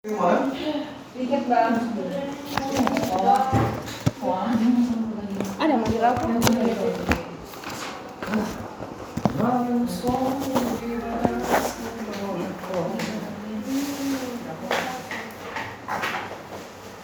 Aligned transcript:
Gimana? 0.00 0.48
Dikit 1.12 1.44
bang. 1.44 1.76
Ada 5.60 5.74
manggil 5.76 6.00
aku? 6.00 6.24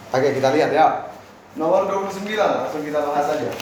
Oke, 0.09 0.27
kita 0.33 0.49
lihat 0.57 0.73
ya. 0.73 1.13
Nomor 1.53 1.85
29 1.85 2.33
langsung 2.33 2.81
kita 2.81 2.97
bahas 3.05 3.29
aja. 3.29 3.53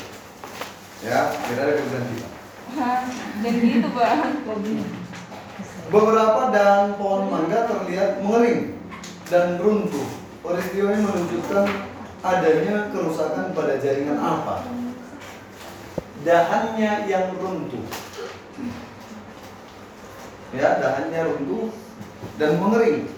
Ya, 1.03 1.35
kita 1.43 1.59
ada 1.59 1.75
kemudian 1.75 2.07
kita. 2.07 2.27
Dan 3.43 3.53
gitu 3.59 3.89
bang. 3.99 4.31
Beberapa 5.91 6.55
dahan 6.55 6.95
pohon 6.95 7.27
mangga 7.27 7.67
terlihat 7.67 8.23
mengering 8.23 8.74
dan 9.29 9.57
runtuh. 9.57 10.07
Peristiwa 10.45 10.93
ini 10.93 11.01
menunjukkan 11.01 11.65
adanya 12.21 12.75
kerusakan 12.93 13.53
pada 13.57 13.73
jaringan 13.81 14.21
apa? 14.21 14.69
Dahannya 16.21 17.09
yang 17.09 17.33
runtuh. 17.37 17.85
Ya, 20.53 20.77
dahannya 20.77 21.21
runtuh 21.33 21.73
dan 22.37 22.61
mengering. 22.61 23.09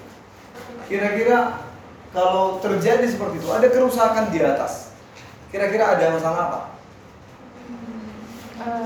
Kira-kira 0.88 1.68
kalau 2.16 2.64
terjadi 2.64 3.04
seperti 3.04 3.44
itu, 3.44 3.50
ada 3.52 3.68
kerusakan 3.68 4.32
di 4.32 4.40
atas. 4.40 4.96
Kira-kira 5.52 6.00
ada 6.00 6.16
masalah 6.16 6.42
apa? 6.48 6.62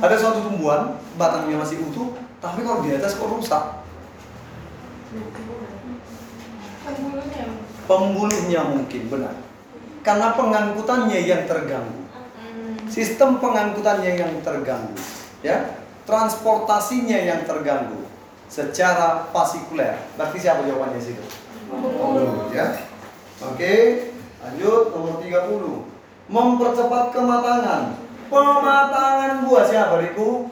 Ada 0.01 0.15
suatu 0.17 0.45
tumbuhan, 0.45 0.97
batangnya 1.17 1.61
masih 1.61 1.81
utuh, 1.85 2.17
tapi 2.41 2.65
kalau 2.65 2.81
di 2.85 2.97
atas 2.97 3.17
kok 3.17 3.29
rusak? 3.29 3.63
Pembulunya. 6.81 7.45
Pembuluhnya 7.85 8.61
mungkin 8.65 9.01
benar. 9.09 9.35
Karena 10.01 10.33
pengangkutannya 10.33 11.19
yang 11.21 11.45
terganggu. 11.45 12.01
Sistem 12.89 13.37
pengangkutannya 13.37 14.17
yang 14.17 14.33
terganggu. 14.41 14.97
Ya, 15.45 15.81
transportasinya 16.09 17.17
yang 17.17 17.45
terganggu 17.45 18.09
secara 18.49 19.29
fasikuler. 19.29 19.95
Berarti 20.17 20.37
siapa 20.41 20.65
jawabannya 20.65 20.99
situ? 20.99 21.23
Pembuluh, 21.69 22.51
ya. 22.51 22.81
Oke, 23.41 23.73
lanjut 24.43 24.91
nomor 24.91 25.23
30. 25.23 25.87
Mempercepat 26.27 27.05
kematangan. 27.15 27.83
Pematangan 28.27 29.31
buah 29.45 29.65
siapa, 29.65 30.01
Riku? 30.01 30.49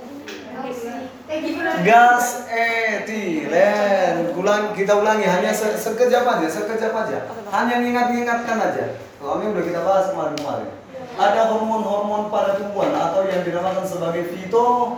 Eh 1.29 1.45
gimana? 1.45 1.85
gas 1.85 2.49
etilen 2.49 4.33
ulang 4.33 4.73
kita 4.73 4.97
ulangi 4.97 5.29
hanya 5.29 5.53
se 5.53 5.77
sekejap 5.77 6.25
aja 6.25 6.49
sekejap 6.49 6.89
aja 6.89 7.29
hanya 7.53 7.85
ingat-ingatkan 7.85 8.57
aja 8.57 8.97
soalnya 9.21 9.53
udah 9.53 9.61
kita 9.61 9.79
bahas 9.85 10.09
kemarin-kemarin 10.09 10.73
ada 11.21 11.41
hormon-hormon 11.53 12.33
pada 12.33 12.57
tumbuhan 12.57 12.97
atau 12.97 13.29
yang 13.29 13.45
dinamakan 13.45 13.85
sebagai 13.85 14.25
fito 14.33 14.97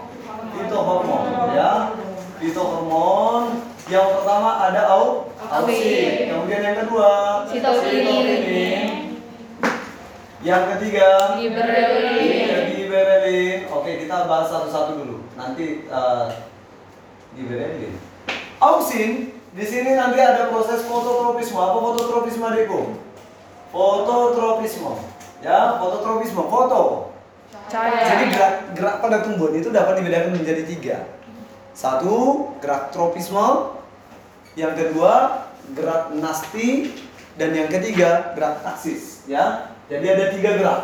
fitohormon 0.56 1.52
ya 1.52 2.00
fitohormon 2.40 3.60
yang 3.92 4.08
pertama 4.16 4.72
ada 4.72 4.88
au 4.88 5.28
ausin 5.36 6.32
kemudian 6.32 6.64
yang 6.64 6.78
kedua 6.80 7.44
Sitokinin. 7.52 9.20
yang 10.42 10.64
ketiga 10.74 11.36
Giberelin. 11.38 12.18
Iya, 12.18 12.58
giberelin. 12.72 13.60
Oke, 13.70 14.02
kita 14.02 14.26
bahas 14.26 14.50
satu-satu 14.50 14.98
dulu. 14.98 15.21
Nanti 15.42 15.90
uh, 15.90 16.30
giberelin. 17.34 17.98
Ausin, 18.62 19.34
di 19.58 19.66
sini 19.66 19.98
nanti 19.98 20.22
ada 20.22 20.54
proses 20.54 20.86
fototropisme. 20.86 21.58
Apa 21.58 21.78
fototropisme, 21.82 22.46
Riko? 22.46 22.82
Fototropisme. 23.74 25.02
Ya, 25.42 25.82
fototropisme, 25.82 26.46
foto. 26.46 27.10
Cahaya. 27.74 28.06
Jadi 28.06 28.24
gerak 28.38 28.56
gerak 28.78 28.96
pada 29.02 29.18
tumbuhan 29.26 29.58
itu 29.58 29.74
dapat 29.74 29.98
dibedakan 29.98 30.38
menjadi 30.38 30.64
tiga. 30.70 30.98
Satu, 31.74 32.52
gerak 32.62 32.94
tropisme. 32.94 33.74
Yang 34.54 34.74
kedua, 34.78 35.42
gerak 35.74 36.14
nasti. 36.22 36.94
Dan 37.34 37.58
yang 37.58 37.72
ketiga, 37.72 38.38
gerak 38.38 38.62
taksis. 38.62 39.26
Ya, 39.26 39.74
jadi 39.90 40.20
ada 40.20 40.26
tiga 40.38 40.54
gerak. 40.54 40.82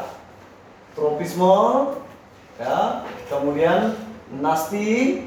Tropisme, 0.97 1.93
ya, 2.57 3.05
kemudian 3.29 3.93
nasti, 4.35 5.23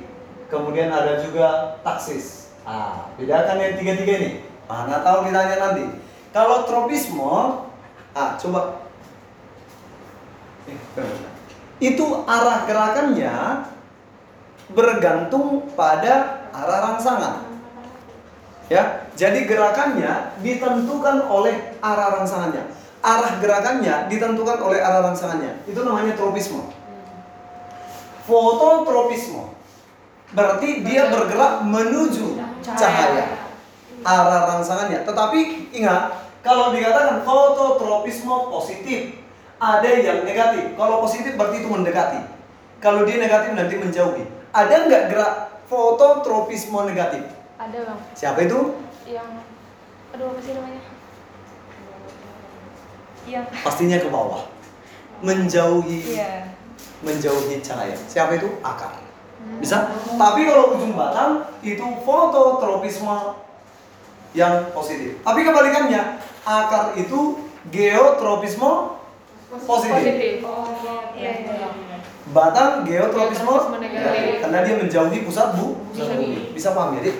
kemudian 0.52 0.92
ada 0.92 1.24
juga 1.24 1.80
taksis. 1.80 2.52
Ah, 2.68 3.08
bedakan 3.16 3.56
yang 3.56 3.74
tiga-tiga 3.80 4.12
ini. 4.20 4.30
Mana 4.68 5.00
tahu 5.00 5.26
ditanya 5.26 5.56
nanti. 5.58 5.84
Kalau 6.30 6.68
tropisme, 6.68 7.66
ah 8.14 8.38
coba 8.38 8.80
Eh, 10.70 11.12
itu 11.80 12.04
arah 12.28 12.68
gerakannya 12.68 13.64
bergantung 14.70 15.66
pada 15.74 16.46
arah 16.54 16.78
rangsangan. 16.92 17.48
Ya, 18.70 19.10
jadi 19.18 19.50
gerakannya 19.50 20.38
ditentukan 20.46 21.26
oleh 21.26 21.74
arah 21.82 22.20
rangsangannya. 22.20 22.70
Arah 23.02 23.32
gerakannya 23.42 24.06
ditentukan 24.06 24.58
oleh 24.62 24.78
arah 24.78 25.10
rangsangannya. 25.10 25.66
Itu 25.66 25.82
namanya 25.82 26.14
tropisme. 26.14 26.62
Fototropisme. 28.30 29.50
Berarti 30.30 30.86
dia 30.86 31.10
bergerak 31.10 31.66
menuju 31.66 32.38
cahaya. 32.62 33.50
Arah 34.06 34.54
rangsangannya. 34.54 35.02
Tetapi 35.02 35.74
ingat, 35.74 36.14
kalau 36.46 36.70
dikatakan 36.70 37.26
fototropisme 37.26 38.30
positif, 38.54 39.18
ada 39.58 39.90
yang 39.90 40.22
negatif. 40.22 40.78
Kalau 40.78 41.02
positif 41.02 41.34
berarti 41.34 41.60
itu 41.60 41.68
mendekati. 41.68 42.20
Kalau 42.78 43.02
dia 43.02 43.18
negatif 43.18 43.52
nanti 43.58 43.74
menjauhi. 43.76 44.24
Ada 44.54 44.86
nggak 44.86 45.02
gerak 45.10 45.34
fototropisme 45.68 46.78
negatif? 46.86 47.26
Ada 47.60 47.78
bang. 47.84 47.98
Siapa 48.16 48.38
itu? 48.46 48.78
Yang 49.04 49.30
aduh 50.16 50.26
apa 50.32 50.40
sih 50.40 50.52
namanya? 50.56 50.80
Yang 53.28 53.44
Pastinya 53.60 53.98
ke 54.00 54.08
bawah. 54.08 54.48
Menjauhi 55.20 56.16
iya. 56.16 56.56
Menjauhi 57.00 57.60
cahaya. 57.64 57.96
Siapa 58.08 58.36
itu? 58.36 58.48
Akar. 58.60 59.00
Bisa? 59.60 59.92
Tapi 60.16 60.44
kalau 60.44 60.76
ujung 60.76 60.96
batang 60.96 61.48
itu 61.64 61.84
fototropisme 62.04 63.40
yang 64.36 64.68
positif. 64.70 65.18
Tapi 65.24 65.40
kebalikannya, 65.42 66.20
akar 66.44 66.94
itu 66.96 67.40
geotropisme 67.72 69.00
positif. 69.66 70.44
Oh, 70.46 70.70
iya. 71.16 71.30
iya. 71.44 71.98
Batang 72.30 72.86
geotropisme 72.86 73.42
Geotropisme 73.42 73.76
negatif. 73.82 74.34
karena 74.46 74.58
dia 74.62 74.74
menjauhi 74.78 75.18
pusat 75.26 75.58
bu, 75.58 75.82
pusat 75.90 76.14
bumi. 76.14 76.54
Bisa 76.54 76.76
paham 76.76 76.94
ya, 77.00 77.10
Dik? 77.10 77.16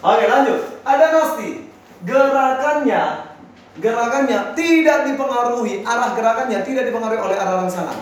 Oke, 0.00 0.24
lanjut. 0.24 0.60
Ada 0.80 1.06
nasti. 1.12 1.68
Gerakannya 2.00 3.30
gerakannya 3.78 4.56
tidak 4.58 4.98
dipengaruhi, 5.06 5.86
arah 5.86 6.10
gerakannya 6.18 6.58
tidak 6.66 6.90
dipengaruhi 6.90 7.20
oleh 7.20 7.36
arah 7.38 7.62
rangsangan. 7.62 7.96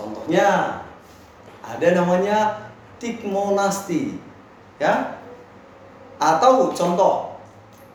Contohnya 0.00 0.80
ada 1.60 1.88
namanya 1.92 2.56
tikmonasti. 2.96 4.16
Ya. 4.80 5.20
Atau 6.16 6.72
contoh 6.72 7.36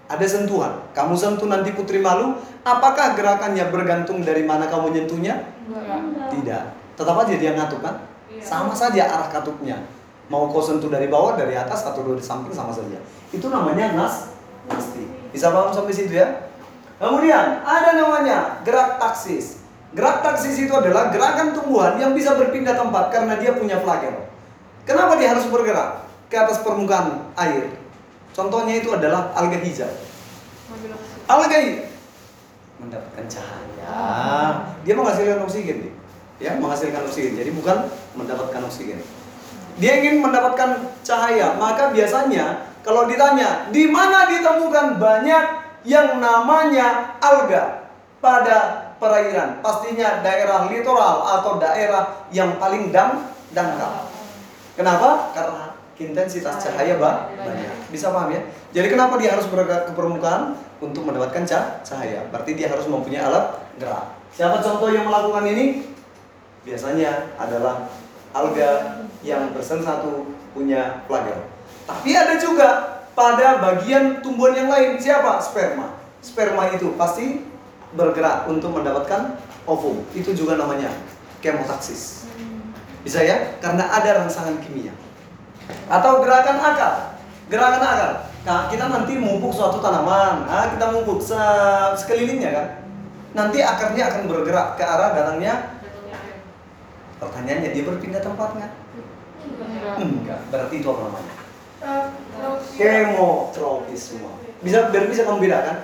ada 0.06 0.26
sentuhan. 0.26 0.86
Kamu 0.94 1.18
sentuh 1.18 1.50
nanti 1.50 1.74
putri 1.74 1.98
malu, 1.98 2.38
apakah 2.62 3.18
gerakannya 3.18 3.74
bergantung 3.74 4.22
dari 4.22 4.46
mana 4.46 4.70
kamu 4.70 4.94
nyentuhnya? 4.94 5.50
Enggak. 5.66 6.30
Tidak. 6.30 6.64
Tetap 6.94 7.16
aja 7.26 7.34
dia 7.34 7.52
ngatuk 7.58 7.82
kan? 7.82 8.06
Iya. 8.30 8.42
Sama 8.46 8.74
saja 8.78 9.10
arah 9.10 9.30
katuknya. 9.34 9.82
Mau 10.30 10.50
kau 10.50 10.62
sentuh 10.62 10.90
dari 10.90 11.10
bawah, 11.10 11.38
dari 11.38 11.54
atas, 11.54 11.86
atau 11.86 12.02
dari 12.02 12.22
samping 12.22 12.54
sama 12.54 12.74
saja. 12.74 12.98
Itu 13.30 13.50
namanya 13.50 13.94
nas 13.94 14.34
nasti. 14.70 15.06
Bisa 15.30 15.54
paham 15.54 15.70
sampai 15.70 15.94
situ 15.94 16.18
ya? 16.18 16.50
Kemudian 16.98 17.62
ada 17.62 17.94
namanya 17.94 18.62
gerak 18.66 18.98
taksis. 18.98 19.65
Gerak 19.96 20.28
taksis 20.28 20.60
itu 20.60 20.74
adalah 20.76 21.08
gerakan 21.08 21.56
tumbuhan 21.56 21.96
yang 21.96 22.12
bisa 22.12 22.36
berpindah 22.36 22.76
tempat 22.76 23.16
karena 23.16 23.40
dia 23.40 23.56
punya 23.56 23.80
flagel. 23.80 24.28
Kenapa 24.84 25.16
dia 25.16 25.32
harus 25.32 25.48
bergerak 25.48 26.04
ke 26.28 26.36
atas 26.36 26.60
permukaan 26.60 27.32
air? 27.40 27.72
Contohnya 28.36 28.84
itu 28.84 28.92
adalah 28.92 29.32
alga 29.32 29.56
hijau. 29.56 29.88
Alga 31.32 31.58
mendapatkan 32.76 33.26
cahaya. 33.32 33.98
Dia 34.84 34.94
menghasilkan 35.00 35.40
oksigen, 35.48 35.96
ya 36.44 36.60
menghasilkan 36.60 37.02
oksigen. 37.08 37.40
Jadi 37.40 37.56
bukan 37.56 37.88
mendapatkan 38.20 38.62
oksigen. 38.68 39.00
Dia 39.80 40.04
ingin 40.04 40.20
mendapatkan 40.20 40.92
cahaya, 41.08 41.56
maka 41.56 41.96
biasanya 41.96 42.68
kalau 42.84 43.08
ditanya 43.08 43.72
di 43.72 43.88
mana 43.88 44.28
ditemukan 44.28 45.00
banyak 45.00 45.44
yang 45.88 46.20
namanya 46.20 47.18
alga 47.24 47.88
pada 48.20 48.85
perairan, 48.98 49.60
pastinya 49.60 50.24
daerah 50.24 50.68
litoral 50.68 51.24
atau 51.40 51.58
daerah 51.58 52.26
yang 52.32 52.56
paling 52.56 52.90
dam 52.90 53.28
dangkal. 53.52 54.08
Kenapa? 54.76 55.32
Karena 55.32 55.72
intensitas 55.96 56.60
cahaya 56.60 57.00
ba- 57.00 57.32
banyak. 57.32 57.88
Bisa 57.88 58.12
paham 58.12 58.32
ya? 58.32 58.42
Jadi 58.76 58.88
kenapa 58.92 59.16
dia 59.16 59.32
harus 59.32 59.48
bergerak 59.48 59.88
ke 59.88 59.94
permukaan 59.96 60.60
untuk 60.84 61.08
mendapatkan 61.08 61.44
ca- 61.48 61.80
cahaya? 61.82 62.28
Berarti 62.32 62.52
dia 62.56 62.68
harus 62.68 62.84
mempunyai 62.86 63.24
alat 63.24 63.56
gerak. 63.80 64.12
Siapa 64.36 64.60
contoh 64.60 64.92
yang 64.92 65.08
melakukan 65.08 65.48
ini? 65.48 65.88
Biasanya 66.68 67.38
adalah 67.40 67.88
alga 68.36 69.00
yang 69.24 69.56
bersatu 69.56 70.28
punya 70.52 71.04
flagel. 71.08 71.40
Tapi 71.88 72.12
ada 72.12 72.36
juga 72.36 72.68
pada 73.16 73.64
bagian 73.64 74.20
tumbuhan 74.20 74.60
yang 74.60 74.68
lain. 74.68 75.00
Siapa? 75.00 75.40
Sperma. 75.40 75.96
Sperma 76.20 76.68
itu 76.76 76.92
pasti 77.00 77.48
bergerak 77.96 78.46
untuk 78.52 78.76
mendapatkan 78.76 79.40
ovum. 79.66 80.04
Itu 80.12 80.36
juga 80.36 80.60
namanya 80.60 80.92
kemotaksis. 81.42 82.28
Bisa 83.02 83.24
ya? 83.24 83.58
Karena 83.64 83.88
ada 83.90 84.22
rangsangan 84.24 84.60
kimia. 84.62 84.92
Atau 85.90 86.22
gerakan 86.22 86.58
akar. 86.62 86.94
Gerakan 87.50 87.82
akar. 87.82 88.12
Nah, 88.46 88.70
kita 88.70 88.86
nanti 88.90 89.18
mupuk 89.18 89.50
suatu 89.50 89.82
tanaman. 89.82 90.46
Nah, 90.46 90.70
kita 90.74 90.94
mupuk 90.94 91.18
se- 91.18 91.94
sekelilingnya 91.98 92.52
kan. 92.54 92.68
Nanti 93.34 93.60
akarnya 93.66 94.10
akan 94.14 94.22
bergerak 94.30 94.78
ke 94.78 94.84
arah 94.86 95.18
datangnya. 95.18 95.76
Pertanyaannya 97.18 97.74
dia 97.74 97.84
berpindah 97.88 98.22
tempat 98.22 98.50
nggak? 98.54 98.72
Enggak. 99.98 100.40
Berarti 100.52 100.76
itu 100.84 100.88
apa 100.92 101.02
namanya? 101.10 101.34
Kemotropisme. 102.76 104.30
Bisa 104.62 104.90
biar 104.90 105.06
bisa 105.10 105.22
kamu 105.26 105.46
bedakan. 105.46 105.78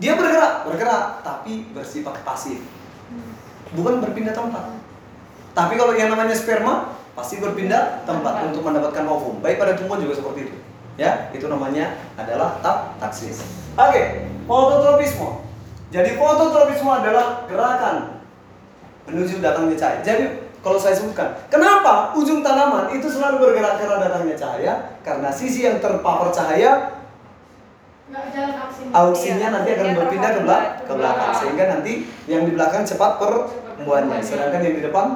Dia 0.00 0.16
bergerak, 0.16 0.64
bergerak, 0.64 1.20
tapi 1.20 1.68
bersifat 1.76 2.24
pasif. 2.24 2.64
Bukan 3.76 4.00
berpindah 4.00 4.32
tempat. 4.32 4.80
Tapi 5.52 5.76
kalau 5.76 5.92
yang 5.92 6.08
namanya 6.08 6.32
sperma 6.32 6.96
pasti 7.12 7.36
berpindah 7.36 8.08
tempat 8.08 8.48
untuk 8.48 8.64
mendapatkan 8.64 9.04
ovum. 9.04 9.44
Baik 9.44 9.60
pada 9.60 9.76
tumbuhan 9.76 10.00
juga 10.00 10.16
seperti 10.16 10.48
itu. 10.48 10.56
Ya, 10.96 11.28
itu 11.36 11.46
namanya 11.52 12.00
adalah 12.16 12.56
tak 12.64 12.96
taksis. 12.96 13.44
Oke, 13.76 14.26
fototropisme. 14.48 15.44
Jadi 15.92 16.16
fototropisme 16.16 16.90
adalah 16.90 17.44
gerakan 17.44 18.24
menuju 19.04 19.44
datangnya 19.44 19.76
cahaya. 19.76 20.00
Jadi 20.00 20.24
kalau 20.60 20.76
saya 20.76 20.92
sebutkan, 20.92 21.34
kenapa 21.48 22.12
ujung 22.16 22.44
tanaman 22.44 22.92
itu 22.92 23.08
selalu 23.08 23.40
bergerak 23.48 23.80
karena 23.80 23.96
datangnya 23.96 24.36
cahaya? 24.36 24.72
Karena 25.00 25.28
sisi 25.32 25.64
yang 25.64 25.80
terpapar 25.80 26.28
cahaya 26.32 26.99
auksinya. 28.90 29.36
Iya, 29.38 29.48
nanti 29.54 29.68
akan 29.74 29.86
berpindah 29.96 30.30
ke 30.34 30.40
belakang, 30.42 30.74
ke 30.86 30.94
belakang 30.94 30.98
belakang. 30.98 31.32
sehingga 31.38 31.64
nanti 31.70 31.92
yang 32.26 32.42
di 32.46 32.52
belakang 32.54 32.82
cepat 32.82 33.22
pertumbuhannya 33.22 34.18
sedangkan 34.22 34.60
yang 34.66 34.74
di 34.76 34.82
depan 34.82 35.06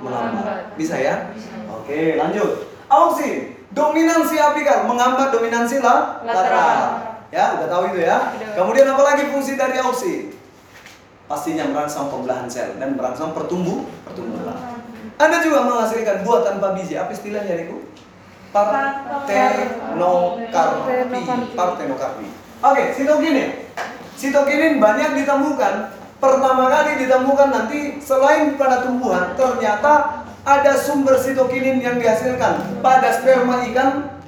melambat. 0.00 0.78
Bisa 0.78 0.96
ya? 0.98 1.34
Oke 1.70 2.14
lanjut. 2.14 2.70
Auksi 2.86 3.58
dominansi 3.74 4.38
apikal 4.38 4.86
menghambat 4.86 5.34
dominansi 5.34 5.82
lah 5.82 6.22
lateral. 6.22 6.78
Ya 7.34 7.58
udah 7.58 7.66
tahu 7.66 7.82
itu 7.90 8.06
ya? 8.06 8.30
Kemudian 8.54 8.86
apa 8.86 9.02
lagi 9.02 9.26
fungsi 9.34 9.58
dari 9.58 9.82
auksi? 9.82 10.30
Pastinya 11.24 11.66
merangsang 11.66 12.12
pembelahan 12.12 12.46
sel 12.46 12.78
dan 12.78 12.94
merangsang 12.94 13.32
pertumbuh 13.32 13.88
pertumbuhan 14.04 14.76
anda 15.14 15.38
juga 15.46 15.62
menghasilkan 15.62 16.26
buah 16.26 16.42
tanpa 16.42 16.74
biji. 16.74 16.98
Apa 16.98 17.14
istilahnya 17.14 17.54
Riku? 17.54 17.86
Partenokarpi 18.50 21.22
Partenokarpi 21.54 22.43
Oke, 22.62 22.94
sitokinin 22.94 23.70
Sitokinin 24.14 24.78
banyak 24.78 25.18
ditemukan. 25.18 25.74
Pertama 26.22 26.70
kali 26.70 27.02
ditemukan 27.02 27.48
nanti 27.50 27.98
Selain 27.98 28.54
pada 28.54 28.86
tumbuhan 28.86 29.34
Ternyata 29.34 30.22
ada 30.44 30.72
sumber 30.76 31.16
sitokinin 31.18 31.80
yang 31.80 31.96
dihasilkan 31.98 32.78
Pada 32.84 33.10
sperma 33.16 33.64
ikan. 33.72 34.20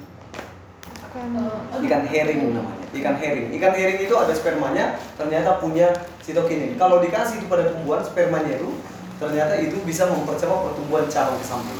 Ikan 1.77 2.03
herring 2.09 2.39
namanya. 2.51 2.85
Ikan 2.93 3.15
herring. 3.17 3.47
Ikan 3.55 3.73
herring 3.73 3.99
itu 4.03 4.15
ada 4.17 4.33
spermanya 4.35 4.99
Ternyata 5.15 5.61
punya 5.63 5.93
sitokinin 6.25 6.75
Kalau 6.75 6.99
dikasih 6.99 7.41
itu 7.41 7.47
pada 7.47 7.71
tumbuhan 7.71 8.03
Spermanya 8.03 8.59
itu 8.59 8.69
Ternyata 9.17 9.57
itu 9.57 9.81
bisa 9.81 10.05
mempercepat 10.05 10.57
pertumbuhan 10.69 11.09
cabang 11.09 11.41
ke 11.41 11.45
samping. 11.45 11.79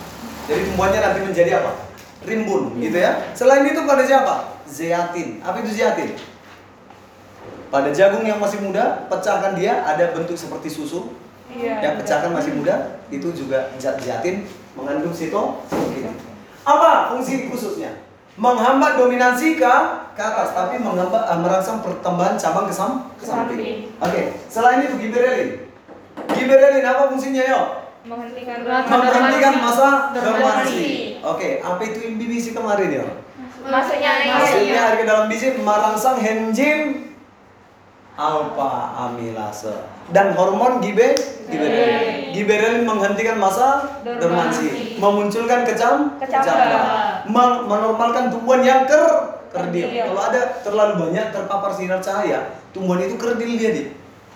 Jadi 0.50 0.62
tumbuhannya 0.74 1.00
nanti 1.06 1.20
menjadi 1.22 1.62
apa? 1.62 1.72
Rimbun 2.26 2.82
gitu 2.82 2.98
ya. 2.98 3.30
Selain 3.38 3.62
itu 3.62 3.78
pada 3.86 4.02
siapa? 4.02 4.58
Zeatin. 4.66 5.38
Apa 5.46 5.62
itu 5.62 5.70
zeatin? 5.78 6.18
Pada 7.68 7.90
jagung 7.92 8.24
yang 8.24 8.40
masih 8.40 8.60
muda 8.60 9.06
Pecahkan 9.08 9.54
dia 9.54 9.84
ada 9.84 10.12
bentuk 10.12 10.36
seperti 10.36 10.68
susu 10.68 11.12
Iya. 11.48 11.80
yang 11.80 11.96
pecahkan 11.96 12.36
masih 12.36 12.54
muda 12.54 13.00
itu 13.08 13.32
juga 13.32 13.72
zat 13.80 13.96
zeatin 14.04 14.44
mengandung 14.76 15.16
sitokinin. 15.16 16.12
Apa 16.62 17.10
fungsi 17.10 17.48
khususnya? 17.48 18.04
Menghambat 18.36 19.00
dominansi 19.00 19.56
ke 19.56 19.74
ke 20.14 20.22
atas, 20.22 20.52
tapi 20.54 20.76
menghambat 20.78 21.24
eh, 21.24 21.40
merangsang 21.40 21.80
pertambahan 21.82 22.36
cabang 22.36 22.68
ke, 22.68 22.74
sam- 22.76 23.10
ke 23.16 23.26
samping. 23.26 23.90
Oke, 23.98 24.22
selain 24.52 24.86
itu 24.86 25.00
giberelin. 25.00 25.72
Giberelin 26.36 26.86
apa 26.86 27.10
fungsinya 27.10 27.44
yo? 27.48 27.62
menghentikan 28.08 28.64
Menghentikan 28.64 29.54
masa 29.60 30.12
dormansi. 30.12 31.20
Oke, 31.24 31.60
apa 31.60 31.82
itu 31.82 32.00
imbibisi 32.06 32.52
kemarin 32.52 33.02
yo? 33.02 33.08
Masuknya 33.64 34.12
air. 34.22 34.32
Maksudnya 34.36 34.84
ke 34.96 35.04
dalam 35.08 35.26
biji 35.28 35.48
merangsang 35.60 36.20
enzim 36.20 36.80
alfa 38.18 38.70
amilase 38.98 39.74
dan 40.10 40.34
hormon 40.34 40.82
gibe 40.82 41.14
giberelin. 41.48 42.34
Giberelin 42.34 42.84
menghentikan 42.84 43.38
masa 43.40 43.98
dormansi, 44.04 44.98
memunculkan 45.00 45.64
kecam 45.64 46.18
Kecambah. 46.20 46.44
kecambah, 46.44 46.84
men- 47.30 47.64
menormalkan 47.66 48.30
tumbuhan 48.34 48.62
yang 48.62 48.82
ker 48.86 49.38
kerdil. 49.50 49.88
Kalau 49.90 50.22
ada 50.22 50.42
terlalu 50.62 50.94
banyak 51.08 51.32
terpapar 51.32 51.72
sinar 51.72 52.04
cahaya, 52.04 52.52
tumbuhan 52.76 53.06
itu 53.06 53.16
kerdil 53.16 53.52
dia 53.58 53.72
di 53.72 53.84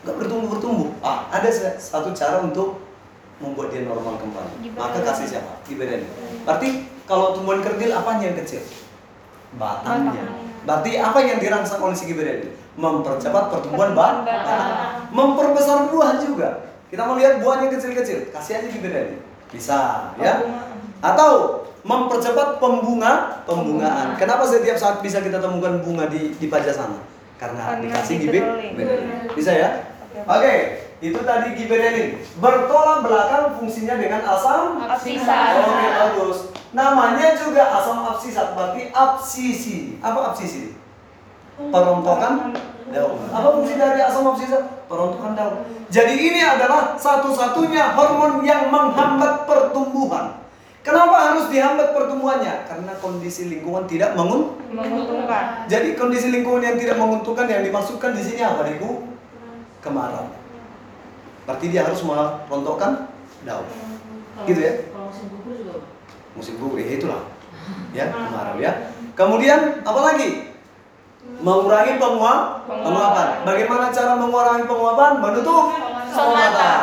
nggak 0.01 0.15
bertumbuh 0.17 0.47
bertumbuh. 0.55 0.89
Ah, 1.03 1.29
ada 1.29 1.45
satu 1.77 2.09
cara 2.15 2.41
untuk 2.41 2.79
membuat 3.37 3.69
dia 3.73 3.85
normal 3.85 4.17
kembali. 4.17 4.65
Giberelin. 4.65 4.81
Maka 4.81 4.97
kasih 5.03 5.25
siapa? 5.29 5.51
Giberelin. 5.67 6.07
Berarti 6.47 6.67
kalau 7.05 7.33
tumbuhan 7.37 7.61
kerdil 7.61 7.91
apa 7.91 8.21
yang 8.21 8.37
kecil? 8.37 8.61
batangnya. 9.51 10.15
Batangnya. 10.15 10.25
Berarti 10.63 10.91
apa 10.95 11.19
yang 11.25 11.37
dirangsang 11.43 11.81
oleh 11.83 11.97
si 11.97 12.05
giberelin? 12.07 12.53
Mempercepat 12.73 13.43
pertumbuhan 13.49 13.91
ba- 13.91 14.23
Pertumbuhan 14.23 14.39
batang. 14.41 14.45
batang. 14.47 15.11
Memperbesar 15.11 15.77
buah 15.87 16.11
juga. 16.17 16.49
Kita 16.87 17.03
mau 17.03 17.15
lihat 17.15 17.39
buahnya 17.39 17.67
kecil-kecil, 17.69 18.31
kasih 18.31 18.53
aja 18.57 18.67
giberelin. 18.67 19.19
Bisa, 19.47 20.11
ya. 20.15 20.43
Atau 20.99 21.63
mempercepat 21.81 22.59
pembunga 22.59 23.43
pembungaan. 23.43 24.15
Kenapa 24.15 24.43
setiap 24.43 24.75
saat 24.75 24.97
bisa 24.99 25.19
kita 25.19 25.39
temukan 25.39 25.81
bunga 25.81 26.05
di 26.05 26.31
di 26.31 26.47
pajak 26.47 26.71
sana? 26.71 26.99
Karena 27.35 27.79
dikasih 27.79 28.21
giberelin. 28.21 28.75
Bisa 29.33 29.51
ya? 29.51 29.69
Oke. 30.05 30.19
Oke, 30.29 30.55
itu 31.01 31.19
tadi 31.21 31.47
giberelin. 31.55 32.19
Bertolak 32.37 33.01
belakang 33.01 33.55
fungsinya 33.55 33.95
dengan 33.95 34.21
asam 34.23 34.77
Absisat. 34.79 35.57
Oke 35.57 35.87
bagus. 35.89 36.37
Namanya 36.71 37.35
juga 37.35 37.67
asam 37.73 37.99
absisat, 38.05 38.53
berarti 38.53 38.91
absisi. 38.91 39.99
Apa 39.99 40.31
absisi? 40.31 40.75
Perontokan 41.69 42.33
daun. 42.89 43.19
Apa 43.29 43.47
fungsi 43.61 43.77
dari 43.77 44.01
asam 44.01 44.33
absisat? 44.33 44.89
Perontokan 44.89 45.37
daun. 45.37 45.61
Jadi 45.93 46.13
ini 46.17 46.41
adalah 46.41 46.97
satu-satunya 46.97 47.93
hormon 47.93 48.41
yang 48.41 48.73
menghambat 48.73 49.45
pertumbuhan. 49.45 50.41
Kenapa 50.81 51.29
harus 51.29 51.53
dihambat 51.53 51.93
pertumbuhannya? 51.93 52.65
Karena 52.65 52.97
kondisi 52.97 53.45
lingkungan 53.53 53.85
tidak 53.85 54.17
mengun. 54.17 54.57
menguntungkan 54.73 55.69
Jadi 55.69 55.93
kondisi 55.93 56.33
lingkungan 56.33 56.65
yang 56.65 56.77
tidak 56.81 56.97
menguntungkan 56.97 57.45
yang 57.45 57.61
dimasukkan 57.61 58.17
di 58.17 58.23
sini 58.25 58.41
apa, 58.41 58.65
Diku? 58.65 59.05
Kemarau. 59.85 60.33
Berarti 61.45 61.69
dia 61.69 61.85
harus 61.85 62.01
merontokkan 62.01 63.13
daun. 63.45 63.67
Gitu 64.49 64.57
ya? 64.57 64.73
Kalau 64.89 65.05
musim 65.13 65.25
gugur 65.29 65.53
juga. 65.53 65.73
musim 66.31 66.55
gugur 66.55 66.79
ya 66.79 66.95
itulah 66.95 67.21
ya 67.91 68.07
kemarau 68.07 68.55
ya 68.57 68.71
kemudian 69.13 69.83
apa 69.83 69.99
lagi 69.99 70.50
mengurangi 71.41 71.97
penguap 71.97 72.65
penguapan. 72.65 73.27
bagaimana 73.43 73.89
cara 73.89 74.13
mengurangi 74.17 74.65
penguapan? 74.65 75.11
Menutup 75.17 75.63
stomata. 76.09 76.73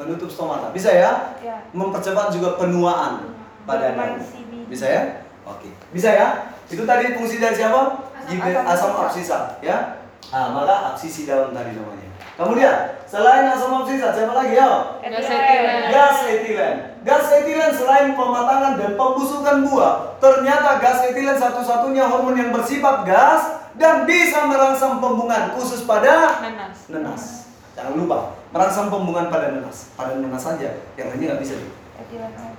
Menutup 0.00 0.28
stomata. 0.32 0.66
Bisa 0.72 0.90
ya? 0.92 1.36
Ya. 1.40 1.56
Mempercepat 1.72 2.32
juga 2.32 2.56
penuaan 2.56 3.36
pada 3.64 3.92
daun 3.92 4.16
Dormansi 4.18 4.40
biji. 4.48 4.68
bisa 4.68 4.86
ya? 4.88 5.02
Oke. 5.44 5.70
Bisa 5.92 6.08
ya? 6.12 6.28
Itu 6.68 6.88
tadi 6.88 7.12
fungsi 7.12 7.36
dari 7.36 7.56
siapa? 7.56 8.08
Gibe- 8.28 8.54
asam 8.64 8.94
absisa 8.96 9.58
ya? 9.60 9.98
Ah 10.30 10.48
maka 10.54 10.94
absisi 10.94 11.26
daun 11.26 11.52
tadi 11.52 11.74
namanya. 11.76 12.08
Kemudian 12.32 12.96
selain 13.04 13.44
asam 13.44 13.84
absisa 13.84 14.08
siapa 14.16 14.32
lagi? 14.32 14.56
Ya 14.56 14.68
etilen 15.04 15.78
Gas 15.92 16.16
etilen. 16.24 16.74
Gas 17.04 17.26
etilen 17.28 17.72
selain 17.76 18.14
pematangan 18.16 18.78
dan 18.78 18.94
pembusukan 18.96 19.66
buah, 19.68 20.16
ternyata 20.22 20.80
gas 20.80 21.02
etilen 21.10 21.36
satu-satunya 21.36 22.06
hormon 22.08 22.38
yang 22.38 22.50
bersifat 22.54 23.04
gas 23.04 23.61
dan 23.78 24.04
bisa 24.04 24.44
merangsang 24.48 25.00
pembungan 25.00 25.56
khusus 25.56 25.84
pada 25.88 26.42
nanas 26.44 26.88
nenas. 26.92 27.22
Jangan 27.72 27.96
lupa, 27.96 28.36
merangsang 28.52 28.92
pembungan 28.92 29.32
pada 29.32 29.56
nenas. 29.56 29.92
Pada 29.96 30.20
nenas 30.20 30.44
saja, 30.44 30.76
yang 30.94 31.08
lainnya 31.08 31.32
nggak 31.32 31.40
bisa. 31.40 31.56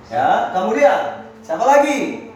Ya, 0.09 0.49
kemudian 0.49 1.29
siapa 1.45 1.61
lagi? 1.61 2.31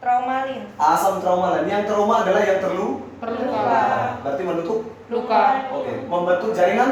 Traumalin. 0.00 0.62
Asam 0.80 1.20
traumalin. 1.20 1.66
Yang 1.68 1.90
trauma 1.90 2.24
adalah 2.24 2.42
yang 2.44 2.60
terlu. 2.62 3.04
Luka. 3.16 3.60
Nah, 3.64 4.10
berarti 4.22 4.42
menutup. 4.44 4.78
Luka. 5.08 5.44
Oke. 5.72 5.92
Membentuk 6.06 6.50
jaringan. 6.52 6.90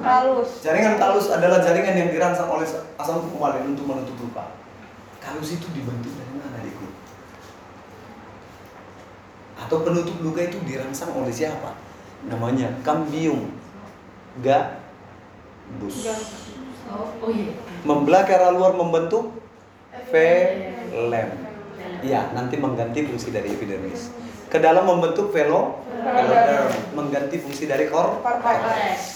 Kalus. 0.00 0.50
Jaringan 0.64 0.96
kalus 0.96 1.26
adalah 1.28 1.60
jaringan 1.60 1.94
yang 1.96 2.08
dirangsang 2.12 2.48
oleh 2.48 2.64
asam 3.00 3.16
traumalin 3.24 3.72
untuk 3.72 3.84
menutup 3.88 4.16
luka. 4.20 4.58
Kalus 5.20 5.56
itu 5.56 5.64
dibentuk 5.72 6.12
dari 6.12 6.32
mana, 6.36 6.60
adikku? 6.60 6.83
Atau 9.64 9.80
penutup 9.80 10.12
luka 10.20 10.44
itu 10.44 10.60
dirangsang 10.68 11.16
oleh 11.16 11.32
siapa? 11.32 11.72
Namanya 12.28 12.68
kambium 12.84 13.48
gabus. 14.44 16.04
Oh 17.24 17.32
iya. 17.32 18.52
Luar 18.52 18.76
membentuk 18.76 19.40
velem. 20.12 21.30
Iya, 22.04 22.36
nanti 22.36 22.60
mengganti 22.60 23.08
fungsi 23.08 23.32
dari 23.32 23.56
epidermis. 23.56 24.12
Ke 24.52 24.60
dalam 24.60 24.84
membentuk 24.84 25.32
velo, 25.32 25.80
veloderm, 25.88 26.70
mengganti 26.92 27.40
fungsi 27.40 27.64
dari 27.64 27.88
kor. 27.88 28.20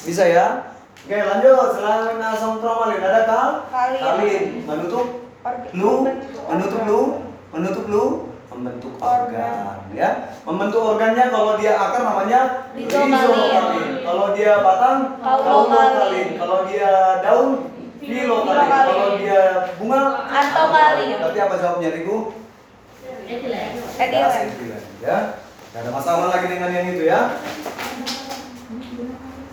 Bisa 0.09 0.25
ya? 0.25 0.73
Oke, 1.05 1.14
lanjut. 1.14 1.69
Selain 1.76 2.19
asam 2.19 2.59
traumalin 2.59 3.05
ada 3.05 3.23
kal 3.28 3.50
Kalin. 3.69 4.64
menutup 4.64 5.07
lu, 5.76 5.93
menutup 6.49 6.81
lu, 6.88 7.00
menutup 7.55 7.85
lu, 7.87 8.05
membentuk 8.58 8.98
organ, 8.98 9.86
ya. 9.94 10.34
Membentuk 10.42 10.82
organnya 10.82 11.30
kalau 11.30 11.54
dia 11.54 11.78
akar 11.78 12.02
namanya 12.02 12.40
rizomalin. 12.74 14.02
Kalau 14.02 14.34
dia 14.34 14.52
batang 14.66 14.98
kaulomalin. 15.22 16.28
Kalau 16.34 16.66
dia 16.66 17.22
daun 17.22 17.70
filokalin. 18.02 18.66
Kalau 18.66 19.10
dia 19.14 19.42
bunga 19.78 20.02
Antomalin. 20.26 21.22
Berarti 21.22 21.38
apa 21.38 21.54
jawabnya, 21.62 21.88
Riku? 21.94 22.34
Etilen. 23.30 23.78
Etilen. 23.94 24.46
Ya. 25.06 25.38
Gak 25.70 25.80
ada 25.86 25.90
masalah 25.94 26.26
lagi 26.34 26.50
dengan 26.50 26.74
yang 26.74 26.90
itu 26.90 27.06
ya. 27.06 27.38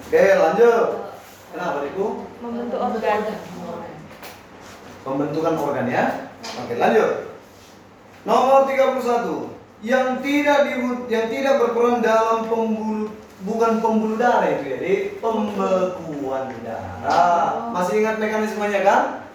Oke, 0.10 0.24
lanjut. 0.34 1.14
Kenapa, 1.54 1.78
Riku? 1.86 2.26
Membentuk 2.42 2.82
organ. 2.82 3.20
Pembentukan 5.06 5.54
organ 5.62 5.86
ya. 5.94 6.34
Oke, 6.66 6.74
lanjut. 6.82 7.35
Nomor 8.26 8.66
31. 8.66 9.86
Yang 9.86 10.26
tidak 10.26 10.66
di, 10.66 10.74
yang 11.14 11.30
tidak 11.30 11.62
berperan 11.62 12.02
dalam 12.02 12.50
pembuluh 12.50 13.14
bukan 13.46 13.78
pembuluh 13.78 14.18
darah 14.18 14.50
itu 14.50 14.66
ya, 14.66 14.82
jadi 14.82 15.22
pembekuan 15.22 16.50
darah. 16.66 17.70
Masih 17.70 18.02
ingat 18.02 18.18
mekanismenya 18.18 18.82
kan? 18.82 19.30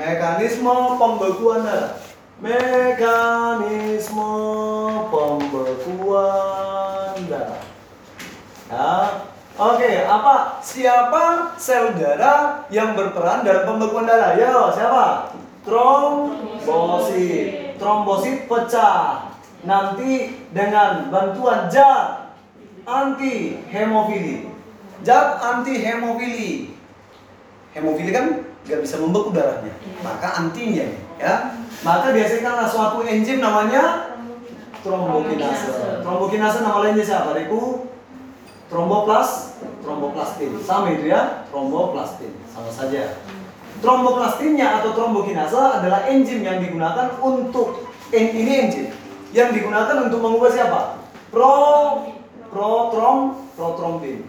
Mekanisme 0.00 0.72
pembekuan 0.96 1.68
darah. 1.68 2.00
Mekanisme 2.40 4.32
pembekuan 5.12 7.20
darah. 7.28 7.60
Ya. 8.72 9.20
Oke, 9.60 10.08
apa? 10.08 10.64
Siapa 10.64 11.52
sel 11.60 11.92
darah 12.00 12.64
yang 12.72 12.96
berperan 12.96 13.44
dalam 13.44 13.68
pembekuan 13.68 14.08
darah? 14.08 14.32
Yo, 14.40 14.72
siapa? 14.72 15.36
Trombosit. 15.68 17.69
Trombosit 17.80 18.44
pecah. 18.44 19.32
Nanti 19.64 20.44
dengan 20.52 21.08
bantuan 21.08 21.72
zat 21.72 22.36
anti 22.84 23.60
hemofili. 23.72 24.52
Zat 25.00 25.40
anti 25.40 25.80
hemofili. 25.80 26.76
Hemofili 27.72 28.10
kan 28.12 28.44
nggak 28.66 28.80
bisa 28.84 29.00
membeku 29.00 29.32
darahnya, 29.32 29.72
maka 30.04 30.28
antinya 30.36 30.84
ya. 31.16 31.56
Maka 31.80 32.12
dihasilkanlah 32.12 32.68
suatu 32.68 33.00
enzim 33.08 33.40
namanya 33.40 34.16
trombokinase. 34.84 36.04
Trombokinase 36.04 36.60
nama 36.60 36.84
lainnya 36.84 37.04
siapa? 37.04 37.32
Riku? 37.32 37.88
Tromboplas, 38.68 39.60
tromboplastin. 39.82 40.60
Sama 40.62 40.92
itu 40.94 41.08
ya, 41.08 41.48
tromboplastin. 41.48 42.32
Sama 42.52 42.70
saja. 42.70 43.16
Tromboplastinnya 43.80 44.80
atau 44.80 44.92
trombokinase 44.92 45.56
adalah 45.56 46.04
enzim 46.12 46.44
yang 46.44 46.60
digunakan 46.60 47.16
untuk 47.24 47.88
en- 48.12 48.32
ini 48.36 48.52
enzim 48.68 48.86
yang 49.32 49.56
digunakan 49.56 50.04
untuk 50.04 50.20
mengubah 50.20 50.52
siapa? 50.52 51.00
Pro 51.32 51.56
protrom 52.52 53.40
protrombin. 53.56 54.26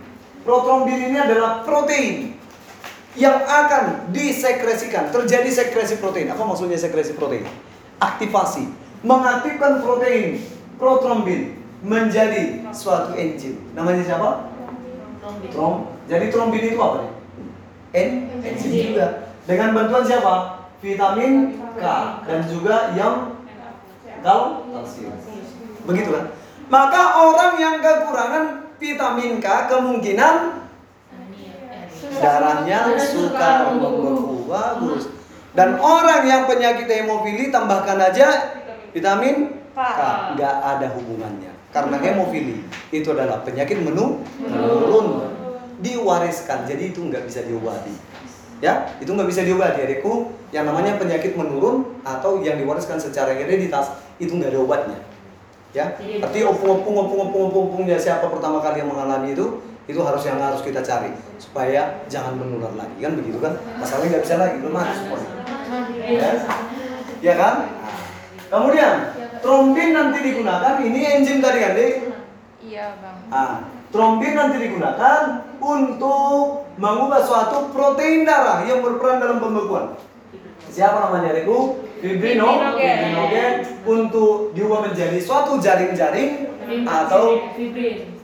Protrombin 0.47 1.11
ini 1.11 1.17
adalah 1.19 1.67
protein 1.67 2.39
yang 3.19 3.43
akan 3.43 4.13
disekresikan. 4.15 5.11
Terjadi 5.11 5.49
sekresi 5.51 5.99
protein. 5.99 6.31
Apa 6.31 6.47
maksudnya 6.47 6.79
sekresi 6.79 7.11
protein? 7.17 7.43
Aktivasi, 7.99 8.71
mengaktifkan 9.03 9.83
protein 9.83 10.41
protrombin 10.79 11.59
menjadi 11.81 12.71
suatu 12.71 13.17
enzim. 13.17 13.57
Namanya 13.75 14.05
siapa? 14.05 14.47
Trom. 15.51 15.91
Jadi 16.07 16.25
trombin 16.31 16.61
itu 16.71 16.79
apa? 16.79 17.09
En 17.91 18.31
enzim 18.41 18.71
juga. 18.93 19.30
Dengan 19.49 19.73
bantuan 19.73 20.05
siapa? 20.05 20.61
Vitamin 20.81 21.61
K 21.77 21.83
dan 22.25 22.39
juga 22.49 22.93
yang 22.97 23.37
kal 24.21 24.65
kalsium. 24.69 25.13
Begitu 25.85 26.09
kan? 26.13 26.25
Maka 26.69 27.01
orang 27.21 27.53
yang 27.57 27.75
kekurangan 27.81 28.45
vitamin 28.81 29.37
K 29.37 29.47
kemungkinan 29.69 30.35
darahnya 32.21 32.97
suka 32.97 33.73
membeku 33.73 34.45
bagus. 34.49 35.09
Dan 35.51 35.77
orang 35.83 36.23
yang 36.23 36.47
penyakit 36.47 36.87
hemofili 36.87 37.51
tambahkan 37.51 37.99
aja 37.99 38.57
vitamin 38.95 39.61
K, 39.75 39.99
nggak 40.37 40.55
ada 40.63 40.87
hubungannya. 40.97 41.51
Karena 41.71 41.95
hemofili 41.99 42.63
itu 42.91 43.09
adalah 43.11 43.43
penyakit 43.47 43.79
menu 43.79 44.23
menurun, 44.41 45.27
diwariskan, 45.79 46.67
jadi 46.67 46.91
itu 46.91 47.05
nggak 47.05 47.27
bisa 47.27 47.43
diobati. 47.47 47.93
Ya, 48.61 48.85
itu 49.01 49.09
nggak 49.09 49.25
bisa 49.25 49.41
diobati, 49.41 49.81
adikku. 49.81 50.29
Yang 50.53 50.65
namanya 50.69 51.01
penyakit 51.01 51.33
menurun 51.33 51.97
atau 52.05 52.45
yang 52.45 52.61
diwariskan 52.61 53.01
secara 53.01 53.33
hereditas 53.33 53.97
itu 54.21 54.37
nggak 54.37 54.53
ada 54.53 54.59
obatnya. 54.61 54.99
Ya, 55.73 55.95
berarti 55.97 56.39
opung-opung, 56.45 56.95
opung-opung, 56.99 57.43
opung-opungnya 57.49 57.97
siapa 57.97 58.27
pertama 58.27 58.59
kali 58.59 58.83
yang 58.83 58.91
mengalami 58.91 59.31
itu, 59.33 59.63
itu 59.87 59.97
harus 60.03 60.21
yang 60.27 60.37
harus 60.37 60.61
kita 60.61 60.83
cari 60.83 61.15
supaya 61.39 62.05
jangan 62.11 62.37
menular 62.37 62.75
lagi 62.75 62.99
kan 62.99 63.15
begitu 63.17 63.39
kan? 63.39 63.55
Masalahnya 63.79 64.19
nggak 64.19 64.23
bisa 64.27 64.35
lagi, 64.37 64.55
belum 64.61 64.73
mati 64.75 64.93
semuanya. 64.99 65.29
Ya, 66.05 66.29
ya 67.23 67.33
kan? 67.39 67.55
Kemudian 68.51 68.93
trombin 69.39 69.89
nanti 69.95 70.17
digunakan, 70.21 70.75
ini 70.83 70.99
enzim 71.07 71.39
tadi 71.39 71.57
kan, 71.63 71.71
Dik? 71.73 71.95
Iya, 72.61 72.85
Bang. 72.99 73.17
Ah, 73.31 73.55
trombin 73.95 74.35
nanti 74.35 74.59
digunakan 74.59 75.47
untuk 75.57 76.67
mengubah 76.81 77.21
suatu 77.21 77.69
protein 77.69 78.25
darah 78.25 78.65
yang 78.65 78.81
berperan 78.81 79.21
dalam 79.21 79.37
pembekuan. 79.37 79.93
Siapa 80.65 80.97
namanya? 81.03 81.37
Fibrino, 81.37 81.77
Fibrinogen. 82.01 82.73
fibrinogen 82.73 83.53
untuk 83.85 84.33
diubah 84.51 84.79
menjadi 84.83 85.21
suatu 85.21 85.61
jaring-jaring 85.61 86.49
atau 86.81 87.37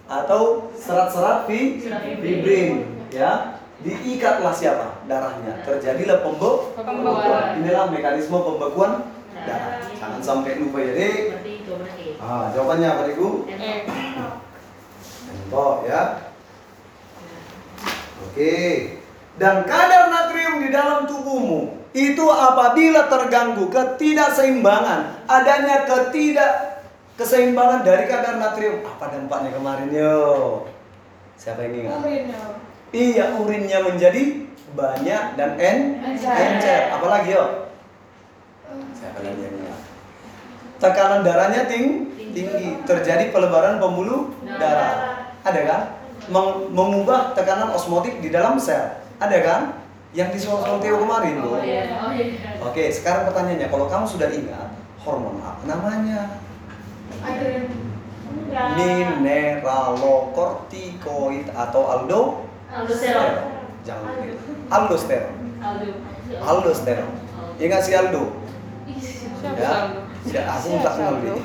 atau 0.07 0.41
serat-serat 0.73 1.45
fi- 1.45 1.77
Serat 1.77 2.01
fibrin. 2.17 2.87
ya 3.07 3.59
diikatlah 3.77 4.49
siapa 4.49 5.03
darahnya 5.05 5.61
terjadilah 5.61 6.23
pembe 6.23 6.73
Pembekuan. 6.73 7.59
inilah 7.61 7.85
mekanisme 7.87 8.33
pembekuan 8.33 9.05
darah 9.37 9.77
jangan 9.91 10.21
sampai 10.23 10.57
lupa 10.57 10.79
ya 10.79 10.91
dek 10.95 11.17
ah 12.17 12.49
jawabannya 12.49 12.87
apa 12.87 13.03
Eh. 13.05 13.85
Entok 15.29 15.75
ya 15.85 16.01
oke 18.27 18.55
dan 19.39 19.63
kadar 19.63 20.11
natrium 20.11 20.59
di 20.59 20.69
dalam 20.69 21.07
tubuhmu 21.07 21.79
itu 21.95 22.25
apabila 22.27 23.07
terganggu 23.07 23.71
ketidakseimbangan 23.71 25.25
adanya 25.25 25.87
ketidak 25.87 26.83
keseimbangan 27.15 27.81
dari 27.87 28.05
kadar 28.05 28.37
natrium 28.37 28.83
apa 28.85 29.09
dampaknya 29.09 29.55
kemarin 29.55 29.89
yo 29.89 30.15
siapa 31.39 31.63
yang 31.65 31.87
ingat 31.87 31.99
Iya, 32.95 33.35
urinnya 33.35 33.83
menjadi 33.83 34.47
banyak 34.71 35.23
dan 35.35 35.59
en 35.59 35.99
Encer. 36.07 36.31
encer. 36.31 36.81
Apalagi 36.87 37.35
yo? 37.35 37.67
Siapa 38.95 39.19
lagi 39.19 39.43
yang 39.43 39.55
ingat? 39.59 39.81
Tekanan 40.79 41.21
darahnya 41.27 41.67
ting 41.67 42.15
tinggi, 42.31 42.79
terjadi 42.87 43.27
pelebaran 43.35 43.75
pembuluh 43.75 44.31
darah. 44.47 45.27
Ada 45.43 45.61
kan? 45.67 45.81
Meng- 46.27 46.71
mengubah 46.71 47.31
tekanan 47.31 47.71
osmotik 47.71 48.19
di 48.19 48.29
dalam 48.29 48.59
sel. 48.59 48.99
Ada 49.17 49.37
kan? 49.41 49.61
Yang 50.11 50.29
disuruh 50.39 50.79
Theo 50.79 51.03
kemarin 51.03 51.39
Oh 51.39 51.55
tuh. 51.55 51.61
iya, 51.61 51.83
oh 51.99 52.11
iya. 52.11 52.57
Oke, 52.63 52.89
sekarang 52.89 53.27
pertanyaannya, 53.27 53.67
kalau 53.69 53.85
kamu 53.85 54.05
sudah 54.07 54.29
ingat 54.31 54.71
hormon 55.03 55.39
apa 55.39 55.61
namanya? 55.63 56.41
Mineralokortikoid 60.17 61.47
atau 61.51 61.81
aldo 61.87 62.21
Aldosteron. 62.67 63.63
Jangan 63.87 64.11
lupa. 64.19 64.51
Aldosteron. 64.67 65.33
Aldo. 65.63 65.87
Aldosteron. 66.43 67.11
Ingat 67.57 67.81
si 67.81 67.91
Aldo? 67.95 68.23
Siapa 69.39 69.55
ya. 69.55 69.69
Aldo? 69.87 69.99
Si, 70.27 70.35
aku 70.35 70.67
tak 70.83 70.93
kenal 70.99 71.15
dia. 71.23 71.35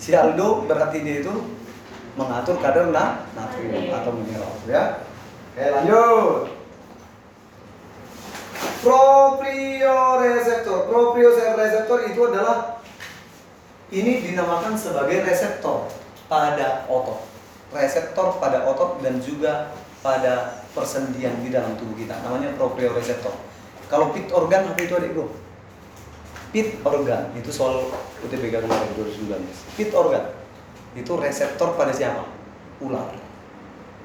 Si 0.00 0.10
Aldo 0.16 0.64
berarti 0.64 1.04
dia 1.04 1.20
itu 1.20 1.34
mengatur 2.12 2.60
kadar 2.60 2.92
na 2.92 3.24
natrium 3.32 3.88
atau 3.88 4.12
mineral 4.12 4.52
ya. 4.68 5.00
Oke 5.52 5.64
lanjut. 5.68 6.48
Proprioreseptor. 8.82 10.90
Proprioreseptor 10.90 11.98
itu 12.10 12.20
adalah 12.28 12.82
ini 13.94 14.26
dinamakan 14.26 14.74
sebagai 14.74 15.22
reseptor 15.22 15.86
pada 16.26 16.84
otot. 16.90 17.22
Reseptor 17.70 18.42
pada 18.42 18.66
otot 18.66 18.98
dan 19.00 19.22
juga 19.22 19.70
pada 20.02 20.66
persendian 20.74 21.38
di 21.44 21.54
dalam 21.54 21.78
tubuh 21.78 21.94
kita. 21.94 22.18
Namanya 22.26 22.58
proprioreseptor. 22.58 23.32
Kalau 23.86 24.10
pit 24.10 24.26
organ 24.32 24.72
apa 24.72 24.80
itu 24.80 24.96
adik 24.96 25.12
bro? 25.14 25.28
Pit 26.50 26.80
organ 26.82 27.28
itu 27.36 27.52
soal 27.52 27.92
UTBK 28.24 28.64
kemarin 28.64 28.88
2019. 28.96 29.78
Pit 29.78 29.92
organ 29.92 30.41
itu 30.92 31.12
reseptor 31.16 31.74
pada 31.74 31.92
siapa? 31.92 32.28
Ular. 32.82 33.08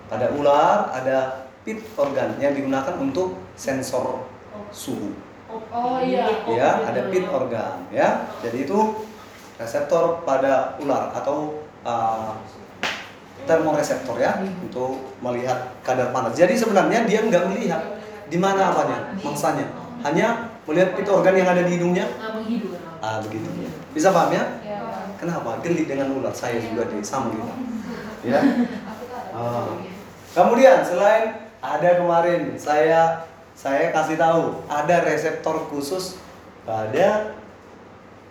Pada 0.07 0.31
ular 0.31 0.91
ada 0.95 1.47
pit 1.67 1.83
organ 1.99 2.39
yang 2.39 2.55
digunakan 2.55 2.95
untuk 2.95 3.35
sensor 3.59 4.23
suhu. 4.71 5.11
Oh 5.51 5.99
iya. 5.99 6.27
Ya, 6.47 6.87
ada 6.87 7.11
pit 7.11 7.27
organ 7.27 7.83
ya. 7.91 8.31
Jadi 8.39 8.63
itu 8.63 9.03
reseptor 9.59 10.23
pada 10.23 10.79
ular 10.79 11.11
atau 11.11 11.59
uh, 11.83 12.35
termoreseptor 13.47 14.19
ya 14.19 14.39
untuk 14.63 14.99
melihat 15.23 15.75
kadar 15.83 16.11
panas. 16.11 16.35
Jadi 16.35 16.55
sebenarnya 16.55 17.03
dia 17.07 17.23
nggak 17.23 17.43
melihat 17.51 17.81
di 18.27 18.35
mana 18.39 18.75
apanya, 18.75 19.11
mangsanya. 19.23 19.67
Hanya 20.03 20.51
melihat 20.67 20.95
pit 20.95 21.07
organ 21.07 21.35
yang 21.35 21.47
ada 21.51 21.63
di 21.63 21.79
hidungnya. 21.79 22.05
Ah. 22.19 22.37
Ah, 22.97 23.17
begitu. 23.23 23.47
Bisa 23.93 24.09
paham 24.11 24.33
ya? 24.35 24.43
Kenapa? 25.17 25.59
Geli 25.65 25.89
dengan 25.89 26.13
ular. 26.13 26.33
Saya 26.33 26.61
juga 26.61 26.85
deh, 26.87 27.01
sama 27.01 27.33
gitu. 27.33 27.45
Ya. 28.25 28.41
Ah. 29.37 29.69
Kemudian 30.33 30.81
selain 30.81 31.53
ada 31.61 32.01
kemarin 32.01 32.57
saya 32.57 33.21
saya 33.53 33.93
kasih 33.93 34.17
tahu 34.17 34.65
ada 34.65 35.05
reseptor 35.05 35.69
khusus 35.69 36.17
pada 36.65 37.37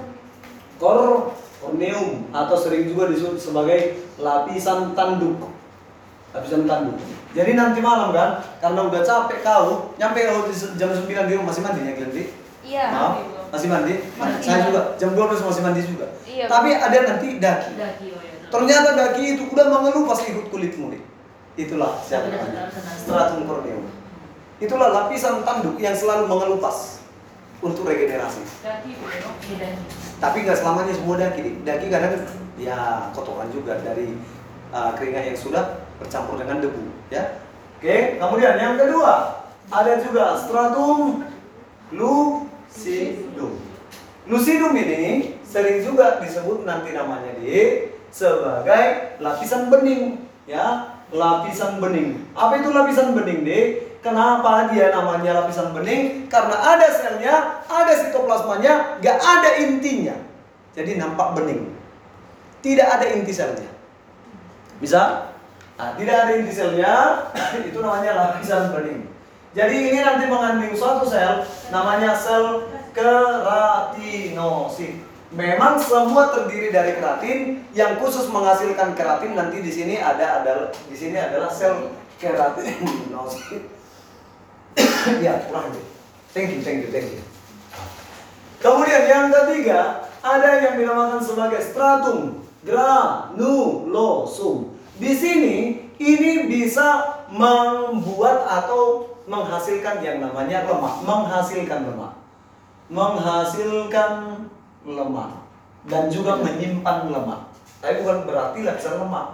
cor 0.76 1.32
corneum 1.62 2.28
atau 2.34 2.56
sering 2.58 2.90
juga 2.90 3.08
disebut 3.10 3.38
sebagai 3.38 4.02
lapisan 4.18 4.92
tanduk. 4.92 5.50
Lapisan 6.34 6.66
tanduk. 6.66 6.98
Jadi 7.36 7.52
nanti 7.52 7.84
malam 7.84 8.16
kan, 8.16 8.40
karena 8.64 8.80
udah 8.88 9.04
capek 9.04 9.44
kau, 9.44 9.92
nyampe 10.00 10.24
kau 10.24 10.48
jam 10.80 10.88
9 10.88 11.04
di 11.04 11.36
rumah 11.36 11.52
masih 11.52 11.60
mandi 11.60 11.84
ya 11.84 11.92
Glendy? 11.92 12.32
Iya. 12.64 12.84
Maaf, 12.96 13.14
masih 13.52 13.68
mandi? 13.68 13.94
Masih. 14.16 14.40
Saya 14.40 14.58
juga, 14.72 14.80
jam 14.96 15.12
12 15.12 15.44
masih 15.44 15.62
mandi 15.62 15.80
juga. 15.84 16.06
Iya. 16.24 16.48
Tapi 16.48 16.68
ada 16.72 16.96
nanti 17.04 17.36
daki. 17.36 17.72
Daki, 17.76 18.06
oh 18.16 18.20
ya. 18.24 18.32
Ternyata 18.48 18.88
daki 18.96 19.22
itu 19.36 19.42
udah 19.52 19.66
mengeluh 19.68 20.08
pas 20.08 20.16
ikut 20.24 20.48
kulitmu 20.48 20.96
nih. 20.96 21.02
Itulah 21.60 22.00
siapa. 22.08 22.32
Stratum 23.04 23.44
corneum. 23.44 23.84
Itulah 24.56 24.88
lapisan 24.88 25.44
tanduk 25.44 25.76
yang 25.76 25.92
selalu 25.92 26.32
mengelupas 26.32 27.04
untuk 27.60 27.84
regenerasi. 27.84 28.40
Daki, 28.64 28.96
oh, 29.04 29.08
ya, 29.12 29.20
daki. 29.20 29.52
Tapi 30.16 30.36
nggak 30.48 30.58
selamanya 30.64 30.92
semua 30.96 31.20
daki. 31.20 31.60
Daki 31.60 31.86
kadang 31.92 32.24
ya 32.56 33.12
kotoran 33.12 33.52
juga 33.52 33.76
dari 33.84 34.16
uh, 34.72 34.96
keringat 34.96 35.28
yang 35.28 35.36
sudah 35.36 35.84
bercampur 36.00 36.40
dengan 36.40 36.64
debu, 36.64 36.88
ya. 37.12 37.44
Oke, 37.76 38.16
kemudian 38.16 38.56
yang 38.56 38.80
kedua 38.80 39.44
ada 39.68 39.92
juga 40.00 40.40
stratum 40.40 41.20
lucidum. 41.92 43.60
Lucidum 44.24 44.72
ini 44.72 45.36
sering 45.44 45.84
juga 45.84 46.16
disebut 46.24 46.64
nanti 46.64 46.96
namanya 46.96 47.36
di 47.36 47.92
sebagai 48.08 49.20
lapisan 49.20 49.68
bening, 49.68 50.24
ya. 50.48 50.96
Lapisan 51.12 51.78
bening. 51.78 52.24
Apa 52.32 52.58
itu 52.64 52.72
lapisan 52.72 53.14
bening, 53.14 53.46
Dik? 53.46 53.85
Kenapa 54.06 54.70
dia 54.70 54.94
namanya 54.94 55.42
lapisan 55.42 55.74
bening? 55.74 56.30
Karena 56.30 56.54
ada 56.54 56.86
selnya, 56.94 57.58
ada 57.66 57.90
sitoplasmanya, 57.90 59.02
nggak 59.02 59.18
ada 59.18 59.50
intinya. 59.66 60.14
Jadi 60.78 60.94
nampak 60.94 61.34
bening. 61.34 61.74
Tidak 62.62 62.86
ada 62.86 63.02
inti 63.10 63.34
selnya. 63.34 63.66
Bisa? 64.78 65.34
Nah, 65.74 65.98
tidak 65.98 66.16
ada 66.22 66.32
inti 66.38 66.54
selnya, 66.54 66.94
itu 67.66 67.82
namanya 67.82 68.14
lapisan 68.14 68.70
bening. 68.70 69.10
Jadi 69.58 69.90
ini 69.90 69.98
nanti 69.98 70.30
mengandung 70.30 70.78
suatu 70.78 71.02
sel, 71.02 71.42
namanya 71.74 72.14
sel 72.14 72.62
keratinosit. 72.94 75.02
Memang 75.34 75.82
semua 75.82 76.30
terdiri 76.30 76.70
dari 76.70 76.94
keratin, 76.94 77.58
yang 77.74 77.98
khusus 77.98 78.30
menghasilkan 78.30 78.94
keratin 78.94 79.34
nanti 79.34 79.58
di 79.58 79.72
sini 79.74 79.98
ada 79.98 80.46
adalah 80.46 80.70
di 80.70 80.94
sini 80.94 81.18
adalah 81.18 81.50
sel 81.50 81.90
keratinosit. 82.22 83.74
ya, 85.24 85.40
kurang 85.48 85.72
lebih. 85.72 85.84
Thank 86.36 86.52
you, 86.52 86.60
thank 86.60 86.84
you, 86.84 86.90
thank 86.92 87.08
you. 87.16 87.22
Kemudian 88.60 89.08
yang 89.08 89.26
ketiga 89.32 90.04
ada 90.20 90.50
yang 90.58 90.74
dinamakan 90.80 91.22
sebagai 91.22 91.62
stratum 91.62 92.46
granulosum. 92.66 94.74
Di 94.98 95.12
sini 95.14 95.56
ini 95.96 96.50
bisa 96.50 97.22
membuat 97.30 98.44
atau 98.48 99.14
menghasilkan 99.26 100.02
yang 100.02 100.22
namanya 100.22 100.66
lemak, 100.66 100.94
menghasilkan 101.06 101.80
lemak, 101.88 102.12
menghasilkan 102.90 104.10
lemak 104.86 105.30
dan 105.86 106.10
juga 106.10 106.42
menyimpan 106.42 107.10
lemak. 107.10 107.40
Tapi 107.82 108.02
bukan 108.02 108.26
berarti 108.26 108.58
lapisan 108.66 108.98
lemak, 108.98 109.26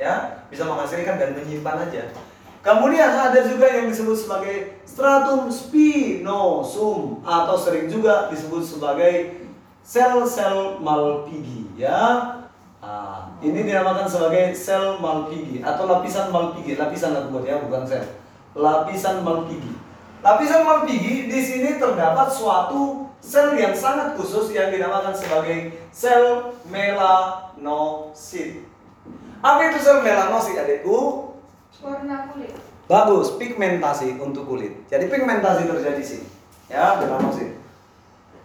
ya 0.00 0.42
bisa 0.50 0.66
menghasilkan 0.66 1.16
dan 1.18 1.30
menyimpan 1.36 1.86
aja. 1.86 2.02
Kemudian 2.60 3.08
ada 3.08 3.40
juga 3.40 3.72
yang 3.72 3.88
disebut 3.88 4.16
sebagai 4.20 4.84
stratum 4.84 5.48
spinosum 5.48 7.24
atau 7.24 7.56
sering 7.56 7.88
juga 7.88 8.28
disebut 8.28 8.60
sebagai 8.60 9.48
sel-sel 9.80 10.76
Malpighi 10.84 11.72
ya. 11.80 12.36
Ah, 12.84 13.32
ini 13.40 13.64
dinamakan 13.64 14.04
sebagai 14.04 14.52
sel 14.52 15.00
Malpighi 15.00 15.64
atau 15.64 15.88
lapisan 15.88 16.28
Malpighi, 16.28 16.76
lapisan 16.76 17.16
aku 17.16 17.40
buat 17.40 17.48
ya, 17.48 17.64
bukan 17.64 17.88
sel. 17.88 18.04
Lapisan 18.52 19.24
Malpighi. 19.24 19.72
Lapisan 20.20 20.68
Malpighi 20.68 21.32
di 21.32 21.40
sini 21.40 21.80
terdapat 21.80 22.28
suatu 22.28 23.08
sel 23.24 23.56
yang 23.56 23.72
sangat 23.72 24.20
khusus 24.20 24.52
yang 24.52 24.68
dinamakan 24.68 25.16
sebagai 25.16 25.80
sel 25.88 26.52
melanosit. 26.68 28.68
Apa 29.40 29.72
itu 29.72 29.80
sel 29.80 30.04
melanosit 30.04 30.60
adikku? 30.60 31.29
Warna 31.80 32.28
kulit. 32.28 32.52
Bagus, 32.90 33.38
pigmentasi 33.40 34.20
untuk 34.20 34.44
kulit. 34.44 34.84
Jadi 34.90 35.08
pigmentasi 35.08 35.64
terjadi 35.64 36.02
sih. 36.02 36.22
Ya, 36.68 36.98
melanosit. 37.00 37.56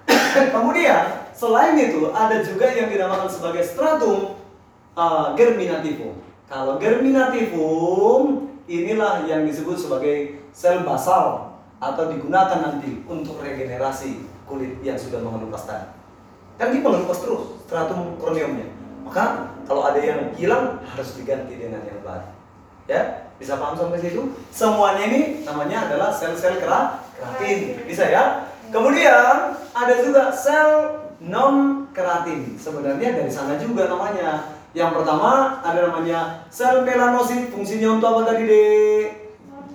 Kemudian 0.56 1.30
selain 1.36 1.76
itu 1.76 2.14
ada 2.14 2.40
juga 2.46 2.70
yang 2.72 2.88
dinamakan 2.88 3.28
sebagai 3.28 3.66
stratum 3.66 4.38
uh, 4.94 5.34
germinativum. 5.34 6.16
Kalau 6.46 6.78
germinativum 6.78 8.48
inilah 8.70 9.26
yang 9.26 9.44
disebut 9.50 9.82
sebagai 9.82 10.46
sel 10.54 10.86
basal 10.86 11.58
atau 11.82 12.04
digunakan 12.08 12.62
nanti 12.62 13.02
untuk 13.10 13.42
regenerasi 13.42 14.24
kulit 14.46 14.78
yang 14.86 14.96
sudah 14.96 15.20
mengelupas 15.20 15.66
tadi. 15.66 15.90
Kan 16.56 16.72
dia 16.72 16.86
mengelupas 16.86 17.20
terus 17.20 17.60
stratum 17.68 18.16
corneumnya. 18.22 18.70
Maka 19.04 19.54
kalau 19.66 19.90
ada 19.90 20.00
yang 20.00 20.32
hilang 20.38 20.82
harus 20.86 21.18
diganti 21.18 21.58
dengan 21.58 21.82
yang 21.84 22.00
baru. 22.06 22.35
Ya, 22.86 23.26
bisa 23.42 23.58
paham 23.58 23.74
sampai 23.74 23.98
situ? 23.98 24.30
Semuanya 24.54 25.10
ini 25.10 25.42
namanya 25.42 25.90
adalah 25.90 26.14
sel-sel 26.14 26.62
kera- 26.62 27.02
keratin. 27.18 27.82
Bisa 27.90 28.06
ya? 28.06 28.46
Kemudian 28.70 29.58
ada 29.74 29.94
juga 30.06 30.30
sel 30.30 31.02
non 31.26 31.90
keratin. 31.90 32.54
Sebenarnya 32.62 33.18
dari 33.18 33.32
sana 33.34 33.58
juga 33.58 33.90
namanya. 33.90 34.54
Yang 34.78 35.02
pertama 35.02 35.64
ada 35.66 35.90
namanya 35.90 36.46
sel 36.54 36.86
melanosit. 36.86 37.50
Fungsinya 37.50 37.98
untuk 37.98 38.14
apa 38.14 38.22
tadi, 38.34 38.44
Dek? 38.46 39.06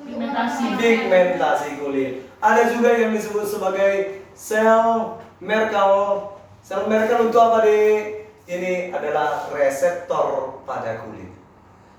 Pigmentasi. 0.06 0.64
Pigmentasi 0.78 1.68
kulit. 1.82 2.12
Ada 2.38 2.70
juga 2.70 2.94
yang 2.94 3.10
disebut 3.10 3.42
sebagai 3.42 4.22
sel 4.38 5.18
Merkel. 5.42 5.94
Sel 6.62 6.86
Merkel 6.86 7.26
untuk 7.26 7.42
apa, 7.42 7.66
Dek? 7.66 8.30
Ini 8.46 8.94
adalah 8.94 9.50
reseptor 9.50 10.58
pada 10.62 11.02
kulit 11.02 11.29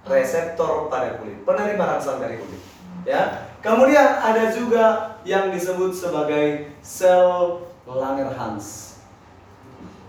reseptor 0.06 0.90
pada 0.90 1.22
kulit, 1.22 1.46
penerima 1.46 1.84
rangsang 1.98 2.18
dari 2.18 2.42
kulit. 2.42 2.62
Ya. 3.06 3.50
Kemudian 3.62 4.18
ada 4.18 4.50
juga 4.50 5.18
yang 5.22 5.54
disebut 5.54 5.94
sebagai 5.94 6.74
sel 6.82 7.62
Langerhans. 7.86 8.98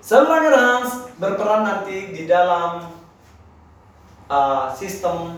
Sel 0.00 0.24
Langerhans 0.24 1.12
berperan 1.20 1.68
nanti 1.68 2.16
di 2.16 2.24
dalam 2.24 2.88
uh, 4.32 4.72
sistem 4.72 5.36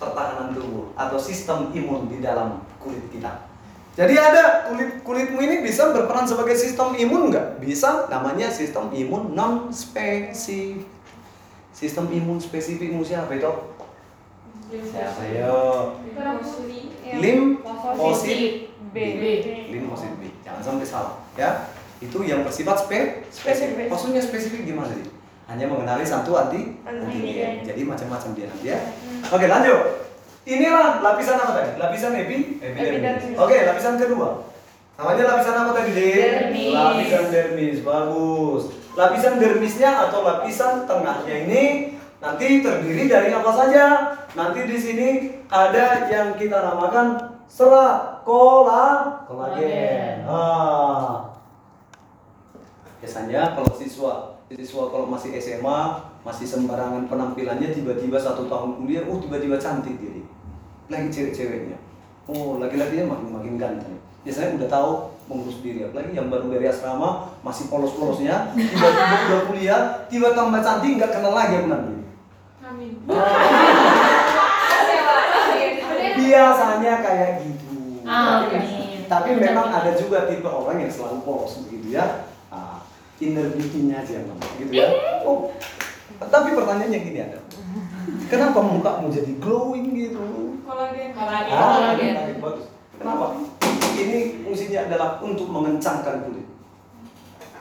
pertahanan 0.00 0.56
tubuh 0.56 0.96
atau 0.96 1.20
sistem 1.20 1.68
imun 1.76 2.08
di 2.08 2.24
dalam 2.24 2.64
kulit 2.80 3.04
kita. 3.12 3.46
Jadi 3.92 4.16
ada 4.16 4.72
kulit 4.72 5.04
kulitmu 5.04 5.36
ini 5.44 5.60
bisa 5.60 5.92
berperan 5.92 6.24
sebagai 6.24 6.56
sistem 6.56 6.96
imun 6.96 7.28
nggak? 7.28 7.60
Bisa, 7.60 8.08
namanya 8.08 8.48
sistem 8.48 8.88
imun 8.88 9.36
non 9.36 9.68
spesifik. 9.68 10.88
Sistem 11.72 12.08
imun 12.08 12.40
spesifikmu 12.40 13.04
siapa 13.04 13.32
itu? 13.36 13.48
Siapa 14.72 15.22
yo? 15.36 16.00
Limfosit 17.20 18.72
B. 18.92 18.96
B. 18.96 19.20
Limfosit 19.68 20.12
B. 20.16 20.32
Jangan 20.40 20.62
sampai 20.64 20.86
salah 20.88 21.20
ya. 21.36 21.68
Itu 22.00 22.24
yang 22.24 22.40
bersifat 22.40 22.88
spe 22.88 23.28
spesifik. 23.28 23.92
Maksudnya 23.92 24.24
spesifik 24.24 24.64
gimana 24.64 24.88
sih? 24.96 25.12
Hanya 25.44 25.68
mengenali 25.68 26.00
satu 26.08 26.32
anti 26.40 26.80
antigen. 26.88 27.60
Jadi 27.60 27.84
macam-macam 27.84 28.30
dia 28.32 28.46
nanti 28.48 28.66
ya. 28.72 28.78
Oke, 29.28 29.44
lanjut. 29.44 30.08
Inilah 30.48 31.04
lapisan 31.04 31.36
apa 31.36 31.52
tadi? 31.54 31.70
Lapisan 31.76 32.16
epi 32.16 32.58
epidermis. 32.58 32.98
Epidermis. 32.98 33.36
Oke, 33.36 33.56
lapisan 33.68 33.94
kedua. 34.00 34.28
Namanya 34.96 35.22
lapisan 35.36 35.56
apa 35.60 35.70
tadi, 35.76 35.90
Dek? 35.92 36.16
Dermis. 36.16 36.72
Lapisan 36.72 37.24
dermis. 37.28 37.76
Bagus. 37.84 38.62
Lapisan 38.96 39.34
dermisnya 39.36 39.90
atau 40.08 40.24
lapisan 40.24 40.88
tengahnya 40.88 41.34
ini 41.46 41.64
nanti 42.22 42.62
terdiri 42.62 43.10
dari 43.10 43.34
apa 43.34 43.50
saja? 43.50 43.84
Nanti 44.38 44.64
di 44.64 44.78
sini 44.78 45.08
ada 45.50 46.06
yang 46.06 46.38
kita 46.38 46.62
namakan 46.62 47.36
serat 47.50 48.22
kola 48.22 49.18
kolagen. 49.26 50.22
Ah. 50.24 51.34
Biasanya 53.02 53.58
kalau 53.58 53.74
siswa 53.74 54.38
siswa 54.46 54.88
kalau 54.94 55.10
masih 55.10 55.34
SMA 55.42 55.80
masih 56.22 56.46
sembarangan 56.46 57.10
penampilannya 57.10 57.74
tiba-tiba 57.74 58.14
satu 58.14 58.46
tahun 58.46 58.78
kuliah, 58.78 59.02
oh 59.10 59.18
tiba-tiba 59.18 59.58
cantik 59.58 59.98
diri. 59.98 60.22
Lagi 60.86 61.10
cewek-ceweknya. 61.10 61.76
Oh 62.30 62.62
laki-lakinya 62.62 63.18
makin 63.18 63.28
makin 63.34 63.54
ganteng. 63.58 63.98
Biasanya 64.22 64.54
udah 64.62 64.68
tahu 64.70 64.90
mengurus 65.26 65.58
diri, 65.66 65.82
apalagi 65.82 66.14
yang 66.14 66.30
baru 66.30 66.46
dari 66.46 66.70
asrama 66.70 67.26
masih 67.42 67.66
polos-polosnya, 67.66 68.54
tiba-tiba 68.54 69.16
udah 69.26 69.42
kuliah, 69.50 69.82
tiba 70.06 70.30
tambah 70.30 70.62
cantik 70.62 70.94
nggak 70.94 71.10
kenal 71.10 71.34
lagi. 71.34 71.58
Amin. 71.58 72.01
Biasanya 76.16 76.94
kayak 77.02 77.30
gitu. 77.42 77.76
Amin. 78.06 79.04
Tapi 79.10 79.30
memang 79.36 79.68
ada 79.68 79.92
juga 79.98 80.24
tipe 80.30 80.48
orang 80.48 80.80
yang 80.80 80.92
selalu 80.92 81.20
polos 81.26 81.60
begitu 81.66 81.98
ya. 82.00 82.24
Ah, 82.48 82.80
inner 83.20 83.52
beauty-nya 83.52 84.00
aja 84.00 84.24
gitu 84.58 84.72
ya. 84.72 84.88
Oh. 85.26 85.52
Tapi 86.22 86.54
pertanyaannya 86.54 86.98
gini 87.02 87.18
ada. 87.20 87.38
Kenapa 88.30 88.58
mukamu 88.64 89.12
jadi 89.12 89.36
glowing 89.36 89.92
gitu? 89.92 90.22
Kolagen. 90.64 91.12
Ah, 91.12 91.20
Kolagen. 91.20 91.52
kolagen, 91.52 92.14
bagus. 92.40 92.66
Kenapa? 92.96 93.26
Ini 93.92 94.46
fungsinya 94.46 94.80
adalah 94.88 95.20
untuk 95.20 95.52
mengencangkan 95.52 96.24
kulit. 96.24 96.46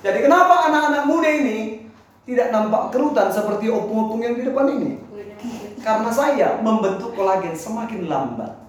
Jadi 0.01 0.19
kenapa 0.25 0.71
anak-anak 0.71 1.03
muda 1.05 1.29
ini 1.29 1.90
tidak 2.25 2.47
nampak 2.53 2.93
kerutan 2.93 3.33
seperti 3.33 3.67
opung-opung 3.67 4.21
yang 4.21 4.37
di 4.37 4.45
depan 4.45 4.65
ini? 4.69 5.01
Karena 5.81 6.11
saya 6.13 6.61
membentuk 6.61 7.17
kolagen 7.17 7.57
semakin 7.57 8.05
lambat. 8.05 8.61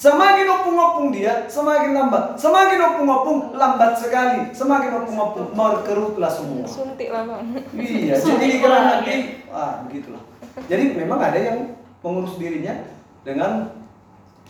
Semakin 0.00 0.48
opung-opung 0.48 1.12
dia, 1.12 1.44
semakin 1.44 1.92
lambat. 1.92 2.32
Semakin 2.32 2.80
opung-opung, 2.80 3.52
lambat 3.52 4.00
sekali. 4.00 4.48
Semakin 4.52 4.96
opung-opung, 4.96 5.52
berkerutlah 5.52 6.32
semua. 6.32 6.64
suntik 6.64 7.12
bang 7.12 7.28
Iya, 7.76 8.16
jadi 8.16 8.44
dikira 8.48 8.78
nanti, 8.80 9.44
ah 9.52 9.84
begitulah. 9.84 10.24
Jadi 10.72 10.96
memang 10.96 11.20
ada 11.20 11.36
yang 11.36 11.76
mengurus 12.00 12.40
dirinya 12.40 12.80
dengan 13.24 13.76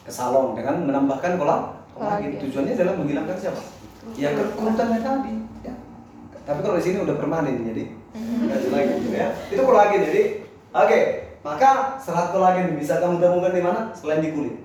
ke 0.07 0.11
salon, 0.15 0.55
dengan 0.55 0.87
menambahkan 0.87 1.35
kolam 1.35 1.83
kolagen. 1.99 2.39
Kolagen. 2.39 2.43
Tujuannya 2.47 2.73
adalah 2.79 2.95
menghilangkan 2.99 3.37
siapa? 3.39 3.63
Ya 4.15 4.31
kerutannya 4.35 5.03
tadi. 5.03 5.35
Ya. 5.67 5.75
Tapi 6.47 6.61
kalau 6.63 6.79
di 6.79 6.85
sini 6.87 7.03
udah 7.03 7.19
permanen 7.19 7.67
jadi 7.67 8.00
nggak 8.15 8.59
lagi 8.75 8.93
gitu 8.99 9.09
ya. 9.15 9.29
Itu 9.51 9.63
kolagen 9.63 10.01
jadi. 10.07 10.23
Oke, 10.71 10.99
maka 11.43 11.71
serat 11.99 12.31
kolagen 12.31 12.75
bisa 12.79 12.99
kamu 12.99 13.19
temukan 13.19 13.55
di 13.55 13.63
mana? 13.63 13.81
Selain 13.95 14.23
di 14.23 14.31
kulit. 14.31 14.57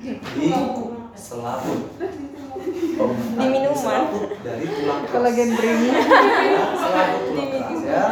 Di 0.00 0.48
selaput. 1.16 1.80
Oh, 2.96 3.12
Di 3.12 3.46
minuman. 3.48 3.76
selaput 3.76 4.24
dari 4.40 4.64
tulang 4.68 5.00
keras. 5.04 5.12
kolagen 5.12 5.48
drink 5.56 5.80
Ya, 5.86 6.64
selaput 6.76 7.20
tulang 7.24 7.48
keras 7.52 7.80
ya. 7.84 8.04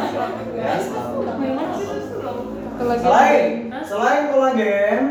Ya, 0.57 0.73
selaput. 0.81 1.25
kolagen 2.75 3.01
Selain 3.05 3.45
selain 3.85 4.23
kolagen, 4.33 5.01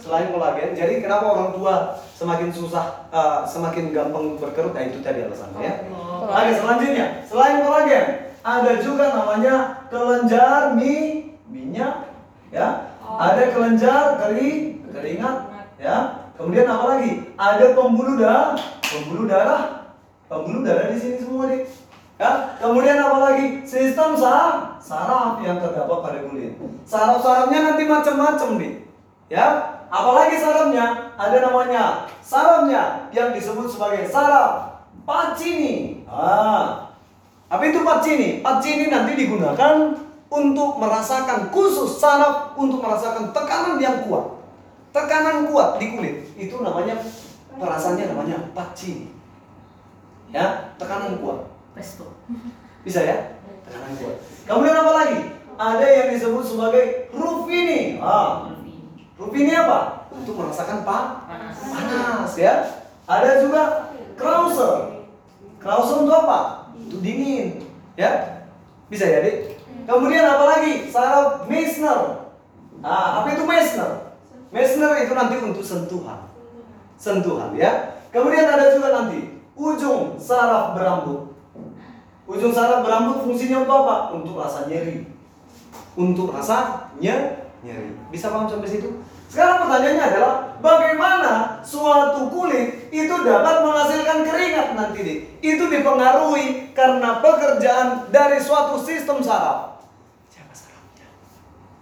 selain 0.00 0.32
kolagen, 0.32 0.72
jadi 0.72 1.04
kenapa 1.04 1.30
orang 1.30 1.50
tua 1.52 2.00
semakin 2.16 2.48
susah, 2.48 3.06
eh, 3.12 3.40
semakin 3.44 3.92
gampang 3.92 4.40
berkerut? 4.40 4.72
Nah 4.72 4.88
itu 4.88 5.04
tadi 5.04 5.22
alasannya 5.22 5.60
ya. 5.60 5.74
Oh. 5.92 6.26
Oke 6.26 6.52
selanjutnya, 6.56 7.06
selain 7.28 7.60
kolagen, 7.60 8.06
ada 8.40 8.72
juga 8.80 9.04
namanya 9.12 9.54
kelenjar 9.92 10.74
mi 10.74 10.94
minyak, 11.46 12.08
ya. 12.48 12.90
Ada 13.10 13.52
kelenjar 13.52 14.22
keri 14.22 14.80
keringat, 14.88 15.36
ya. 15.76 15.96
Kemudian 16.38 16.64
apa 16.64 16.96
lagi? 16.96 17.36
Ada 17.36 17.76
pembuluh 17.76 18.16
darah, 18.16 18.56
pembuluh 18.80 19.28
darah, 19.28 19.92
pembuluh 20.24 20.64
darah 20.64 20.88
di 20.88 20.96
sini 20.96 21.20
semua 21.20 21.52
deh. 21.52 21.68
Ya, 22.20 22.52
kemudian 22.60 23.00
apa 23.00 23.18
lagi? 23.32 23.64
Sistem 23.64 24.12
saraf, 24.12 24.76
saraf 24.76 25.40
yang 25.40 25.56
terdapat 25.56 25.98
pada 26.04 26.18
kulit. 26.28 26.52
Saraf-sarafnya 26.84 27.58
nanti 27.64 27.88
macam-macam 27.88 28.60
nih. 28.60 28.72
Ya, 29.32 29.79
apalagi 29.90 30.38
sarafnya? 30.38 31.12
Ada 31.18 31.36
namanya 31.50 32.06
sarafnya 32.22 33.10
yang 33.10 33.34
disebut 33.34 33.66
sebagai 33.66 34.06
saraf 34.06 34.80
Pacini. 35.04 36.06
Ah, 36.06 36.86
apa 37.50 37.62
itu 37.66 37.82
Pacini? 37.82 38.40
Pacini 38.40 38.86
nanti 38.86 39.18
digunakan 39.18 39.90
untuk 40.30 40.78
merasakan 40.78 41.50
khusus 41.50 41.98
saraf 41.98 42.54
untuk 42.54 42.78
merasakan 42.78 43.34
tekanan 43.34 43.82
yang 43.82 44.06
kuat. 44.06 44.38
Tekanan 44.94 45.50
kuat 45.50 45.82
di 45.82 45.90
kulit 45.98 46.16
itu 46.38 46.62
namanya 46.62 46.94
perasaannya 47.58 48.14
namanya 48.14 48.38
Pacini. 48.54 49.10
Ya, 50.30 50.70
tekanan 50.78 51.18
kuat. 51.18 51.50
Pesto. 51.74 52.06
Bisa 52.86 53.02
ya? 53.02 53.34
Tekanan 53.66 53.98
kuat. 53.98 54.16
Kemudian 54.46 54.78
apa 54.78 54.92
lagi? 54.94 55.20
Ada 55.60 55.86
yang 55.86 56.08
disebut 56.14 56.44
sebagai 56.46 57.10
Ruffini. 57.10 57.98
Ah, 57.98 58.48
Ruffini 59.20 59.52
apa? 59.52 60.08
Untuk 60.08 60.40
merasakan 60.40 60.80
pa 60.80 61.28
Panas. 61.28 61.56
panas 61.60 62.32
ya. 62.40 62.54
Ada 63.04 63.44
juga 63.44 63.92
Krauser. 64.16 65.04
Krauser 65.60 65.96
untuk 66.08 66.16
apa? 66.16 66.72
Untuk 66.72 67.04
dingin, 67.04 67.60
ya. 68.00 68.40
Bisa 68.88 69.04
ya, 69.04 69.20
Dik? 69.20 69.60
Kemudian 69.84 70.24
apa 70.24 70.44
lagi? 70.56 70.88
Saraf 70.88 71.44
Meissner. 71.44 72.32
Ah, 72.80 73.20
apa 73.20 73.36
itu 73.36 73.44
Meissner? 73.44 74.16
Meissner 74.48 75.04
itu 75.04 75.12
nanti 75.12 75.36
untuk 75.36 75.60
sentuhan. 75.60 76.24
Sentuhan 76.96 77.52
ya. 77.52 78.00
Kemudian 78.08 78.48
ada 78.48 78.72
juga 78.72 78.88
nanti 78.92 79.36
ujung 79.52 80.16
saraf 80.16 80.72
berambut. 80.74 81.32
Ujung 82.24 82.52
saraf 82.56 82.82
berambut 82.82 83.20
fungsinya 83.24 83.68
untuk 83.68 83.76
apa? 83.84 83.96
Untuk 84.16 84.34
rasa 84.40 84.64
nyeri. 84.66 85.06
Untuk 85.94 86.32
rasa 86.32 86.88
nye- 86.96 87.49
nyeri. 87.60 87.92
Bisa 88.08 88.28
paham 88.28 88.48
sampai 88.48 88.68
situ? 88.68 88.88
Sekarang 89.30 89.62
pertanyaannya 89.62 90.04
adalah 90.10 90.32
bagaimana 90.58 91.32
suatu 91.62 92.26
kulit 92.28 92.90
itu 92.90 93.14
dapat 93.22 93.62
menghasilkan 93.62 94.26
keringat 94.26 94.68
nanti 94.74 94.98
nih? 95.06 95.18
Itu 95.38 95.70
dipengaruhi 95.70 96.74
karena 96.74 97.22
pekerjaan 97.22 98.10
dari 98.10 98.42
suatu 98.42 98.80
sistem 98.82 99.22
saraf. 99.22 99.78
Siapa 100.26 100.50
sarafnya? 100.50 101.06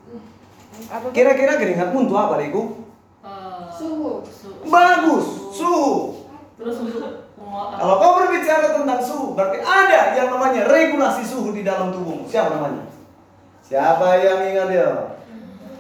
Tuh? 0.05 1.11
Kira-kira 1.11 1.57
keringatmu 1.57 2.05
untuk 2.05 2.21
apa, 2.21 2.37
Riku? 2.37 2.85
Eh, 3.25 3.63
Suhu. 3.73 4.21
su- 4.29 4.61
Bagus, 4.69 5.27
suhu. 5.57 6.27
Terus 6.59 6.77
untuk 6.85 7.01
Kalau 7.49 7.97
kau 7.97 8.21
berbicara 8.21 8.77
tentang 8.77 9.01
suhu, 9.01 9.33
berarti 9.33 9.65
ada 9.65 10.13
yang 10.13 10.29
namanya 10.37 10.69
regulasi 10.69 11.25
suhu 11.25 11.57
di 11.57 11.65
dalam 11.65 11.89
tubuhmu. 11.89 12.29
Siapa 12.29 12.53
namanya? 12.53 12.85
Siapa 13.65 14.05
yang 14.21 14.43
ingat 14.53 14.69
ya? 14.69 14.89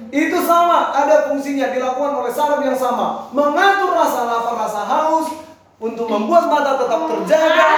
Itu 0.08 0.38
sama, 0.40 0.88
ada 0.96 1.28
fungsinya 1.28 1.68
dilakukan 1.68 2.12
oleh 2.24 2.32
saraf 2.32 2.64
yang 2.64 2.78
sama, 2.78 3.28
mengatur 3.32 3.92
rasa 3.92 4.24
lapar, 4.24 4.56
rasa 4.56 4.82
haus, 4.88 5.28
untuk 5.78 6.08
membuat 6.10 6.48
mata 6.48 6.80
tetap 6.80 7.00
terjaga, 7.06 7.68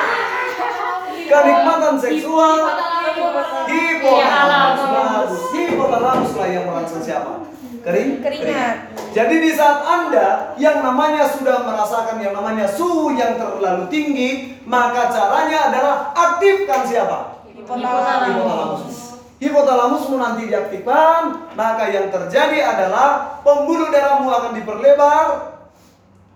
kenikmatan 1.27 1.95
seksual, 2.01 2.59
hipotalamus, 3.67 4.83
bagus. 4.89 5.43
hipotalamus 5.53 6.33
lah 6.39 6.49
yang 6.49 6.65
merangsang 6.71 7.03
siapa? 7.03 7.33
Kering? 7.81 8.21
Keringat. 8.21 8.77
Jadi 9.11 9.35
di 9.41 9.51
saat 9.57 9.83
Anda 9.83 10.55
yang 10.61 10.85
namanya 10.85 11.27
sudah 11.27 11.65
merasakan 11.65 12.23
yang 12.23 12.37
namanya 12.37 12.69
suhu 12.69 13.17
yang 13.17 13.41
terlalu 13.41 13.89
tinggi, 13.91 14.61
maka 14.69 15.11
caranya 15.11 15.73
adalah 15.73 15.97
aktifkan 16.15 16.87
siapa? 16.87 17.43
Hipotalamus. 17.51 18.27
Hipotalamus. 18.31 19.10
Hipotalamusmu 19.41 20.21
nanti 20.21 20.53
diaktifkan, 20.53 21.49
maka 21.57 21.89
yang 21.89 22.13
terjadi 22.13 22.61
adalah 22.61 23.41
pembuluh 23.41 23.89
darahmu 23.89 24.29
akan 24.29 24.53
diperlebar. 24.53 25.27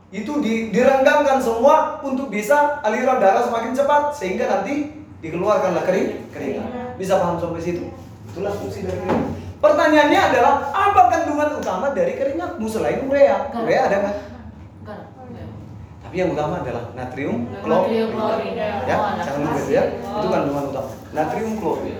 Itu 0.08 0.40
di, 0.40 0.72
direnggangkan 0.72 1.36
semua 1.36 2.00
untuk 2.00 2.32
bisa 2.32 2.80
aliran 2.80 3.20
darah 3.20 3.44
semakin 3.44 3.76
cepat 3.76 4.16
sehingga 4.16 4.48
nanti 4.48 4.88
dikeluarkanlah 5.20 5.84
kering 5.84 6.32
keringat. 6.32 6.96
Bisa 6.96 7.20
paham 7.20 7.36
sampai 7.36 7.60
situ? 7.60 7.92
Itulah 8.32 8.56
fungsi 8.56 8.88
dari 8.88 8.96
keringat. 8.96 9.28
Pertanyaannya 9.60 10.20
adalah 10.32 10.54
apa 10.72 11.02
kandungan 11.12 11.60
utama 11.60 11.86
dari 11.92 12.16
keringatmu 12.16 12.66
selain 12.68 13.04
urea? 13.04 13.52
Urea 13.52 13.80
ada 13.84 13.96
nggak? 14.00 14.16
Tapi 16.04 16.14
yang 16.14 16.30
utama 16.30 16.62
adalah 16.62 16.84
natrium 16.94 17.48
Natrium 17.50 18.08
klorid. 18.12 18.12
klorid. 18.14 18.52
Ya, 18.56 18.96
Oh, 18.96 19.12
jangan 19.18 19.40
lupa 19.44 19.60
ya. 19.66 19.82
Itu 19.98 20.26
kandungan 20.30 20.64
utama. 20.70 20.90
Natrium 21.10 21.52
klorid. 21.58 21.96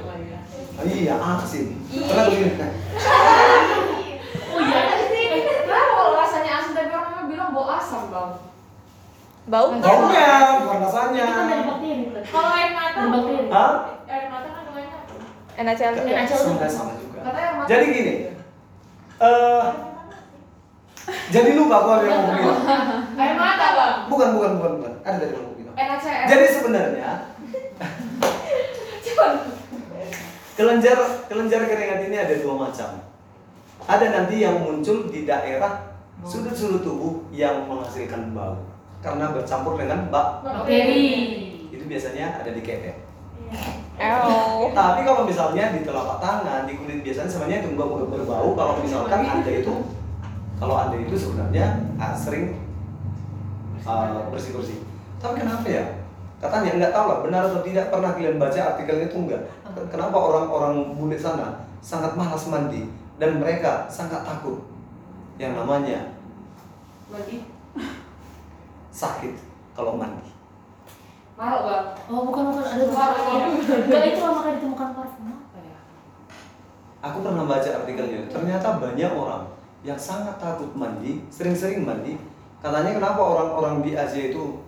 Oh, 0.75 0.83
iya, 0.91 1.15
asin. 1.15 1.79
Pernah 1.87 2.25
begini? 2.27 2.51
Oh 4.55 4.59
iya. 4.59 4.81
Eh, 5.07 5.41
kenapa 5.63 5.93
kalau 5.95 6.13
rasanya 6.19 6.51
asin 6.59 6.73
tapi 6.75 6.91
orang 6.91 7.11
memang 7.15 7.27
bilang 7.31 7.51
bau 7.55 7.71
asam 7.79 8.11
bang? 8.11 8.31
Bau? 9.47 9.69
Baunya, 9.79 10.31
bukan 10.67 10.79
rasanya. 10.83 11.25
Itu 11.31 11.35
kan 11.39 11.47
dari 11.47 11.63
bakteri. 11.63 12.05
Kalau 12.27 12.51
air 12.59 12.71
mata, 12.75 13.01
bakteri. 13.07 13.37
Hah? 13.55 13.75
air 14.11 14.27
mata 14.31 14.49
kan 14.51 14.63
namanya 14.67 14.91
apa? 14.99 15.63
NaCl 15.63 15.93
juga. 15.95 16.15
NaCl. 16.19 16.39
Sebenarnya 16.43 16.71
sama 16.75 16.93
juga. 16.99 17.19
Jadi 17.71 17.85
gini. 17.95 18.15
Eh, 19.15 19.65
jadi 21.31 21.51
lupa 21.55 21.75
aku 21.87 21.89
apa 21.95 22.03
yang 22.03 22.19
mau 22.19 22.35
bilang. 22.35 22.61
Air 23.15 23.35
mata 23.39 23.67
bang. 23.79 23.97
Bukan, 24.11 24.29
bukan, 24.35 24.51
bukan, 24.59 24.73
bukan. 24.83 24.95
Ada 25.07 25.17
dari 25.23 25.33
yang 25.39 25.45
mau 25.47 25.55
bilang. 25.55 25.75
NaCl. 25.79 26.27
Jadi 26.27 26.45
sebenarnya 26.51 27.11
kelenjar 30.55 30.99
kelenjar 31.27 31.67
keringat 31.67 32.01
ini 32.07 32.17
ada 32.17 32.35
dua 32.39 32.55
macam. 32.55 32.91
Ada 33.85 34.07
nanti 34.11 34.41
yang 34.41 34.65
muncul 34.65 35.13
di 35.13 35.29
daerah 35.29 35.93
sudut-sudut 36.25 36.81
tubuh 36.81 37.21
yang 37.29 37.69
menghasilkan 37.69 38.33
bau 38.33 38.57
karena 39.05 39.35
bercampur 39.35 39.77
dengan 39.77 40.09
bak. 40.09 40.41
Bakteri. 40.41 41.05
Itu 41.69 41.85
biasanya 41.85 42.41
ada 42.41 42.51
di 42.55 42.63
ketek. 42.65 43.05
Ew. 43.95 44.73
Tapi 44.75 45.01
kalau 45.07 45.23
misalnya 45.29 45.71
di 45.71 45.87
telapak 45.87 46.19
tangan, 46.19 46.67
di 46.67 46.75
kulit 46.81 47.05
biasanya 47.05 47.31
sebenarnya 47.31 47.59
itu 47.63 47.69
nggak 47.77 47.89
ber- 47.93 48.11
berbau. 48.11 48.49
Kalau 48.57 48.75
misalkan 48.81 49.21
anda 49.23 49.53
itu, 49.53 49.75
kalau 50.59 50.75
anda 50.81 50.97
itu 50.99 51.15
sebenarnya 51.15 51.67
ah, 52.01 52.17
sering 52.17 52.59
ah, 53.85 54.27
bersih-bersih. 54.33 54.83
Tapi 55.21 55.45
kenapa 55.45 55.67
ya? 55.69 55.85
Katanya 56.43 56.71
nggak 56.77 56.93
tahu 56.93 57.07
lah 57.07 57.19
benar 57.23 57.43
atau 57.47 57.61
tidak 57.63 57.89
pernah 57.93 58.11
kalian 58.17 58.37
baca 58.41 58.61
artikel 58.75 58.97
itu 59.07 59.17
enggak. 59.17 59.43
Kenapa 59.91 60.17
orang-orang 60.17 60.95
bule 60.95 61.19
sana 61.19 61.67
sangat 61.83 62.15
malas 62.15 62.47
mandi 62.47 62.87
dan 63.19 63.43
mereka 63.43 63.91
sangat 63.91 64.23
takut 64.23 64.63
yang 65.39 65.59
namanya 65.59 66.15
Lagi. 67.11 67.43
sakit 68.95 69.35
kalau 69.75 69.99
mandi. 69.99 70.31
Marok 71.35 71.63
bang. 71.67 71.87
Oh 72.07 72.23
bukan 72.31 72.55
bukan 72.55 72.63
ada 72.63 72.85
Parfum. 72.87 73.39
Enggak 73.59 74.05
itu 74.15 74.23
makanya 74.23 74.55
ditemukan 74.55 74.89
parfum 74.95 75.27
apa 75.35 75.59
ya? 75.59 75.79
Aku 77.03 77.19
pernah 77.27 77.45
baca 77.45 77.71
artikelnya, 77.83 78.31
ternyata 78.31 78.79
banyak 78.79 79.11
orang 79.11 79.45
yang 79.83 79.99
sangat 79.99 80.39
takut 80.39 80.71
mandi, 80.79 81.27
sering-sering 81.29 81.83
mandi. 81.83 82.15
Katanya 82.63 82.97
kenapa 82.97 83.21
orang-orang 83.21 83.83
di 83.83 83.93
Asia 83.99 84.31
itu 84.31 84.63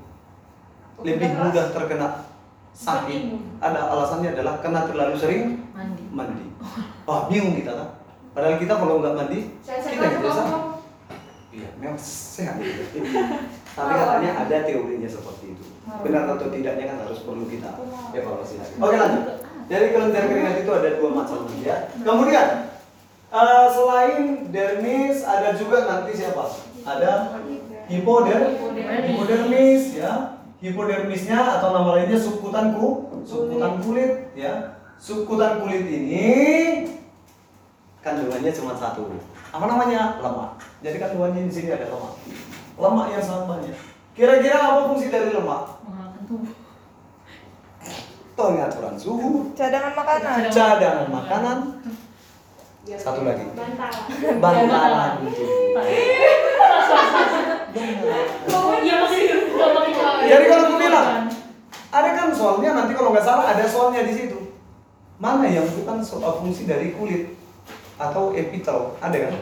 lebih 1.00 1.30
mudah 1.38 1.70
terkena 1.70 2.25
sakit? 2.76 3.22
Ada 3.58 3.80
alasannya 3.88 4.36
adalah 4.36 4.60
karena 4.60 4.84
terlalu 4.84 5.16
sering 5.16 5.42
Mandi. 5.72 6.04
mandi. 6.12 6.44
Wah 7.08 7.24
bingung 7.26 7.56
kita 7.56 7.72
kan? 7.72 7.88
Padahal 8.36 8.60
kita 8.60 8.74
kalau 8.76 9.00
nggak 9.00 9.16
mandi, 9.16 9.40
Saya 9.64 9.80
kita 9.80 10.20
biasa. 10.20 10.42
bang. 10.44 10.64
Iya, 11.56 11.68
memang 11.80 11.96
sehat. 11.96 12.60
Tapi 13.76 13.92
katanya 13.92 14.30
ada 14.44 14.56
teorinya 14.68 15.08
seperti 15.08 15.56
itu. 15.56 15.64
Benar 16.04 16.36
atau 16.36 16.52
tidaknya 16.52 16.84
kan 16.92 16.98
harus 17.08 17.24
perlu 17.24 17.48
kita 17.48 17.80
evaluasi 18.12 18.60
lagi. 18.60 18.76
Oke 18.76 18.96
lanjut. 18.96 19.24
Jadi 19.66 19.84
kelenjar 19.90 20.22
keringat 20.28 20.56
itu 20.62 20.70
ada 20.70 20.88
dua 21.00 21.10
macam 21.10 21.48
ya. 21.58 21.76
Kemudian 21.96 22.48
eh, 23.32 23.66
selain 23.72 24.20
dermis 24.52 25.24
ada 25.24 25.56
juga 25.56 25.88
nanti 25.88 26.12
siapa? 26.12 26.44
Ada 26.84 27.40
hipoder, 27.88 28.40
hipodermis 29.02 29.96
ya. 29.96 30.35
Hipodermisnya 30.56 31.60
atau 31.60 31.76
nama 31.76 32.00
lainnya 32.00 32.16
subkutan 32.16 32.72
ku, 32.72 33.12
subkutan 33.28 33.76
kulit 33.84 34.32
ya. 34.32 34.80
Subkutan 34.96 35.60
kulit 35.60 35.84
ini 35.84 36.26
kandungannya 38.00 38.48
cuma 38.56 38.72
satu. 38.72 39.12
Apa 39.52 39.64
namanya? 39.68 40.16
Lemak. 40.24 40.56
Jadi 40.80 40.96
kandungannya 40.96 41.44
di 41.44 41.52
sini 41.52 41.68
ada 41.70 41.92
lemak. 41.92 42.14
Lemak 42.80 43.06
yang 43.12 43.20
sangat 43.20 43.44
banyak. 43.46 43.76
Kira-kira 44.16 44.56
apa 44.56 44.80
fungsi 44.88 45.12
dari 45.12 45.28
lemak? 45.28 45.76
Menghangatkan 45.84 46.24
tubuh. 46.24 46.54
Pengaturan 48.36 48.96
suhu, 49.00 49.48
Cadangan 49.56 49.92
makanan. 49.96 50.52
cadangan 50.52 51.08
makanan, 51.08 51.58
Biar 52.84 53.00
Satu 53.00 53.24
lagi. 53.24 53.44
Bantalan. 53.52 54.04
bantalan 54.40 55.10
tubuh. 55.20 55.76
Oh 58.52 58.76
Jadi 60.26 60.44
kalau 60.50 60.62
aku 60.68 60.76
bilang, 60.80 61.08
ada 61.92 62.10
kan 62.12 62.28
soalnya 62.34 62.70
nanti 62.74 62.92
kalau 62.94 63.10
nggak 63.14 63.26
salah 63.26 63.46
ada 63.50 63.64
soalnya 63.64 64.02
di 64.04 64.14
situ. 64.14 64.38
Mana 65.16 65.48
yang 65.48 65.64
bukan 65.64 66.04
soal 66.04 66.44
fungsi 66.44 66.68
dari 66.68 66.92
kulit 66.92 67.32
atau 67.96 68.36
epitel? 68.36 68.96
Ada 69.00 69.16
kan? 69.28 69.34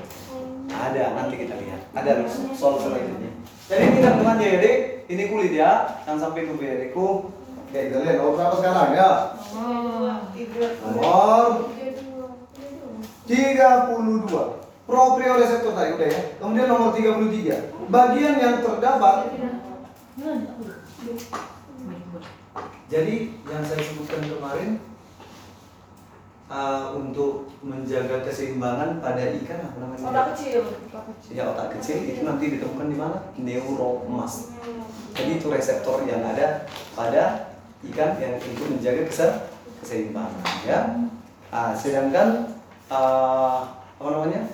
Ada, 0.71 1.05
nanti 1.19 1.35
kita 1.41 1.55
lihat. 1.59 1.91
Ada 1.95 2.27
soal 2.55 2.79
selanjutnya. 2.79 3.31
Jadi 3.67 3.83
ini 3.91 3.99
kandungannya 4.05 4.47
ya, 4.47 4.59
Dek. 4.61 4.77
Ini 5.11 5.23
kulit 5.33 5.53
ya. 5.57 6.03
Jangan 6.07 6.31
sampai 6.31 6.47
ya, 6.47 6.75
Dekku. 6.87 7.09
Oke, 7.75 7.79
kita 7.91 8.07
lihat 8.07 8.17
nomor 8.23 8.39
berapa 8.39 8.55
sekarang 8.61 8.89
ya? 8.95 9.11
Nomor 10.85 11.67
32 13.25 14.29
proprioreseptor 14.85 15.73
tadi 15.73 15.91
udah 15.97 16.09
ya 16.13 16.21
kemudian 16.37 16.69
nomor 16.69 16.93
33 16.93 17.89
bagian 17.89 18.35
yang 18.37 18.61
terdapat 18.61 19.33
Jadi 22.87 23.15
yang 23.51 23.63
saya 23.67 23.83
sebutkan 23.83 24.23
kemarin 24.31 24.71
uh, 26.47 26.95
untuk 26.95 27.51
menjaga 27.67 28.23
keseimbangan 28.23 29.03
pada 29.03 29.35
ikan 29.43 29.59
apa 29.67 29.77
namanya? 29.83 30.05
Otak 30.07 30.27
kecil. 30.37 30.61
Ya 31.35 31.51
otak 31.51 31.75
kecil 31.79 31.99
itu 32.07 32.21
nanti 32.23 32.55
ditemukan 32.55 32.87
di 32.87 32.97
mana? 32.97 33.19
Neuromas. 33.35 34.55
Jadi 35.19 35.43
itu 35.43 35.47
reseptor 35.51 36.07
yang 36.07 36.23
ada 36.23 36.63
pada 36.95 37.51
ikan 37.91 38.15
yang 38.23 38.39
itu 38.39 38.63
menjaga 38.71 39.03
kese- 39.11 39.41
keseimbangan 39.83 40.47
ya. 40.63 40.81
Ah, 41.51 41.75
sedangkan 41.75 42.55
ah, 42.87 43.67
apa 43.99 44.09
namanya? 44.11 44.47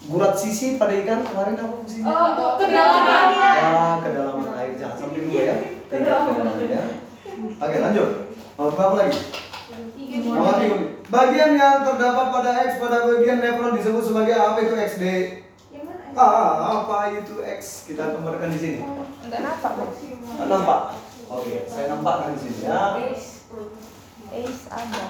Gurat 0.00 0.32
sisi 0.32 0.80
pada 0.80 0.96
ikan 0.96 1.20
kemarin 1.22 1.60
apa 1.60 1.74
fungsinya? 1.76 2.08
Oh, 2.08 2.56
kedalaman. 2.56 3.26
Ah, 3.36 3.94
kedalaman 4.00 4.49
jangan 4.80 4.96
sampai 4.96 5.20
dulu 5.20 5.30
ya. 5.36 5.56
Ya. 5.92 6.82
Oke 7.60 7.76
lanjut. 7.78 8.08
Mau 8.56 8.72
apa 8.72 8.96
lagi? 8.96 9.20
Nomor 10.24 10.54
tiga. 10.56 10.76
Bagian 11.10 11.50
yang 11.58 11.82
terdapat 11.82 12.26
pada 12.30 12.50
X 12.70 12.70
pada 12.78 13.04
bagian 13.04 13.42
nefron 13.42 13.76
disebut 13.76 14.02
sebagai 14.02 14.34
apa 14.38 14.58
itu 14.62 14.74
XD? 14.78 15.04
Ah, 16.14 16.82
apa 16.82 17.14
itu 17.14 17.38
X? 17.42 17.86
Kita 17.86 18.14
gambarkan 18.14 18.50
di 18.50 18.58
sini. 18.58 18.80
Enggak 19.26 19.40
nampak. 19.46 19.72
Ah, 20.38 20.46
Nampak? 20.46 20.80
Oke, 21.30 21.62
saya 21.70 21.94
nampakkan 21.94 22.34
di 22.34 22.40
sini 22.42 22.66
ya. 22.66 22.98
Ace 24.30 24.66
ada. 24.70 25.04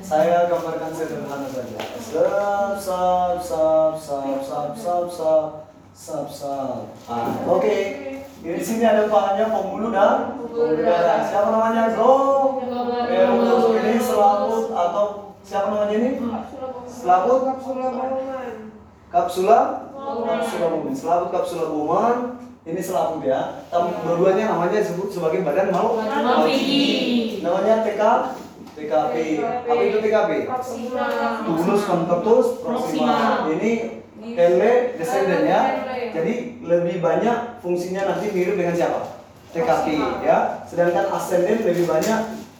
Saya 0.00 0.48
gambarkan 0.48 0.92
sederhana 0.96 1.48
saja. 1.48 1.78
Sub, 2.00 2.76
sub, 2.80 3.36
sub, 3.40 3.92
sub, 4.00 4.36
sub, 4.40 4.70
sub, 4.76 5.06
sub, 5.12 5.61
sub, 5.92 6.26
sub. 6.28 6.90
Ah, 7.06 7.30
oke. 7.46 7.76
Di 8.42 8.58
sini 8.58 8.82
ada 8.82 9.06
bahannya 9.06 9.54
pembuluh 9.54 9.94
dan 9.94 10.34
pembuluh 10.34 10.82
darah. 10.82 11.22
Siapa 11.30 11.48
namanya? 11.54 11.94
Bro. 11.94 12.58
Ini 13.78 14.00
selaput 14.02 14.74
atau 14.74 15.06
siapa 15.46 15.70
namanya 15.70 15.94
ini? 15.94 16.10
Selaput 16.90 17.40
kapsula 19.12 19.60
kapsula 20.26 20.66
bumi. 20.74 20.90
Selaput 20.90 21.28
kapsula 21.30 21.64
buman. 21.70 22.16
Ini 22.66 22.80
selaput 22.82 23.22
ya. 23.22 23.62
Tapi 23.70 23.94
dua-duanya 24.02 24.58
namanya 24.58 24.82
disebut 24.82 25.14
sebagai 25.14 25.46
badan 25.46 25.70
makhluk. 25.70 26.02
Namanya 27.42 27.86
TK 27.86 28.02
TKP. 28.74 29.14
Apa 29.70 29.82
itu 29.86 29.98
TKP? 30.02 30.30
Tubulus 31.46 31.82
contortus 31.86 32.46
proxima. 32.58 33.46
Ini 33.54 34.01
Descendant 34.96 35.44
ya. 35.44 35.60
Jadi 36.12 36.34
lebih 36.62 37.00
banyak 37.00 37.64
fungsinya 37.64 38.02
nanti 38.04 38.28
mirip 38.30 38.54
dengan 38.60 38.76
siapa? 38.76 39.00
TKP 39.52 39.86
ya. 40.24 40.64
Sedangkan 40.64 41.12
ascendant 41.12 41.60
lebih 41.64 41.84
banyak 41.84 42.18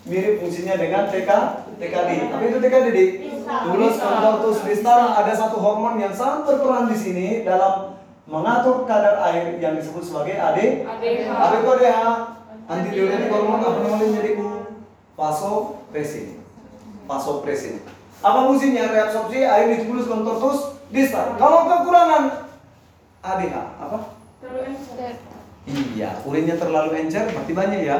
mirip 0.09 0.43
fungsinya 0.43 0.75
dengan 0.77 1.09
TK 1.09 1.31
TKD. 1.79 2.11
Apa 2.33 2.43
itu 2.45 2.59
TKD? 2.59 2.87
Dik? 2.93 3.11
Tubulus 3.43 3.97
contortus 3.99 4.59
distal 4.65 5.13
ada 5.19 5.33
satu 5.35 5.59
hormon 5.59 5.99
yang 5.99 6.15
sangat 6.15 6.47
berperan 6.47 6.87
di 6.89 6.97
sini 6.97 7.27
dalam 7.43 7.99
mengatur 8.25 8.87
kadar 8.87 9.19
air 9.31 9.59
yang 9.59 9.75
disebut 9.75 10.03
sebagai 10.07 10.39
AD. 10.39 10.87
ADH. 10.87 11.27
Apa 11.29 11.55
itu 11.59 11.69
ADH? 11.69 12.01
Antidiuretik 12.71 13.29
hormon 13.29 13.61
apa 13.61 13.79
namanya 13.83 14.09
jadi 14.23 14.31
vasopressin. 15.19 16.27
Vasopressin. 17.11 17.83
Apa 18.23 18.47
fungsinya? 18.47 18.95
Reabsorpsi 18.95 19.43
air 19.43 19.67
di 19.75 19.77
tubulus 19.83 20.07
contortus 20.07 20.72
distal. 20.93 21.35
Kalau 21.41 21.67
kekurangan 21.67 22.23
ADH 23.25 23.57
apa? 23.81 23.99
Iya, 25.63 26.11
urinnya 26.27 26.59
terlalu 26.59 26.91
encer 27.07 27.31
berarti 27.31 27.53
banyak 27.55 27.81
ya. 27.87 27.99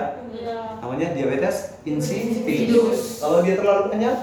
Namanya 0.83 1.15
diabetes 1.15 1.79
insipidus. 1.87 3.23
Kalau 3.23 3.39
dia 3.41 3.55
terlalu 3.55 3.95
banyak, 3.95 4.17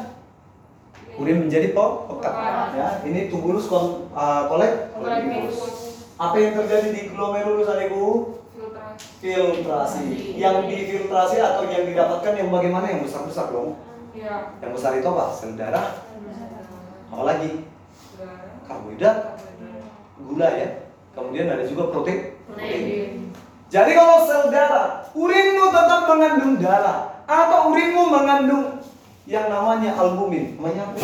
urin 1.16 1.48
menjadi 1.48 1.72
po 1.72 2.08
pekat. 2.12 2.36
Ya, 2.76 2.88
ini 3.08 3.32
tubulus 3.32 3.72
kon, 3.72 4.12
uh, 4.12 4.52
kolek. 4.52 4.92
Apa 6.20 6.36
yang 6.36 6.52
terjadi 6.52 6.88
di 6.92 7.02
glomerulus 7.16 7.72
adikku? 7.72 8.36
Filtrasi. 9.24 10.36
Yang 10.36 10.68
difiltrasi 10.68 11.40
atau 11.40 11.64
yang 11.72 11.88
didapatkan 11.88 12.34
yang 12.36 12.52
bagaimana 12.52 12.92
yang 12.92 13.08
besar-besar 13.08 13.56
dong? 13.56 13.80
Iya. 14.12 14.52
Yang 14.60 14.72
besar 14.76 14.92
itu 15.00 15.08
apa? 15.08 15.26
Sel 15.32 15.56
darah. 15.56 15.96
Apa 17.08 17.24
lagi? 17.24 17.64
Karbohidrat, 18.70 19.18
gula 20.22 20.50
ya. 20.54 20.70
Kemudian 21.18 21.50
ada 21.50 21.66
juga 21.66 21.90
protein. 21.90 22.38
protein. 22.46 23.34
Jadi 23.70 23.92
kalau 23.98 24.26
sel 24.26 24.54
darah, 24.54 25.06
urinmu 25.14 25.66
tetap 25.70 26.02
mengandung 26.10 26.54
darah 26.62 27.26
atau 27.30 27.70
urinmu 27.74 28.04
mengandung 28.10 28.82
yang 29.30 29.50
namanya 29.50 29.94
albumin. 29.94 30.58
Namanya 30.58 30.90
apa? 30.90 31.02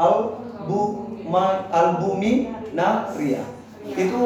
Albuma, 0.00 1.68
albuminaria. 1.68 3.44
Itu 3.84 4.20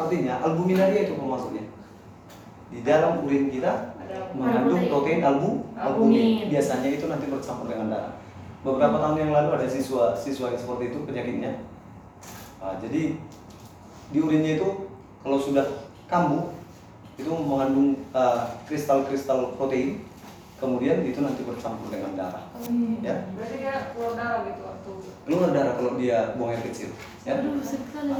artinya 0.00 0.40
albuminaria 0.40 1.08
itu 1.08 1.12
maksudnya? 1.16 1.64
Di 2.72 2.80
dalam 2.80 3.20
urin 3.24 3.52
kita 3.52 3.96
mengandung 4.32 4.88
protein 4.88 5.20
albu 5.20 5.60
albumin. 5.76 6.48
Biasanya 6.48 6.88
itu 6.88 7.04
nanti 7.04 7.28
bercampur 7.28 7.68
dengan 7.68 7.92
darah. 7.92 8.14
Beberapa 8.64 8.96
tahun 8.96 9.28
yang 9.28 9.32
lalu 9.32 9.48
ada 9.60 9.68
siswa 9.68 10.16
siswa 10.16 10.52
yang 10.52 10.60
seperti 10.60 10.92
itu 10.92 10.98
penyakitnya. 11.04 11.52
Nah, 12.60 12.76
jadi 12.76 13.16
di 14.12 14.18
urinnya 14.20 14.60
itu 14.60 14.68
kalau 15.24 15.40
sudah 15.40 15.88
kambuh 16.04 16.52
itu 17.16 17.32
mengandung 17.32 17.96
uh, 18.12 18.52
kristal-kristal 18.68 19.56
protein 19.56 20.04
kemudian 20.60 21.00
itu 21.08 21.24
nanti 21.24 21.40
bercampur 21.40 21.88
dengan 21.88 22.12
darah. 22.20 22.44
Ya. 23.00 23.24
Berarti 23.32 23.56
dia 23.64 23.96
keluar 23.96 24.12
darah 24.12 24.40
gitu 24.44 24.60
waktu. 24.60 24.92
keluar 25.24 25.48
darah 25.56 25.72
kalau 25.80 25.92
dia 25.96 26.36
buang 26.36 26.52
air 26.52 26.60
kecil 26.68 26.92
ya. 27.24 27.40
Aduh, 27.40 27.64
sekali. 27.64 28.12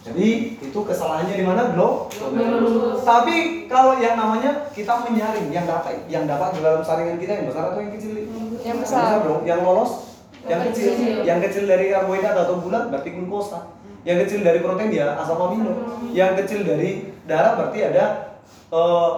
jadi 0.00 0.28
itu 0.62 0.78
kesalahannya 0.78 1.34
di 1.34 1.42
mana 1.42 1.74
bro? 1.74 2.06
Tapi 3.02 3.66
kalau 3.66 3.98
yang 3.98 4.14
namanya 4.14 4.70
kita 4.70 5.02
menyaring 5.02 5.50
yang 5.50 5.66
dapat 5.66 6.06
yang 6.06 6.24
dapat 6.30 6.54
di 6.54 6.60
dalam 6.62 6.82
saringan 6.86 7.18
kita 7.18 7.42
yang 7.42 7.46
besar 7.50 7.74
atau 7.74 7.82
yang 7.82 7.92
kecil? 7.94 8.12
Yang 8.14 8.62
Yang 8.62 8.78
besar. 8.86 9.26
dong 9.26 9.42
yang 9.42 9.60
lolos 9.66 10.09
yang 10.48 10.60
kecil. 10.70 10.90
yang 11.26 11.38
kecil 11.42 11.64
dari 11.68 11.92
karbohidrat 11.92 12.36
atau 12.36 12.62
gula 12.62 12.88
berarti 12.88 13.10
glukosa. 13.12 13.76
Yang 14.00 14.24
kecil 14.24 14.40
dari 14.40 14.64
protein 14.64 14.88
dia 14.88 15.12
asam 15.20 15.36
amino 15.36 15.72
yang 16.16 16.32
kecil 16.32 16.64
dari 16.64 17.12
darah 17.28 17.60
berarti 17.60 17.84
ada 17.84 18.04
eh, 18.72 19.10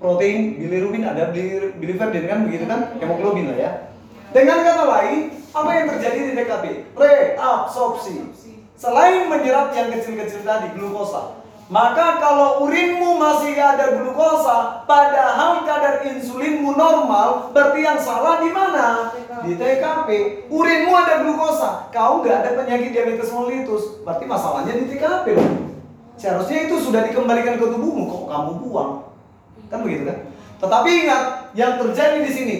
protein 0.00 0.56
bilirubin 0.56 1.04
ada 1.04 1.28
bilir, 1.28 1.76
biliverdin 1.76 2.24
kan 2.24 2.38
begitu 2.48 2.64
kan? 2.64 2.96
Hemoglobin 2.96 3.52
lah 3.52 3.58
ya. 3.60 3.70
Dengan 4.32 4.64
kata 4.64 4.84
lain 4.88 5.18
apa 5.52 5.70
yang 5.76 5.86
terjadi 5.92 6.18
di 6.24 6.32
TKP 6.32 6.64
reabsorpsi. 6.96 8.14
Selain 8.80 9.28
menyerap 9.28 9.76
yang 9.76 9.92
kecil-kecil 9.92 10.42
tadi 10.42 10.72
glukosa 10.74 11.41
maka 11.72 12.20
kalau 12.20 12.68
urinmu 12.68 13.16
masih 13.16 13.56
ada 13.56 13.96
glukosa 13.96 14.84
padahal 14.84 15.64
kadar 15.64 16.04
insulinmu 16.04 16.76
normal 16.76 17.48
berarti 17.56 17.80
yang 17.80 17.96
salah 17.96 18.44
di 18.44 18.52
mana? 18.52 19.08
Di 19.40 19.56
TKP 19.56 20.08
urinmu 20.52 20.92
ada 20.92 21.24
glukosa. 21.24 21.88
Kau 21.88 22.20
nggak 22.20 22.44
ada 22.44 22.50
penyakit 22.60 22.92
diabetes 22.92 23.32
mellitus. 23.32 24.04
Berarti 24.04 24.28
masalahnya 24.28 24.76
di 24.76 24.84
TKP 24.84 25.32
seharusnya 26.20 26.68
itu 26.68 26.76
sudah 26.76 27.08
dikembalikan 27.08 27.56
ke 27.56 27.64
tubuhmu. 27.64 28.04
Kok 28.04 28.24
kamu 28.28 28.52
buang? 28.68 29.08
Kan 29.72 29.80
begitu 29.80 30.12
kan? 30.12 30.28
Tetapi 30.60 30.90
ingat 31.08 31.22
yang 31.56 31.80
terjadi 31.80 32.20
di 32.20 32.32
sini 32.36 32.56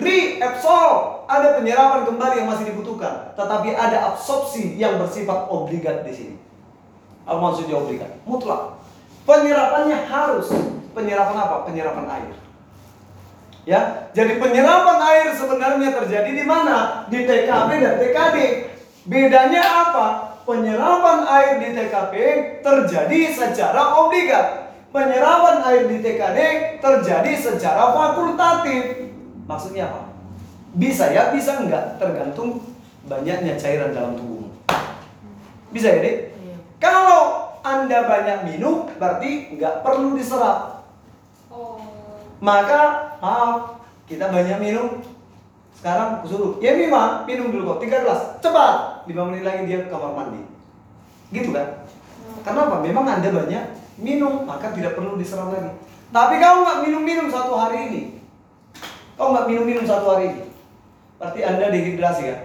reabsorb 0.00 1.28
ada 1.28 1.60
penyerapan 1.60 2.08
kembali 2.08 2.40
yang 2.40 2.48
masih 2.48 2.72
dibutuhkan. 2.72 3.36
Tetapi 3.36 3.76
ada 3.76 4.16
absorpsi 4.16 4.80
yang 4.80 4.96
bersifat 4.96 5.44
obligat 5.52 6.08
di 6.08 6.14
sini 6.16 6.45
maksudnya 7.26 7.74
obligat 7.82 8.12
mutlak. 8.22 8.78
Penyerapannya 9.26 10.06
harus 10.06 10.46
penyerapan 10.94 11.36
apa? 11.42 11.56
Penyerapan 11.66 12.06
air. 12.06 12.34
Ya 13.66 14.06
jadi 14.14 14.38
penyerapan 14.38 14.98
air 15.02 15.34
sebenarnya 15.34 15.90
terjadi 15.90 16.30
di 16.30 16.44
mana? 16.46 17.10
Di 17.10 17.26
TKP 17.26 17.70
dan 17.82 17.94
TKD 17.98 18.36
bedanya 19.10 19.62
apa? 19.90 20.06
Penyerapan 20.46 21.26
air 21.26 21.52
di 21.58 21.68
TKP 21.74 22.14
terjadi 22.62 23.20
secara 23.34 23.98
obligat 23.98 24.70
penyerapan 24.94 25.66
air 25.66 25.90
di 25.90 25.98
TKD 25.98 26.38
terjadi 26.78 27.32
secara 27.34 27.90
fakultatif. 27.90 29.10
Maksudnya 29.50 29.90
apa? 29.90 30.14
Bisa 30.78 31.10
ya 31.10 31.34
bisa 31.34 31.58
enggak? 31.58 31.98
Tergantung 31.98 32.62
banyaknya 33.10 33.58
cairan 33.58 33.90
dalam 33.90 34.14
tubuhmu 34.14 34.36
bisa 35.76 35.92
ya 35.92 36.00
dek. 36.00 36.16
Kalau 36.82 37.54
anda 37.66 38.06
banyak 38.06 38.38
minum 38.54 38.86
berarti 38.96 39.56
nggak 39.56 39.82
perlu 39.82 40.14
diserap. 40.14 40.86
Oh. 41.50 41.80
maka 42.42 43.16
maaf 43.22 43.80
kita 44.04 44.28
banyak 44.28 44.58
minum. 44.60 45.00
Sekarang 45.76 46.20
aku 46.20 46.26
suruh. 46.28 46.52
Ya 46.60 46.76
Mima 46.76 47.24
minum 47.24 47.52
dulu 47.52 47.76
kok 47.76 47.88
tiga 47.88 48.04
gelas. 48.04 48.40
Cepat. 48.40 49.04
Lima 49.08 49.28
menit 49.28 49.44
lagi 49.44 49.64
dia 49.68 49.84
ke 49.84 49.88
kamar 49.88 50.12
mandi. 50.12 50.42
Gitu 51.32 51.52
kan? 51.52 51.84
Karena 52.44 52.70
apa 52.70 52.76
memang 52.84 53.04
anda 53.08 53.28
banyak 53.32 53.64
minum 53.98 54.44
maka 54.44 54.72
tidak 54.72 54.94
perlu 54.94 55.16
diserap 55.16 55.52
lagi. 55.52 55.72
Tapi 56.12 56.34
kau 56.38 56.62
nggak 56.62 56.80
minum-minum 56.86 57.26
satu 57.28 57.52
hari 57.58 57.78
ini. 57.90 58.02
Kau 59.18 59.34
nggak 59.34 59.48
minum-minum 59.50 59.84
satu 59.84 60.06
hari 60.14 60.24
ini. 60.32 60.42
Berarti 61.16 61.40
Anda 61.42 61.72
dehidrasi 61.72 62.22
kan? 62.28 62.40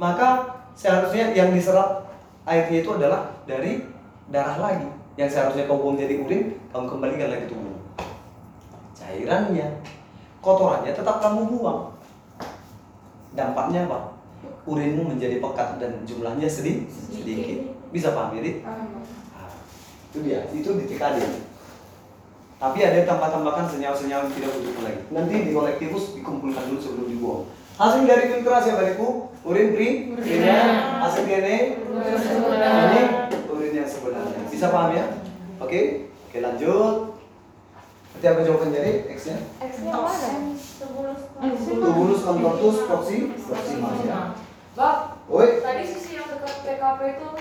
Maka 0.00 0.28
seharusnya 0.74 1.30
yang 1.36 1.52
diserap 1.52 2.08
airnya 2.48 2.80
itu 2.80 2.90
adalah 2.96 3.37
dari 3.48 3.88
darah 4.28 4.60
lagi. 4.60 4.88
Yang 5.18 5.34
seharusnya 5.34 5.66
kau 5.66 5.96
jadi 5.98 6.20
urin, 6.22 6.54
kamu 6.70 6.86
kembalikan 6.86 7.32
lagi 7.34 7.50
tubuh. 7.50 7.74
Cairannya, 8.94 9.82
kotorannya 10.38 10.94
tetap 10.94 11.18
kamu 11.18 11.50
buang. 11.50 11.90
Dampaknya 13.34 13.90
apa? 13.90 14.14
Urinmu 14.68 15.10
menjadi 15.10 15.42
pekat 15.42 15.82
dan 15.82 16.06
jumlahnya 16.06 16.46
sedih, 16.46 16.86
sedikit. 16.86 17.74
Bisa 17.90 18.12
paham 18.12 18.36
ya, 18.36 18.62
Nah, 18.62 19.50
itu 20.12 20.18
dia, 20.22 20.44
itu 20.52 20.70
di 20.76 20.84
TKD. 20.86 21.48
Tapi 22.58 22.78
ada 22.84 23.06
tambah-tambahkan 23.06 23.70
senyawa-senyawa 23.70 24.28
yang 24.28 24.34
tidak 24.34 24.50
butuh 24.60 24.82
lagi. 24.82 25.02
Nanti 25.14 25.34
di 25.46 25.50
kolektifus 25.54 26.14
dikumpulkan 26.14 26.68
dulu 26.68 26.78
sebelum 26.78 27.06
dibuang. 27.10 27.42
Hasil 27.78 28.02
dari 28.06 28.34
filtrasi 28.34 28.74
apa 28.74 28.98
Ibu? 28.98 29.08
Urin 29.46 29.68
pri, 29.72 29.88
urinnya, 30.18 30.58
hasil 30.98 31.22
DNA, 31.22 31.58
ini. 31.78 33.02
Bisa 34.58 34.74
paham 34.74 34.90
ya? 34.90 35.06
Oke, 35.62 36.10
oke 36.10 36.38
lanjut. 36.42 37.14
Nanti 38.10 38.26
apa 38.26 38.40
jawaban 38.42 38.74
jadi 38.74 39.06
X-nya? 39.14 39.38
X-nya 39.62 39.94
mana? 39.94 40.30
Tubulus 41.62 42.26
contortus 42.26 42.82
proxy, 42.90 43.38
proximal 43.38 43.94
ya. 44.02 44.34
Bab, 44.74 45.22
Oi, 45.30 45.62
tadi 45.62 45.86
sisi 45.86 46.18
yang 46.18 46.26
dekat 46.26 46.66
TKP 46.66 47.00
itu 47.06 47.22
apa 47.22 47.38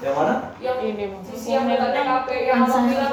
yang 0.00 0.16
mana? 0.16 0.34
Yang 0.64 0.78
Ini, 0.80 1.04
sisi 1.28 1.48
yang 1.60 1.68
dekat 1.68 1.92
TKP 1.92 2.28
yang 2.48 2.64
abang 2.64 2.84
bilang 2.88 3.12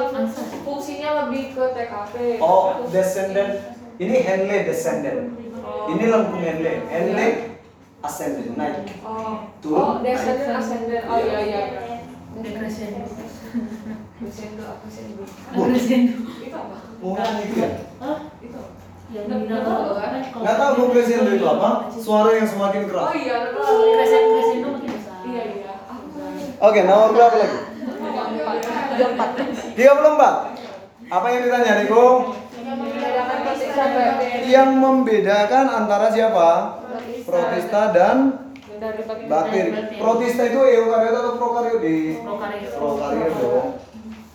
fungsinya 0.64 1.10
lebih 1.28 1.44
ke 1.60 1.64
TKP. 1.76 2.16
Oh, 2.40 2.88
descendant. 2.88 3.76
Ini 4.00 4.16
Henle 4.24 4.58
descendant. 4.64 5.36
Ini 5.92 6.04
lengkung 6.08 6.40
Henle. 6.40 6.88
Henle 6.88 7.28
ascendant 8.08 8.56
naik. 8.56 8.88
Oh, 9.04 9.52
Turun. 9.60 9.84
oh, 9.84 9.96
descendant 10.00 10.64
ascendant. 10.64 11.04
Oh 11.12 11.20
iya 11.20 11.40
iya. 11.44 11.99
Apa 14.70 14.88
sih? 14.88 15.04
Crescendo. 15.50 16.14
Itu 16.38 16.56
apa? 16.56 16.76
Bukan 17.00 17.30
itu 17.42 17.56
ya? 17.58 17.70
Hah? 18.00 18.18
Itu. 18.38 18.60
Yang 19.10 19.26
Nggak- 19.26 19.42
di 19.42 19.46
nggak 19.50 19.62
tahu, 19.66 19.86
kan? 19.98 20.12
Nggak 20.22 20.56
tahu 20.56 20.72
gue 20.76 20.88
crescendo 20.94 21.32
itu 21.34 21.46
apa? 21.46 21.70
Suara 21.92 22.30
yang 22.38 22.48
semakin 22.48 22.84
keras. 22.86 23.06
Oh 23.06 23.16
iya. 23.16 23.36
Crescendo 23.50 24.30
crescendo 24.32 24.68
makin 24.72 24.92
besar. 24.94 25.18
Iya 25.26 25.44
iya. 25.50 25.72
Apa? 25.86 26.68
Oke, 26.70 26.80
nomor 26.84 27.10
berapa 27.12 27.36
lagi? 27.36 27.58
Tiga 28.90 29.06
empat. 29.10 29.30
34. 29.74 31.10
Apa 31.10 31.26
yang 31.26 31.42
ditanya, 31.42 31.74
sampai 33.80 34.46
Yang 34.46 34.70
membedakan 34.76 35.66
antara 35.70 36.08
siapa? 36.12 36.50
Protista 37.26 37.82
dan 37.94 38.18
bakteri. 39.26 39.70
Protista 39.98 40.44
itu 40.46 40.60
eukariot 40.60 41.16
atau 41.16 41.34
prokariot 41.38 41.82
Prokariot. 42.20 42.72
prokariot 42.76 43.34
dong. 43.38 43.68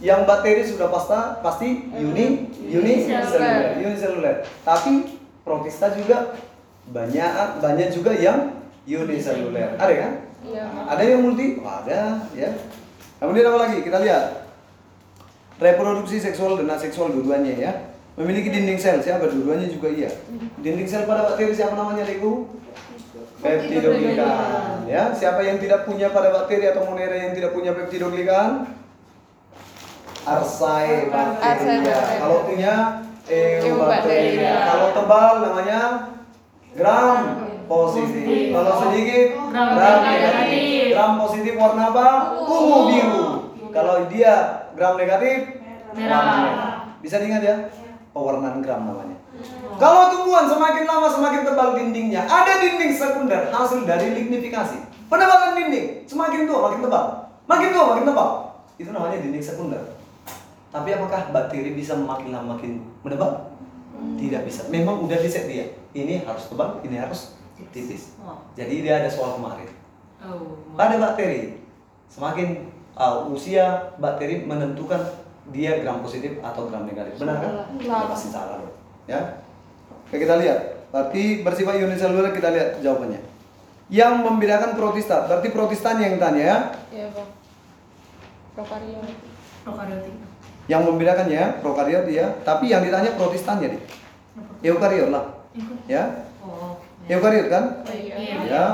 Yang 0.05 0.20
bakteri 0.28 0.62
sudah 0.68 0.92
pasta 0.92 1.40
pasti 1.40 1.88
uni 1.96 2.52
uniseluler, 2.61 3.80
uniseluler. 3.80 4.36
Tapi 4.61 5.16
protista 5.40 5.88
juga 5.96 6.36
banyak 6.92 7.64
banyak 7.64 7.88
juga 7.88 8.12
yang 8.12 8.52
uniseluler. 8.84 9.80
Ada 9.80 9.94
kan? 9.96 10.12
Iya. 10.44 10.64
Ada 10.92 11.02
yang 11.09 11.24
multi? 11.24 11.57
Oh, 11.57 11.72
ada, 11.72 12.20
ya. 12.36 12.52
Kemudian 13.16 13.48
apa 13.48 13.59
lagi? 13.64 13.80
Kita 13.80 14.05
lihat. 14.05 14.44
Reproduksi 15.57 16.20
seksual 16.20 16.61
dan 16.61 16.68
aseksual 16.76 17.09
dua-duanya 17.14 17.55
ya. 17.57 17.72
Memiliki 18.20 18.52
dinding 18.52 18.76
sel, 18.76 19.00
siapa? 19.00 19.24
Dua-duanya 19.32 19.72
juga 19.72 19.88
iya. 19.88 20.12
Dinding 20.61 20.84
sel 20.84 21.09
pada 21.09 21.32
bakteri 21.32 21.57
siapa 21.57 21.72
namanya, 21.72 22.05
Deku? 22.05 22.52
Peptidoglikan. 23.40 24.84
Ya, 24.84 25.16
siapa 25.16 25.40
yang 25.40 25.57
tidak 25.57 25.88
punya 25.88 26.12
pada 26.12 26.28
bakteri 26.28 26.68
atau 26.68 26.84
monera 26.84 27.16
yang 27.16 27.32
tidak 27.32 27.57
punya 27.57 27.72
peptidoglikan? 27.72 28.68
Arsae 30.25 31.12
bakteria. 31.12 32.01
Kalau 32.20 32.49
punya 32.49 32.75
eubacteria. 33.29 33.68
Eubacteria. 33.68 34.55
Kalau 34.64 34.87
tebal 34.97 35.33
namanya 35.45 35.81
gram 36.72 37.16
positif. 37.68 38.53
Kalau 38.57 38.72
sedikit 38.89 39.27
Gram 39.53 39.68
gram 39.77 39.97
negatif. 40.01 40.85
Gram 40.97 41.12
positif 41.20 41.55
warna 41.61 41.93
apa? 41.93 42.09
Ungu 42.41 42.79
biru. 42.89 43.25
Kalau 43.68 44.09
dia 44.09 44.35
gram 44.72 44.97
negatif 44.97 45.61
Merah. 45.95 46.91
Bisa 47.05 47.20
diingat 47.20 47.43
ya? 47.45 47.57
Pewarnaan 48.11 48.64
gram 48.64 48.83
namanya. 48.83 49.18
Kalau 49.77 50.14
tumbuhan 50.14 50.47
semakin 50.47 50.87
lama 50.87 51.11
semakin 51.11 51.43
tebal 51.43 51.75
dindingnya, 51.75 52.22
ada 52.22 52.62
dinding 52.62 52.95
sekunder 52.95 53.51
hasil 53.51 53.83
dari 53.83 54.14
lignifikasi. 54.14 54.79
Penebalan 55.11 55.59
dinding 55.59 56.07
semakin 56.07 56.47
tua 56.47 56.70
makin 56.70 56.81
tebal, 56.87 57.05
makin 57.51 57.68
tua 57.75 57.85
makin 57.93 58.05
tebal. 58.07 58.29
Itu 58.79 58.91
namanya 58.95 59.18
dinding 59.18 59.43
sekunder. 59.43 59.83
Tapi 60.75 60.91
apakah 60.91 61.31
bakteri 61.31 61.70
bisa 61.70 61.95
makin 61.95 62.35
lama 62.35 62.59
makin 62.59 62.83
menebal? 63.07 63.55
Tidak 64.18 64.43
bisa. 64.43 64.66
Memang 64.75 65.07
udah 65.07 65.22
diset 65.22 65.47
dia. 65.47 65.70
Ini 65.95 66.27
harus 66.27 66.51
tebal, 66.51 66.83
ini 66.83 66.99
harus 66.99 67.39
tipis. 67.70 68.18
Oh. 68.18 68.43
Jadi 68.59 68.83
dia 68.83 68.99
ada 68.99 69.07
soal 69.07 69.39
kemarin. 69.39 69.70
Oh. 70.18 70.59
Pada 70.75 70.99
bakteri, 70.99 71.62
semakin 72.11 72.75
uh, 72.99 73.31
usia 73.31 73.95
bakteri 74.03 74.43
menentukan 74.43 74.99
dia 75.55 75.79
gram 75.79 76.03
positif 76.03 76.43
atau 76.43 76.66
gram 76.66 76.91
negatif. 76.91 77.22
Benar 77.22 77.39
kan? 77.39 77.53
Pasti 78.11 78.35
salah. 78.35 78.59
Ya. 79.07 79.47
Oke 80.11 80.18
kita 80.18 80.43
lihat. 80.43 80.91
Berarti 80.91 81.47
bersifat 81.47 81.79
uniseluler 81.79 82.35
kita 82.35 82.51
lihat 82.51 82.83
jawabannya. 82.83 83.22
Yang 83.95 84.14
membedakan 84.27 84.75
protista, 84.75 85.31
berarti 85.31 85.55
protista 85.55 85.95
yang 85.95 86.18
tanya 86.18 86.43
ya. 86.43 86.59
Iya 86.91 87.07
bang. 87.14 87.31
Prokariot. 88.59 89.07
Prokaryotik. 89.62 90.34
Yang 90.65 90.83
membedakannya 90.89 91.61
prokariot 91.61 92.09
ya, 92.09 92.41
tapi 92.41 92.73
yang 92.73 92.81
ditanya 92.81 93.12
protistannya 93.21 93.77
deh. 93.77 93.83
Eukariot 94.65 95.12
lah. 95.12 95.45
Ya. 95.85 96.25
Oh. 96.41 96.81
Eukariot 97.05 97.53
kan? 97.53 97.85
Iya. 97.85 98.17
Ya. 98.49 98.65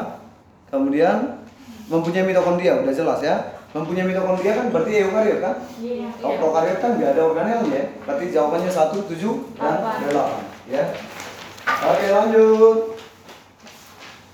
Kemudian 0.70 1.42
mempunyai 1.90 2.22
mitokondria, 2.22 2.78
udah 2.78 2.94
jelas 2.94 3.18
ya. 3.18 3.58
Mempunyai 3.74 4.06
mitokondria 4.06 4.54
kan 4.54 4.66
berarti 4.70 5.02
eukariot 5.02 5.38
kan? 5.42 5.54
Iya. 5.82 6.08
Kalau 6.18 6.38
prokariot 6.38 6.78
kan 6.78 6.90
nggak 6.94 7.10
ada 7.18 7.22
organelnya 7.26 7.74
ya. 7.74 7.84
Berarti 8.06 8.24
jawabannya 8.30 8.70
1, 8.70 9.10
7, 9.10 9.58
dan 9.58 9.76
8 10.14 10.70
ya. 10.70 10.84
Oke 11.66 12.06
lanjut. 12.06 12.78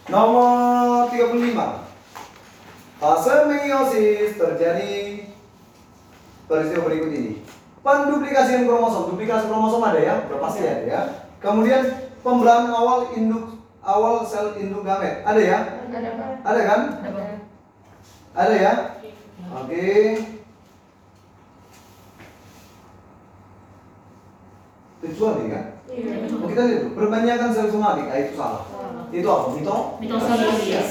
Nomor 0.06 1.08
35. 1.10 1.88
Fase 2.96 3.34
meiosis 3.44 4.40
terjadi 4.40 5.25
peristiwa 6.46 6.86
berikut 6.86 7.10
ini. 7.12 7.32
Penduplikasian 7.82 8.66
kromosom, 8.66 9.14
duplikasi 9.14 9.46
kromosom 9.46 9.82
ada 9.82 10.00
ya, 10.02 10.14
udah 10.26 10.38
pasti 10.42 10.66
ada 10.66 10.82
ya. 10.82 11.00
Kemudian 11.38 12.10
pembelahan 12.26 12.66
awal 12.74 13.14
induk 13.14 13.62
awal 13.86 14.26
sel 14.26 14.58
induk 14.58 14.82
gamet, 14.82 15.22
ada 15.22 15.38
ya? 15.38 15.58
Ada 15.86 16.10
bang. 16.18 16.34
Ada 16.42 16.60
kan? 16.66 16.80
Ada. 17.06 17.24
Ada 18.34 18.54
ya? 18.58 18.72
Oke. 19.62 19.86
Kecuali 25.06 25.44
kan? 25.54 25.64
Iya. 25.86 26.12
Oh, 26.34 26.48
kita 26.50 26.62
lihat 26.66 26.80
dulu. 26.82 26.92
Perbanyakan 26.98 27.50
sel 27.54 27.70
somatik, 27.70 28.10
ah, 28.10 28.18
itu 28.18 28.34
salah. 28.34 28.66
Itu 29.14 29.28
apa? 29.30 29.46
Mito? 29.54 29.76
Mitosondrias. 30.02 30.90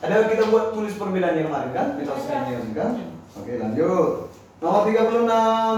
Ada 0.00 0.32
kita 0.32 0.48
buat 0.48 0.72
tulis 0.72 0.96
perbedaannya 0.96 1.44
kemarin 1.44 1.70
kan? 1.76 1.86
Mitosondrias 2.00 2.64
kan? 2.72 2.90
Oke 3.36 3.60
lanjut. 3.60 4.31
Nomor 4.62 4.86
36, 4.86 5.26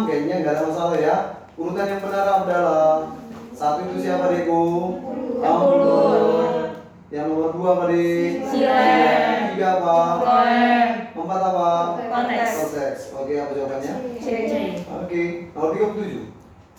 kayaknya 0.04 0.34
nggak 0.44 0.54
ada 0.60 0.68
masalah 0.68 0.96
ya. 1.00 1.16
Urutan 1.56 1.88
yang 1.88 2.04
benar 2.04 2.44
adalah 2.44 3.16
satu 3.56 3.80
itu 3.88 4.04
siapa 4.04 4.28
Deku? 4.28 5.00
Ampun. 5.40 6.76
Yang 7.08 7.26
nomor 7.32 7.50
dua 7.56 7.68
apa 7.80 7.84
di? 7.88 8.04
Silen. 8.44 9.56
Tiga 9.56 9.80
apa? 9.80 9.96
Empat 11.16 11.40
apa? 11.48 11.70
Konteks. 12.12 12.52
Konteks. 12.60 13.00
Oke 13.16 13.32
apa 13.40 13.52
jawabannya? 13.56 13.94
C. 14.20 14.26
Oke, 14.84 15.22
nomor 15.56 15.70
37. 15.72 16.28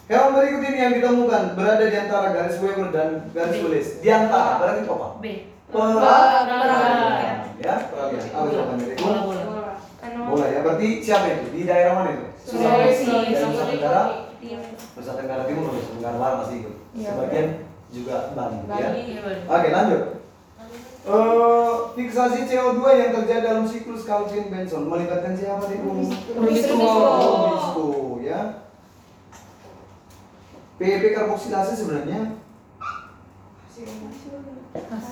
Hewan 0.06 0.30
berikut 0.38 0.62
ini 0.62 0.78
yang 0.78 0.93
ditemukan 1.01 1.43
berada 1.58 1.86
di 1.89 1.97
antara 1.97 2.28
garis 2.38 2.62
Weber 2.62 2.93
dan 2.93 3.34
garis 3.34 3.58
tulis. 3.58 3.88
Di 4.06 4.14
antara, 4.14 4.62
berarti 4.62 4.86
apa? 4.86 5.08
B. 5.18 5.26
Peralihan. 5.74 7.49
Ya, 7.58 7.76
peralihan. 7.89 8.30
Apa 8.30 8.45
jawabannya? 8.53 8.93
Bola 8.93 9.22
bola. 9.26 9.64
Bola 10.26 10.45
ya, 10.49 10.59
berarti 10.65 10.88
siapa 11.05 11.26
itu? 11.30 11.47
Di 11.53 11.61
daerah 11.69 11.93
mana 11.93 12.09
itu? 12.15 12.26
Sulawesi, 12.45 13.05
Nusa 13.05 13.63
Tenggara, 13.69 14.03
Timur. 14.41 14.69
Nusa 14.97 15.13
Tenggara 15.13 15.43
Timur, 15.45 15.69
Nusa 15.73 15.91
Tenggara 15.93 16.17
Barat 16.17 16.38
masih 16.45 16.55
ikut. 16.65 16.76
Iya. 16.95 17.09
Sebagian 17.13 17.47
juga 17.93 18.15
Bali. 18.34 18.57
Ya. 18.69 18.89
Oke, 19.45 19.67
lanjut. 19.69 20.01
Eh, 21.05 21.71
fiksasi 21.93 22.49
CO2 22.49 22.82
yang 22.97 23.11
terjadi 23.13 23.45
dalam 23.45 23.69
siklus 23.69 24.09
Calvin 24.09 24.49
Benson 24.49 24.89
melibatkan 24.89 25.38
siapa 25.38 25.69
nih? 25.69 25.78
Rubisco. 25.86 26.73
Rubisco, 26.82 27.86
ya. 28.26 28.65
PEP 30.82 31.03
karboksilase 31.15 31.78
sebenarnya 31.78 32.36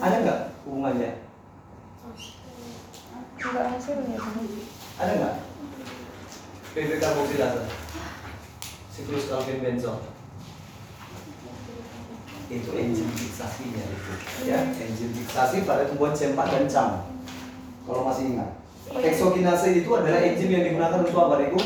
ada 0.04 0.16
nggak 0.20 0.40
hubungannya? 0.68 1.24
Enggak 3.40 3.66
hasilnya. 3.72 4.18
Ada 5.02 5.12
nggak? 5.18 5.36
PEP 6.74 6.92
karboksilase 6.98 7.70
siklus 8.94 9.30
Calvin 9.30 9.62
Benson 9.62 9.98
itu 12.54 12.70
enzim 12.78 13.10
fiksasinya 13.18 13.82
itu. 13.90 14.14
Ya 14.46 14.62
enzim 14.70 15.10
fiksasi 15.18 15.66
pada 15.66 15.90
tumbuhan 15.90 16.14
C4 16.14 16.38
dan 16.38 16.66
CAM 16.70 16.92
kalau 17.90 18.06
masih 18.06 18.38
ingat. 18.38 18.62
Heksokinase 18.94 19.82
itu 19.82 19.90
adalah 19.90 20.22
enzim 20.22 20.50
yang 20.54 20.66
digunakan 20.66 21.02
untuk 21.02 21.18
apa 21.18 21.42
Riku? 21.42 21.62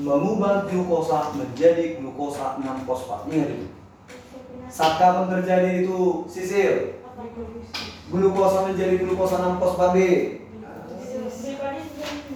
mengubah 0.00 0.64
glukosa 0.64 1.36
menjadi 1.36 2.00
glukosa 2.00 2.56
6 2.56 2.88
fosfat. 2.88 3.28
Ingat 3.28 3.48
itu? 3.52 3.66
Saat 4.72 4.96
terjadi 5.28 5.84
itu? 5.84 6.24
Sisil. 6.24 6.96
Glukosa 8.08 8.64
menjadi 8.64 8.96
glukosa 8.96 9.44
6 9.44 9.60
fosfat 9.60 9.90
B 9.92 9.98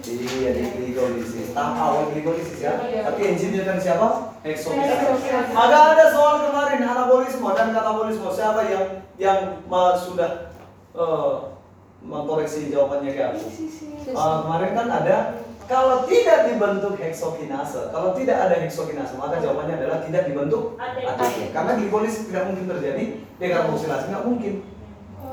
Iya, 0.03 0.49
di 0.51 0.63
glikolisis. 0.75 1.55
Tahap 1.55 1.73
awal 1.79 2.03
glikolisis 2.11 2.59
ya. 2.59 2.75
Tapi 2.79 3.21
enzimnya 3.31 3.63
kan 3.63 3.77
siapa? 3.79 4.07
Heksokinase. 4.43 5.07
Maka 5.55 5.77
ada 5.95 6.05
soal 6.11 6.35
kemarin 6.49 6.81
anabolisme 6.83 7.47
dan 7.55 7.71
katabolisme. 7.71 8.27
Siapa 8.27 8.61
yang 8.67 8.85
yang 9.15 9.39
sudah 9.95 10.51
eh, 10.91 11.35
mengkoreksi 12.03 12.69
jawabannya 12.69 13.11
ke 13.15 13.21
aku? 13.23 13.39
Eh, 14.11 14.37
kemarin 14.43 14.71
kan 14.75 14.87
ada 14.91 15.17
kalau 15.65 16.05
tidak 16.05 16.45
dibentuk 16.45 16.93
heksokinase, 17.01 17.89
kalau 17.89 18.13
tidak 18.13 18.37
ada 18.37 18.55
heksokinase, 18.61 19.17
maka 19.17 19.41
jawabannya 19.41 19.81
adalah 19.81 19.97
tidak 20.05 20.29
dibentuk 20.29 20.77
ATP. 20.77 21.49
Karena 21.49 21.73
glikolisis 21.73 22.29
tidak 22.29 22.53
mungkin 22.53 22.69
terjadi, 22.69 23.03
dekarboksilase 23.41 24.13
nggak 24.13 24.25
mungkin 24.29 24.53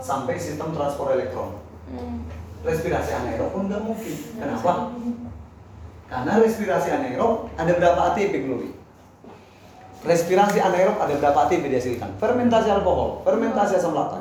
sampai 0.03 0.35
sistem 0.41 0.73
transport 0.73 1.15
elektron 1.15 1.61
Hmm. 1.93 2.25
Respirasi 2.63 3.11
anaerob 3.11 3.51
pun 3.51 3.67
nggak 3.67 3.83
mungkin. 3.83 4.15
Kenapa? 4.39 4.95
Karena 6.07 6.33
respirasi 6.39 6.89
anaerob 6.95 7.51
ada 7.59 7.73
berapa 7.75 8.01
ATP 8.15 8.33
Glory? 8.47 8.71
Respirasi 10.03 10.59
anaerob 10.63 10.99
ada 10.99 11.15
berapa 11.19 11.39
ATP 11.47 11.67
dihasilkan? 11.67 12.11
Fermentasi 12.23 12.71
alkohol, 12.71 13.23
fermentasi 13.27 13.79
asam 13.79 13.95
lata. 13.95 14.19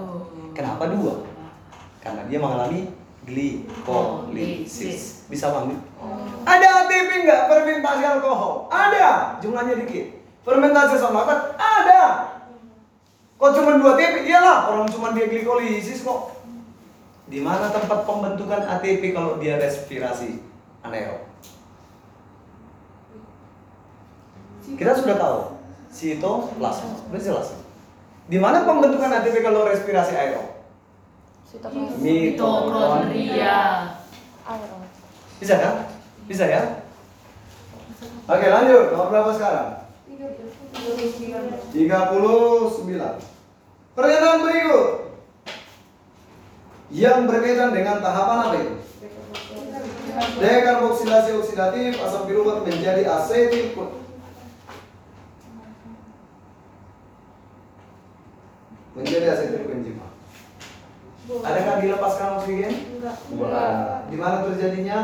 Kenapa 0.58 0.90
dua? 0.90 1.22
Karena 2.02 2.26
dia 2.26 2.42
mengalami 2.42 2.90
glikolisis. 3.30 5.30
Bisa 5.30 5.54
paham? 5.54 5.78
Ada 6.46 6.68
ATP 6.86 7.10
nggak 7.30 7.42
fermentasi 7.46 8.04
alkohol? 8.10 8.66
Ada, 8.74 9.38
jumlahnya 9.38 9.78
dikit. 9.86 10.18
Fermentasi 10.42 10.98
asam 10.98 11.14
lata? 11.14 11.54
Ada. 11.62 12.02
Kok 13.38 13.52
cuma 13.58 13.78
dua 13.78 13.94
ATP? 13.94 14.26
Iyalah, 14.26 14.74
orang 14.74 14.90
cuma 14.90 15.14
dia 15.14 15.30
glikolisis 15.30 16.02
kok. 16.02 16.31
Di 17.32 17.40
mana 17.40 17.72
tempat 17.72 18.04
pembentukan 18.04 18.60
ATP 18.60 19.16
kalau 19.16 19.40
dia 19.40 19.56
respirasi 19.56 20.44
anaerob? 20.84 21.24
Kita 24.76 24.92
sudah 25.00 25.16
tahu, 25.16 25.40
sitoplasma, 25.88 27.08
sudah 27.08 27.22
jelas. 27.24 27.56
Di 28.28 28.36
mana 28.36 28.68
pembentukan 28.68 29.08
ATP 29.08 29.40
kalau 29.40 29.64
respirasi 29.64 30.12
aerob? 30.12 30.60
Sitoplasma. 31.48 32.04
Mitokondria. 32.04 33.60
Aerob. 34.44 34.84
Bisa 35.40 35.56
kan? 35.56 35.88
Bisa 36.28 36.44
ya? 36.52 36.84
Oke 38.28 38.48
lanjut, 38.52 38.92
nomor 38.92 39.08
berapa 39.08 39.32
sekarang? 39.40 39.88
39 41.72 41.80
Pernyataan 43.96 44.40
berikut 44.44 45.11
Yang 46.92 47.20
berkaitan 47.28 47.72
dengan 47.72 48.04
tahapan 48.04 48.38
apa 48.44 48.56
itu? 48.60 48.76
Dekarboksilasi 50.44 51.30
oksidatif 51.40 51.96
asam 52.04 52.28
piruvat 52.28 52.68
menjadi 52.68 53.08
asetil 53.08 53.80
menjadi 58.92 59.26
asetil 59.32 59.64
koenzima. 59.64 60.08
Adakah 61.32 61.76
dilepaskan 61.80 62.30
oksigen? 62.44 62.74
Enggak. 63.32 64.12
Di 64.12 64.18
mana 64.20 64.38
terjadinya? 64.52 65.00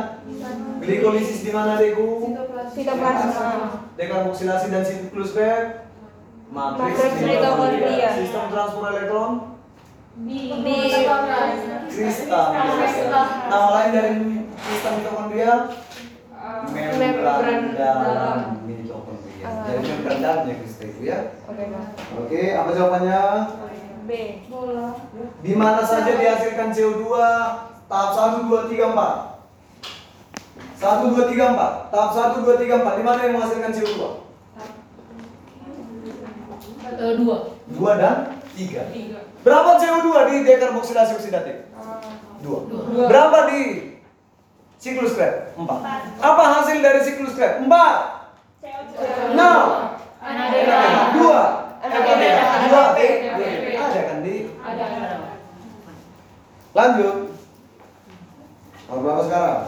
Glikolisis 0.84 1.40
di 1.48 1.52
mana, 1.56 1.80
Deku? 1.80 2.36
Sitoplasma. 2.76 3.88
Dekarboksilasi 3.96 4.68
dan 4.76 4.84
siklus 4.84 5.32
Krebs 5.32 5.88
matriks 6.48 6.96
Matriks 6.96 7.28
mitokondria. 7.28 8.10
sistem 8.16 8.48
transport 8.52 8.96
elektron 8.96 9.32
Di 10.18 10.50
Di- 10.50 10.82
kristal 11.88 12.50
nama 13.48 13.68
lain 13.72 13.90
dari 13.94 14.12
sistem 14.58 14.92
mitokondria? 14.98 15.54
Membran 16.68 16.98
Membran 16.98 17.62
dalam 17.78 18.38
mitokondria. 18.66 19.46
Ah. 19.46 19.62
dari 19.64 19.86
membran 19.86 20.18
dalamnya 20.18 20.56
kristal 20.58 20.90
itu 20.90 21.02
ya? 21.06 21.20
Oke, 21.46 21.64
oke 22.18 22.42
apa 22.52 22.70
jawabannya? 22.72 23.22
B. 24.08 24.12
di 25.38 25.52
mana 25.52 25.84
saja 25.84 26.16
dihasilkan 26.16 26.72
CO2 26.72 27.04
tahap 27.86 28.12
1 28.40 28.48
2 28.48 28.72
3 28.72 28.96
4 28.96 29.36
1 30.80 31.12
2 31.12 31.28
3 31.28 31.44
4 31.52 31.92
tahap 31.92 32.12
1 32.16 32.40
2 32.40 32.56
3 32.58 32.88
4 32.88 32.98
di 32.98 33.04
mana 33.04 33.20
yang 33.22 33.36
menghasilkan 33.36 33.70
CO2 33.70 34.00
Eh, 36.88 37.14
dua. 37.20 37.52
2 37.68 38.00
dan 38.00 38.18
3 38.58 39.46
Berapa 39.46 39.78
CO2 39.78 40.08
di 40.34 40.36
dekarboksilasi 40.50 41.14
oksidatif? 41.14 41.70
Ah, 41.78 42.02
2. 42.42 43.06
Berapa 43.06 43.54
di 43.54 43.62
siklus 44.82 45.14
Krebs? 45.14 45.54
4. 45.54 45.62
Apa 46.20 46.44
hasil 46.58 46.82
dari 46.82 47.00
siklus 47.06 47.38
Krebs? 47.38 47.62
4. 47.62 49.38
Nah, 49.38 49.94
Anaerob. 50.20 51.22
2. 51.22 51.86
Anaerob. 51.86 52.58
2 52.66 52.98
T. 52.98 53.00
Anaerob. 53.30 53.78
Ada 53.78 54.02
kan 54.04 54.18
di? 54.26 54.36
Ada. 54.60 54.86
Lanjut. 56.74 57.16
Berapa 58.88 59.22
sekarang? 59.28 59.60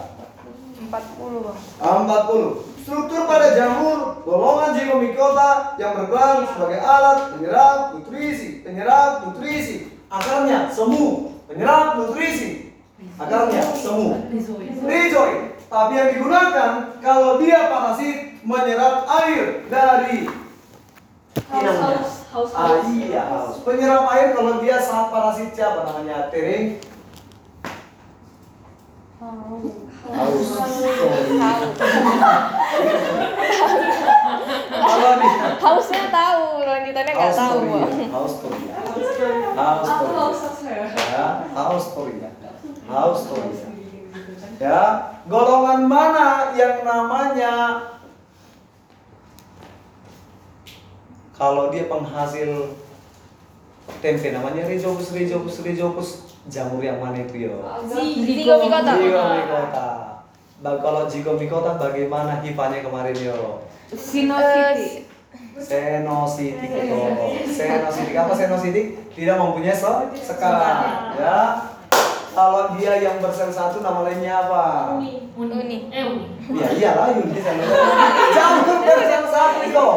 40, 0.90 1.46
Bang. 1.46 1.58
40. 1.78 2.79
Struktur 2.90 3.30
pada 3.30 3.54
jamur 3.54 4.26
golongan 4.26 4.74
zygomicota 4.74 5.78
yang 5.78 5.94
berperan 5.94 6.42
sebagai 6.50 6.82
alat 6.82 7.38
penyerap 7.38 7.94
nutrisi, 7.94 8.66
penyerap 8.66 9.30
nutrisi. 9.30 9.94
Akarnya 10.10 10.74
semu, 10.74 11.38
penyerap 11.46 12.02
nutrisi. 12.02 12.74
Akarnya 13.22 13.62
semu. 13.78 14.26
Rhizoid. 14.82 15.54
Tapi 15.70 15.92
yang 16.02 16.10
digunakan 16.18 16.98
kalau 16.98 17.38
dia 17.38 17.70
parasit 17.70 18.42
menyerap 18.42 19.06
air 19.22 19.70
dari 19.70 20.26
inangnya. 21.46 21.94
haus, 21.94 22.26
haus, 22.34 22.50
Ah 22.58 22.82
iya, 22.90 23.22
haus. 23.30 23.62
Penyerap 23.62 24.10
air 24.18 24.34
kalau 24.34 24.66
dia 24.66 24.82
saat 24.82 25.14
parasit 25.14 25.54
siapa 25.54 25.86
namanya? 25.86 26.34
Tering. 26.34 26.82
Haus. 29.22 29.78
Kalau 30.10 31.22
dia 31.30 32.59
Hausnya 35.60 36.04
tahu, 36.10 36.44
lanjutannya 36.64 37.12
nggak 37.14 37.34
tahu, 37.36 37.58
Austoria, 37.60 37.84
Bang. 37.84 38.12
Austoria. 38.16 38.76
Aku 39.60 40.06
haus, 40.16 40.40
Austoria. 40.40 42.30
haus 42.88 43.22
ya. 43.28 43.40
Ya. 43.50 43.70
Ya, 44.60 44.84
golongan 45.24 45.88
mana 45.88 46.52
yang 46.52 46.84
namanya 46.84 47.54
kalau 51.32 51.72
dia 51.72 51.88
penghasil 51.88 52.76
tempe 54.04 54.36
namanya 54.36 54.68
Rhizopus 54.68 55.16
Rhizopus 55.16 55.64
Rhizopus 55.64 56.10
jamur 56.52 56.84
yang 56.84 57.00
mana 57.00 57.24
itu 57.24 57.48
ya? 57.48 57.56
Zygomicota. 57.88 58.92
Zygomicota. 59.00 59.88
Ba 60.60 60.76
kalau 60.84 61.08
zygomicota 61.08 61.80
bagaimana 61.80 62.44
hifanya 62.44 62.84
kemarin 62.84 63.16
yo? 63.16 63.64
Eh, 63.88 63.96
Senositik 63.96 65.08
oh. 66.92 67.32
Senositik 67.48 68.16
apa 68.20 68.36
senositik? 68.36 69.16
Tidak 69.16 69.40
mempunyai 69.40 69.72
se 69.72 69.88
sekarang 70.20 71.16
ya. 71.16 71.64
Kalau 72.36 72.76
dia 72.76 73.00
yang 73.00 73.24
bersel 73.24 73.48
satu 73.56 73.80
nama 73.80 74.04
lainnya 74.04 74.36
apa? 74.36 75.00
Uni. 75.00 75.32
Eh, 75.96 76.04
uni. 76.04 76.28
Ya 76.60 76.76
iyalah 76.76 77.16
sel 77.16 77.56
Jamur 78.36 78.84
bersel 78.84 79.24
satu 79.32 79.64
itu. 79.64 79.90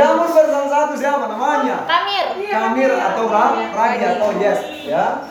Jamur 0.00 0.32
bersel 0.32 0.64
satu 0.64 0.96
siapa 0.96 1.28
namanya? 1.28 1.84
Kamir. 1.84 2.40
Kamir 2.48 2.96
atau 2.96 3.28
Ra 3.28 3.52
Ragi 3.68 4.16
atau 4.16 4.32
Yes 4.40 4.64
ya. 4.88 5.28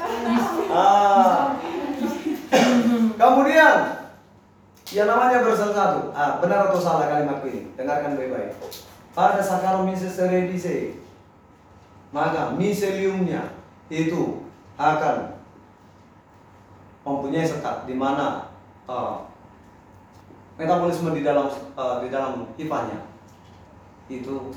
Ah. 0.70 1.58
Kemudian 3.18 3.99
yang 4.96 5.08
namanya 5.08 5.46
bersel 5.46 5.72
satu. 5.72 6.10
Ah, 6.14 6.42
benar 6.42 6.70
atau 6.70 6.82
salah 6.82 7.06
kalimatku 7.06 7.46
ini? 7.50 7.70
Dengarkan 7.78 8.18
baik-baik. 8.18 8.58
pada 9.10 9.42
Saccharomyces 9.42 10.16
cerevisiae 10.16 10.96
maka 12.10 12.54
miseliumnya 12.58 13.54
itu 13.90 14.46
akan 14.78 15.38
mempunyai 17.06 17.46
sekat 17.46 17.86
di 17.86 17.94
mana 17.98 18.50
eh, 18.90 19.16
metabolisme 20.58 21.14
di 21.14 21.22
dalam 21.22 21.50
eh, 21.54 21.96
di 22.06 22.08
dalam 22.10 22.50
hifanya 22.58 23.06
itu 24.10 24.54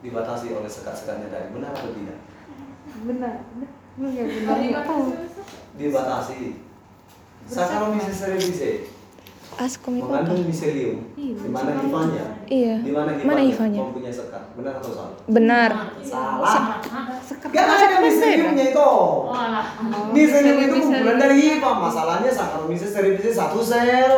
dibatasi 0.00 0.52
oleh 0.56 0.68
sekat-sekatnya 0.68 1.28
dari 1.28 1.48
benar 1.52 1.76
atau 1.76 1.92
tidak? 1.92 2.18
Benar. 3.04 3.44
Benar? 3.56 3.70
Dibatasi. 5.76 6.69
Saccharomyces 7.50 8.16
cerevisiae 8.16 8.78
Ascomycota. 9.52 10.24
mengandung 10.24 10.46
miselium 10.46 10.96
di 11.12 11.34
mana 11.44 11.76
hifanya 11.76 12.24
Iya. 12.46 12.74
di 12.80 12.90
mana 12.90 13.10
Mana 13.12 13.18
hifanya 13.18 13.44
hifanya? 13.44 13.82
mempunyai 13.84 14.14
sekat 14.14 14.42
benar 14.54 14.72
atau 14.78 14.90
salah? 14.90 15.14
Benar. 15.26 15.70
Salah. 16.00 16.80
Sekat 17.20 17.48
Gak 17.50 17.66
ada 17.66 17.96
miseliumnya 18.00 18.64
itu. 18.66 18.80
Oh. 18.80 19.28
Miselium 20.10 20.58
itu 20.60 20.74
kumpulan 20.80 21.18
dari 21.18 21.36
hifa. 21.36 21.70
Masalahnya 21.76 22.30
Saccharomyces 22.30 22.90
cerevisiae 22.90 23.34
satu 23.34 23.60
sel. 23.60 24.12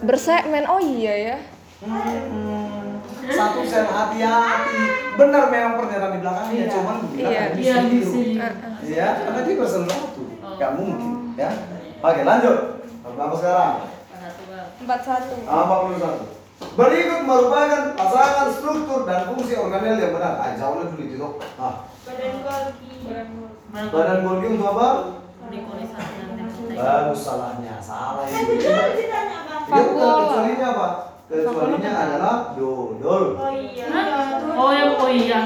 Bersegmen. 0.00 0.64
Oh 0.64 0.78
iya 0.78 1.14
ya. 1.26 1.36
Hmm, 1.82 3.02
satu 3.26 3.60
sel 3.64 3.84
hati-hati. 3.84 4.78
Benar 5.14 5.42
memang 5.48 5.74
pernyataan 5.76 6.12
di 6.12 6.20
belakangnya, 6.20 6.64
cuman 6.70 6.96
bilang 7.10 7.32
Iya. 7.32 7.42
Iya, 7.50 7.74
miselium. 7.82 7.90
miselium. 7.90 8.38
Ya, 8.86 9.08
karena 9.20 9.40
dia 9.42 9.54
bersel 9.56 9.82
satu. 9.84 10.22
Gak 10.54 10.70
mungkin, 10.76 11.34
ya. 11.34 11.50
Oke, 11.98 12.20
lanjut. 12.22 12.73
Berapa 13.04 13.36
sekarang? 13.36 13.84
Empat 14.80 15.00
satu. 15.04 15.36
41. 15.44 16.40
Berikut 16.74 17.20
merupakan 17.28 17.92
pasangan 17.92 18.48
struktur 18.56 19.04
dan 19.04 19.28
fungsi 19.28 19.52
organel 19.60 20.00
yang 20.00 20.16
benar. 20.16 20.40
Ah, 20.40 20.56
jauh 20.56 20.80
dulu 20.80 21.04
itu. 21.04 21.28
Ah, 21.60 21.84
badan 23.92 24.24
Golgi 24.24 24.46
untuk 24.56 24.72
apa? 24.72 25.20
Bagus 26.74 27.20
salahnya, 27.20 27.76
salah 27.84 28.24
itu. 28.24 28.56
Dia 28.56 29.82
bukan 29.84 30.08
kecualinya 30.24 30.66
apa? 30.72 30.86
Kecualinya 31.28 31.92
adalah 31.92 32.56
dodol. 32.56 33.36
Oh 34.56 34.70
ya, 34.72 34.84
oh 34.96 35.10
iya. 35.12 35.40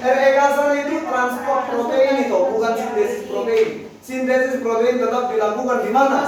RE 0.00 0.28
kasar 0.32 0.72
itu 0.80 0.96
transport 1.04 1.62
protein 1.68 2.24
itu, 2.24 2.38
bukan 2.54 2.72
sintesis 2.78 3.28
protein. 3.28 3.89
Sintesis 4.10 4.58
protein 4.58 4.98
tetap 4.98 5.30
dilakukan 5.30 5.86
di 5.86 5.90
mana? 5.94 6.26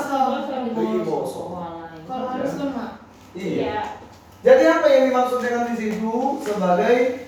Ribosom. 0.71 1.51
Kalau 2.07 2.27
harus 2.31 2.55
lemak. 2.55 3.03
Iya. 3.35 3.99
Jadi 4.47 4.63
apa 4.71 4.87
yang 4.87 5.03
dimaksud 5.11 5.43
dengan 5.43 5.67
di 5.67 5.75
situ 5.75 6.15
sebagai 6.47 7.27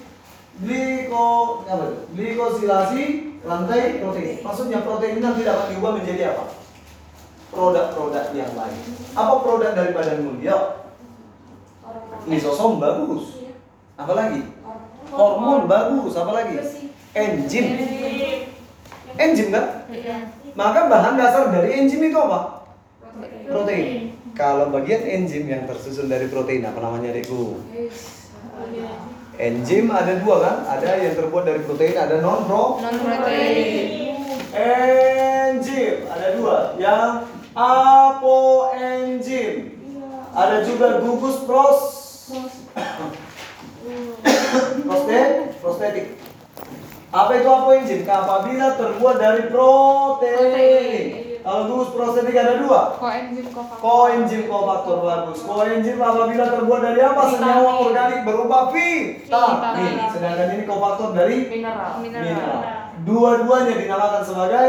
gliko 0.63 1.67
apa 1.67 1.91
itu? 1.91 1.99
Glikosilasi 2.15 3.03
lantai 3.43 3.99
protein. 3.99 4.47
Maksudnya 4.47 4.87
protein 4.87 5.19
ini 5.19 5.27
nanti 5.27 5.43
dapat 5.43 5.75
diubah 5.75 5.99
menjadi 5.99 6.39
apa? 6.39 6.55
Produk-produk 7.51 8.31
yang 8.39 8.55
lain. 8.55 8.79
Apa 9.19 9.35
produk 9.43 9.75
dari 9.75 9.91
badan 9.91 10.23
mulia? 10.23 10.87
Lisosom 12.31 12.79
bagus. 12.79 13.43
Apalagi? 13.99 14.55
Hormon 15.11 15.67
bagus. 15.67 16.15
Apalagi? 16.15 16.63
Enzim. 17.11 17.67
Enzim 19.15 19.49
kan? 19.55 19.67
Maka 20.55 20.87
bahan 20.87 21.19
dasar 21.19 21.51
dari 21.51 21.83
enzim 21.83 21.99
itu 21.99 22.15
apa? 22.15 22.63
Protein. 23.51 24.15
Kalau 24.35 24.71
bagian 24.71 25.03
enzim 25.03 25.51
yang 25.51 25.67
tersusun 25.67 26.07
dari 26.07 26.31
protein 26.31 26.63
apa 26.67 26.79
namanya 26.79 27.11
adikku? 27.15 27.59
Enzim 29.35 29.91
ada 29.91 30.15
dua 30.23 30.37
kan? 30.43 30.57
Ada 30.79 31.03
yang 31.03 31.15
terbuat 31.19 31.43
dari 31.43 31.67
protein, 31.67 31.99
ada 31.99 32.23
non 32.23 32.47
pro. 32.47 32.79
Non 32.79 32.95
protein. 33.03 34.15
Enzim 34.55 36.07
ada 36.07 36.39
dua, 36.39 36.79
yang 36.79 37.27
apoenzim. 37.59 39.75
Ada 40.35 40.67
juga 40.67 40.99
gugus 41.03 41.47
pros. 41.47 41.81
Prostet, 44.87 45.61
prostetik. 45.61 46.24
Apa 47.15 47.31
itu 47.39 47.47
apoenzim? 47.47 48.01
Apabila 48.03 48.75
terbuat 48.75 49.17
dari 49.23 49.43
protein. 49.47 51.39
Kalau 51.45 51.69
gugus 51.69 51.93
prostetik 51.93 52.35
ada 52.35 52.57
dua. 52.59 52.97
Koenzim 52.99 53.47
kofaktor. 53.53 53.79
Koenzim 53.79 54.43
kofaktor 54.51 54.97
bagus. 55.05 55.39
Koenzim 55.47 55.97
apabila 56.03 56.45
terbuat 56.51 56.81
dari 56.83 57.01
apa? 57.05 57.23
Senyawa 57.31 57.71
organik 57.87 58.21
berupa 58.27 58.59
vitamin. 58.75 59.95
Sedangkan 60.11 60.49
ini 60.59 60.65
kofaktor 60.67 61.15
dari 61.15 61.37
Mineral. 61.53 62.03
mineral. 62.03 62.59
Dua-duanya 63.05 63.75
dinamakan 63.77 64.23
sebagai 64.25 64.69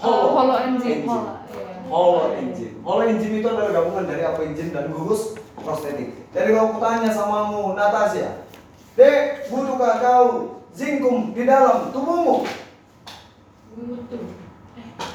holo, 0.00 0.26
Holoenzim. 0.32 1.04
enzim. 1.04 1.06
Holo. 1.06 1.30
iya. 1.52 1.76
Holoenzim. 1.92 2.72
Holoenzim 2.82 3.32
itu 3.38 3.46
adalah 3.46 3.70
gabungan 3.70 4.08
dari 4.08 4.22
apa 4.24 4.40
enzim 4.48 4.72
dan 4.72 4.88
gugus 4.90 5.36
prostetik. 5.60 6.10
Jadi 6.32 6.48
kalau 6.56 6.72
aku 6.72 6.78
tanya 6.80 7.12
samamu, 7.12 7.76
Natasha, 7.76 8.48
Dek, 8.96 9.52
butuhkah 9.52 10.00
kau 10.00 10.26
zinkum 10.72 11.36
di 11.36 11.42
dalam 11.44 11.92
tubuhmu? 11.92 12.48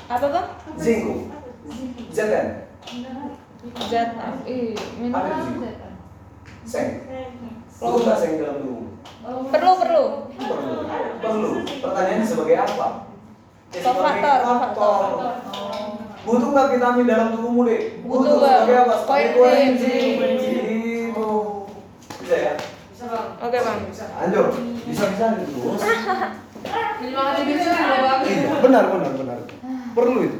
Apa 0.07 0.25
bang? 0.29 0.47
Zinkum. 0.77 1.33
Zn. 2.13 2.47
Zat. 3.91 4.09
Ih, 4.47 4.77
mineral. 5.01 5.27
Ada 5.27 5.35
di 5.35 5.43
situ. 5.43 5.59
Seng. 6.63 6.87
Butuh 7.77 8.01
nggak 8.05 8.17
seng 8.21 8.31
dalam 8.39 8.57
tubuhmu? 8.63 8.85
Perlu 9.51 9.71
perlu. 9.81 10.03
Perlu. 10.37 10.75
Perlu. 11.19 11.51
Pertanyaannya 11.83 12.25
sebagai 12.25 12.55
apa? 12.63 12.87
Kofaktor, 13.67 14.39
faktor. 14.47 15.01
Butuh 16.23 16.49
nggak 16.51 16.69
vitamin 16.75 17.07
dalam 17.07 17.27
tubuhmu 17.35 17.61
deh? 17.67 17.81
Butuh, 18.03 18.39
sebagai 18.39 18.77
apa? 18.87 18.93
Sebagai 19.03 19.29
koenzim. 19.35 20.15
Gitu. 20.39 21.29
Bisa 22.23 22.35
ya? 22.35 22.53
Oke 23.15 23.57
bang. 23.63 23.79
Lanjut. 23.93 24.47
Bisa 24.87 25.05
bisa 25.11 25.25
terus. 25.39 25.81
Iya, 26.97 28.53
benar 28.59 28.83
benar 28.91 29.11
benar. 29.15 29.37
Perlu 29.95 30.19
itu. 30.25 30.39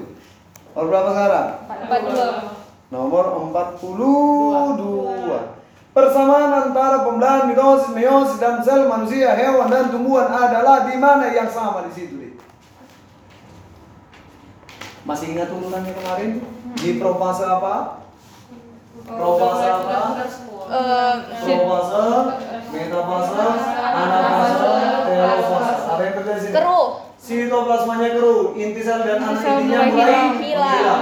Nomor 0.75 0.87
berapa 0.93 1.09
sekarang? 1.09 1.47
Empat 1.65 2.01
dua. 2.05 2.27
Nomor 2.87 3.51
42. 3.51 5.57
Persamaan 5.97 6.53
antara 6.53 7.01
pembelahan 7.01 7.49
mitosis, 7.49 7.89
meiosis 7.89 8.37
dan 8.37 8.61
sel 8.61 8.85
manusia, 8.85 9.33
hewan 9.33 9.65
dan 9.65 9.89
tumbuhan 9.89 10.29
adalah 10.29 10.85
di 10.85 10.93
mana 10.93 11.33
yang 11.33 11.49
sama 11.49 11.89
di 11.89 11.91
situ, 11.97 12.21
Dik? 12.21 12.37
Masih 15.09 15.33
ingat 15.33 15.49
urutannya 15.49 15.97
kemarin? 15.97 16.45
Di 16.77 17.01
profase 17.01 17.49
apa? 17.49 18.05
Profase 19.07 19.65
apa? 19.71 20.19
Eh, 20.67 21.13
Profase, 21.47 22.03
metafase, 22.75 23.39
anafase. 23.71 24.67
Apa 25.87 26.01
yang 26.03 26.13
terjadi 26.19 26.39
sini? 26.43 26.51
keruh. 26.51 26.87
Sitoplasmanya 27.17 28.09
keruh, 28.19 28.51
inti 28.55 28.81
sel 28.83 28.99
dan 29.07 29.23
anak 29.23 29.31
Inti 29.31 29.43
sel 29.43 29.55
intinya 29.63 29.79
mulai 29.87 30.15
hilang. 30.43 31.01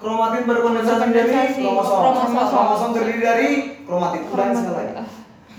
Kromatin 0.00 0.42
berkondensasi 0.48 1.04
menjadi 1.08 1.32
kromosom. 1.56 1.96
Kromosom. 2.00 2.48
Kromosom 2.48 2.90
terdiri 2.96 3.20
dari 3.24 3.48
kromatin. 3.88 4.20
Ulangi 4.28 4.54
sekali 4.60 4.76
lagi. 4.76 4.92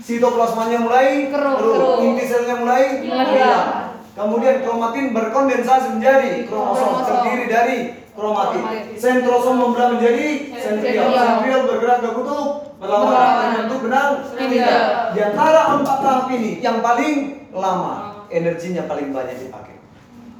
Sitoplasmanya 0.02 0.78
mulai 0.82 1.06
Keruh, 1.30 2.02
inti 2.02 2.24
selnya 2.26 2.58
mulai 2.58 3.02
Hilang. 3.02 3.66
Kemudian 4.12 4.60
kromatin 4.62 5.10
berkondensasi 5.16 5.98
menjadi 5.98 6.46
Kromosom. 6.46 7.06
terdiri 7.06 7.44
dari 7.48 7.78
Kromatin. 8.12 8.62
Sentrosom 9.00 9.56
membelah 9.56 9.88
menjadi 9.96 10.52
sentriol. 10.52 11.10
Sentriol. 11.16 11.60
Bergerak 11.64 11.98
ke 12.04 12.10
kutub 12.12 12.72
arah 12.82 13.30
membentuk 13.54 13.78
benang 13.86 14.10
Spindel. 14.26 14.84
Di 15.14 15.20
antara 15.22 15.60
empat 15.78 15.98
tahap 16.02 16.26
ini 16.34 16.58
yang 16.58 16.82
paling 16.82 17.46
lama 17.54 18.26
energinya 18.28 18.84
paling 18.90 19.14
banyak 19.14 19.38
dipakai. 19.38 19.76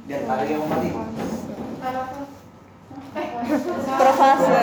Di 0.05 0.13
antara 0.19 0.43
yang 0.45 0.61
empat 0.67 0.79
ini. 0.83 1.01
Profase. 3.97 4.61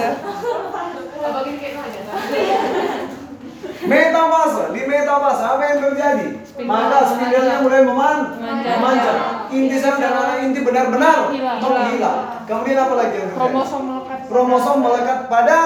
Abang 1.20 1.44
ini 1.46 1.58
kayak 1.60 1.74
nanya. 1.76 3.10
Metafase, 3.60 4.72
di 4.72 4.82
metafase 4.84 5.42
apa 5.42 5.62
yang 5.62 5.78
terjadi? 5.82 6.26
Maka 6.64 6.98
spindelnya 7.06 7.60
mulai 7.60 7.82
meman, 7.84 8.16
Memanjang. 8.36 8.76
memanjang. 8.76 9.18
Inti 9.50 9.76
sel 9.76 9.96
dan 9.96 10.12
anak 10.12 10.36
inti 10.44 10.60
benar-benar 10.60 11.28
Hilang. 11.28 11.58
menghilang. 11.60 12.20
Kemudian 12.44 12.78
apa 12.78 12.94
lagi 12.94 13.14
yang 13.16 13.28
terjadi? 13.28 13.40
Kromosom 13.40 13.82
melekat. 13.84 14.18
Kromosom 14.28 14.76
melekat 14.80 15.18
pada 15.28 15.58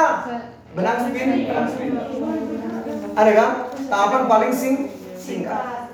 benang 0.74 0.99
spin. 1.07 1.28
Ada 3.14 3.30
kan? 3.30 3.51
Tahapan 3.86 4.22
paling 4.26 4.53
sing, 4.55 4.74
singkat. 5.14 5.90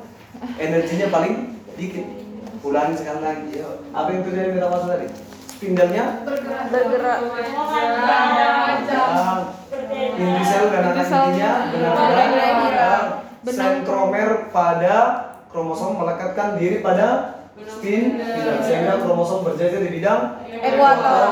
Energinya 0.57 1.09
paling 1.09 1.35
dikit. 1.77 2.07
Ulangi 2.61 2.97
sekali 2.97 3.21
lagi. 3.21 3.61
Yuk. 3.61 3.93
Apa 3.93 4.09
yang 4.09 4.23
terjadi 4.25 4.49
di 4.49 4.57
metafase 4.57 4.87
tadi? 4.89 5.07
Spindelnya 5.51 6.05
Bergerak. 6.25 7.19
Sel. 9.89 10.63
intinya 10.69 11.53
benar-benar 11.73 12.27
Benar-benar. 12.29 13.01
Benar. 13.41 13.55
sentromer 13.57 14.31
pada 14.53 14.97
kromosom 15.49 15.97
melekatkan 15.97 16.61
diri 16.61 16.85
pada 16.85 17.41
spin 17.61 18.21
bidang 18.21 18.61
sehingga 18.65 19.01
kromosom 19.01 19.45
berjajar 19.45 19.81
di 19.81 19.91
bidang 20.01 20.23
Ekuator. 20.61 21.29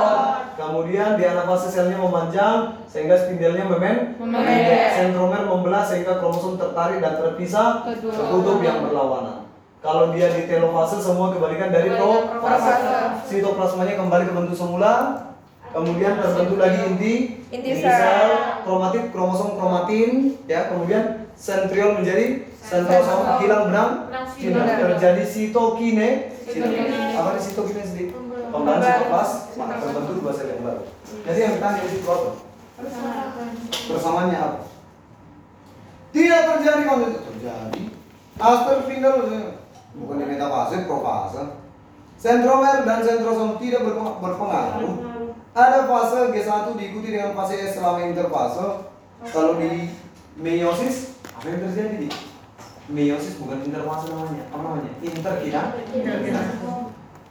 Kemudian 0.58 1.14
di 1.14 1.22
anafase 1.22 1.70
selnya 1.70 2.00
memanjang 2.00 2.82
sehingga 2.90 3.14
spindelnya 3.14 3.62
memen 3.68 4.18
Memendek. 4.18 4.90
sentromer 4.90 5.46
membelah 5.46 5.86
sehingga 5.86 6.18
kromosom 6.18 6.58
tertarik 6.58 6.98
dan 6.98 7.14
terpisah 7.20 7.86
ke 7.86 8.10
kutub 8.10 8.58
yang 8.64 8.82
berlawanan. 8.82 9.46
Kalau 9.78 10.10
dia 10.10 10.26
di 10.34 10.50
telofase 10.50 10.98
semua 10.98 11.30
kebalikan 11.30 11.70
dari. 11.70 11.94
Profase. 11.94 12.82
Sitoplasmanya 13.30 13.94
kembali 13.94 14.26
ke 14.26 14.32
bentuk 14.34 14.56
semula, 14.58 15.27
kemudian 15.70 16.12
terbentuk 16.16 16.58
lagi 16.58 16.78
inti 16.88 17.14
Inti 17.48 17.70
sel. 17.80 18.62
kromatid 18.64 19.08
kromosom 19.10 19.56
kromatin 19.56 20.36
ya, 20.44 20.68
kemudian 20.68 21.28
sentriol 21.32 22.00
menjadi 22.00 22.44
sentrosom 22.60 23.40
hilang 23.40 23.72
benang. 23.72 23.90
Spindel. 24.28 24.64
terjadi 24.64 25.22
sitokine. 25.24 26.10
Apa 27.14 27.28
nih 27.36 27.42
sitokine 27.42 27.82
sendiri? 27.84 28.10
Pembahan 28.48 28.80
sitoplas 28.80 29.30
maka 29.56 29.74
terbentuk 29.80 30.16
dua 30.24 30.32
sel 30.32 30.48
yang 30.52 30.62
baru. 30.64 30.82
Jadi 31.24 31.38
yang 31.40 31.52
ditanya 31.56 31.80
di 31.80 31.90
situ 31.92 32.08
apa 32.08 32.30
persamaannya 33.88 34.38
apa? 34.38 34.60
Tidak 36.08 36.40
terjadi 36.46 36.82
kalau 36.86 37.04
itu 37.04 37.20
terjadi 37.20 37.82
Asterspindel 38.38 39.14
bukan 39.98 40.16
di 40.16 40.26
metafase 40.30 40.86
profase 40.86 41.42
sentromer 42.14 42.86
dan 42.86 43.02
sentrosom 43.02 43.58
tidak 43.58 43.82
berpeng- 43.82 44.18
berpengaruh 44.22 44.94
ada 45.54 45.78
fase 45.88 46.18
G1 46.34 46.66
diikuti 46.76 47.08
dengan 47.12 47.32
fase 47.36 47.54
S 47.60 47.76
selama 47.78 48.04
interfase 48.04 48.88
kalau 49.32 49.58
di 49.58 49.92
meiosis 50.38 51.18
apa 51.34 51.46
yang 51.50 51.60
terjadi 51.68 51.94
di 52.06 52.08
meiosis 52.88 53.36
bukan 53.36 53.62
interfase 53.66 54.08
namanya 54.10 54.44
apa 54.48 54.62
namanya 54.64 54.92
interkina 55.02 55.62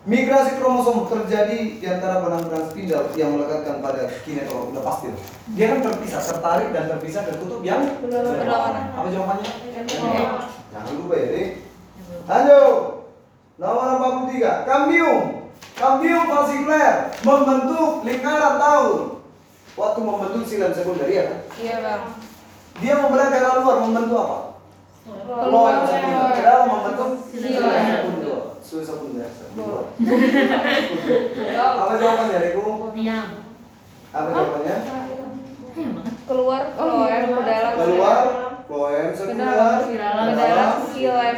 Migrasi 0.07 0.55
kromosom 0.55 1.03
terjadi 1.11 1.83
di 1.83 1.83
antara 1.83 2.23
benang-benang 2.23 2.71
spindel 2.71 3.11
yang 3.19 3.35
melekatkan 3.35 3.83
pada 3.83 4.07
kinetol 4.23 4.71
udah 4.71 4.79
pasti. 4.79 5.11
Dia 5.51 5.75
kan 5.75 5.83
terpisah, 5.83 6.23
tertarik 6.23 6.71
dan 6.71 6.87
terpisah 6.87 7.27
ke 7.27 7.35
kutub 7.35 7.59
yang 7.59 7.83
berlawanan. 7.99 8.95
Apa 8.95 9.11
jawabannya? 9.11 9.51
Jangan 10.71 10.91
lupa 10.95 11.11
ya, 11.11 11.27
Dik. 11.27 11.49
Lanjut. 12.23 12.75
Nomor 13.59 13.85
43, 14.31 14.63
kambium. 14.63 15.36
Kambium 15.77 16.25
fasikuler 16.25 16.93
membentuk 17.21 18.01
lingkaran 18.01 18.57
tahun. 18.57 19.21
Waktu 19.77 19.99
membentuk 20.01 20.43
silam 20.43 20.73
sekunder 20.73 21.05
ya 21.05 21.23
kan? 21.29 21.39
Iya 21.53 21.75
bang. 21.85 22.01
Dia 22.81 22.93
membelah 22.97 23.27
ke 23.29 23.37
luar 23.37 23.77
membentuk 23.85 24.17
apa? 24.17 24.39
Keluar. 25.05 25.45
Loan 25.53 25.75
sekunder. 25.85 26.29
Ke 26.33 26.41
dalam 26.41 26.65
membentuk 26.67 27.09
Silam. 27.29 27.61
sekunder. 27.69 28.39
Sudah 28.59 28.85
sekunder. 28.89 29.29
Apa 31.53 31.93
jawabannya, 31.95 32.37
Riku? 32.41 32.61
Diam. 32.91 33.27
Apa 34.09 34.27
jawabannya? 34.27 34.75
Keluar. 36.25 36.61
Keluar. 36.73 37.19
Ke 37.21 37.43
dalam. 37.45 37.73
Keluar, 37.77 38.19
kloem 38.65 39.07
Ke 39.07 39.15
sekunder. 39.15 39.45
dalam. 39.45 39.77
Ke 39.77 39.85
Ke 39.85 39.97
dalam. 40.01 40.25
dalam. 40.33 40.69
Silem. 40.89 41.35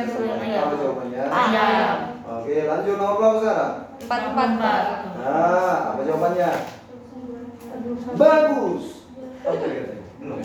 Apa 0.56 0.74
jawabannya? 0.80 1.22
Ayam. 1.28 1.98
Oke, 2.30 2.56
lanjut 2.64 2.96
nomor 2.96 3.16
berapa 3.20 3.38
sekarang? 3.38 3.74
Empat 4.00 4.22
empat. 4.32 4.84
Nah, 5.20 5.76
apa 5.96 6.02
jawabannya? 6.08 6.52
Bagus. 8.16 9.08
Oke, 9.44 9.68
katanya. 9.68 10.04
belum. 10.20 10.40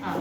Ah. 0.00 0.16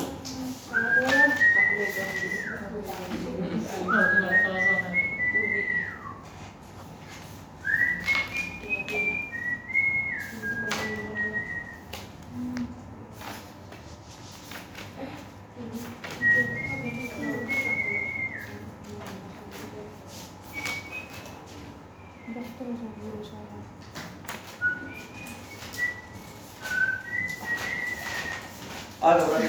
Ada 29.07 29.23
berarti. 29.23 29.47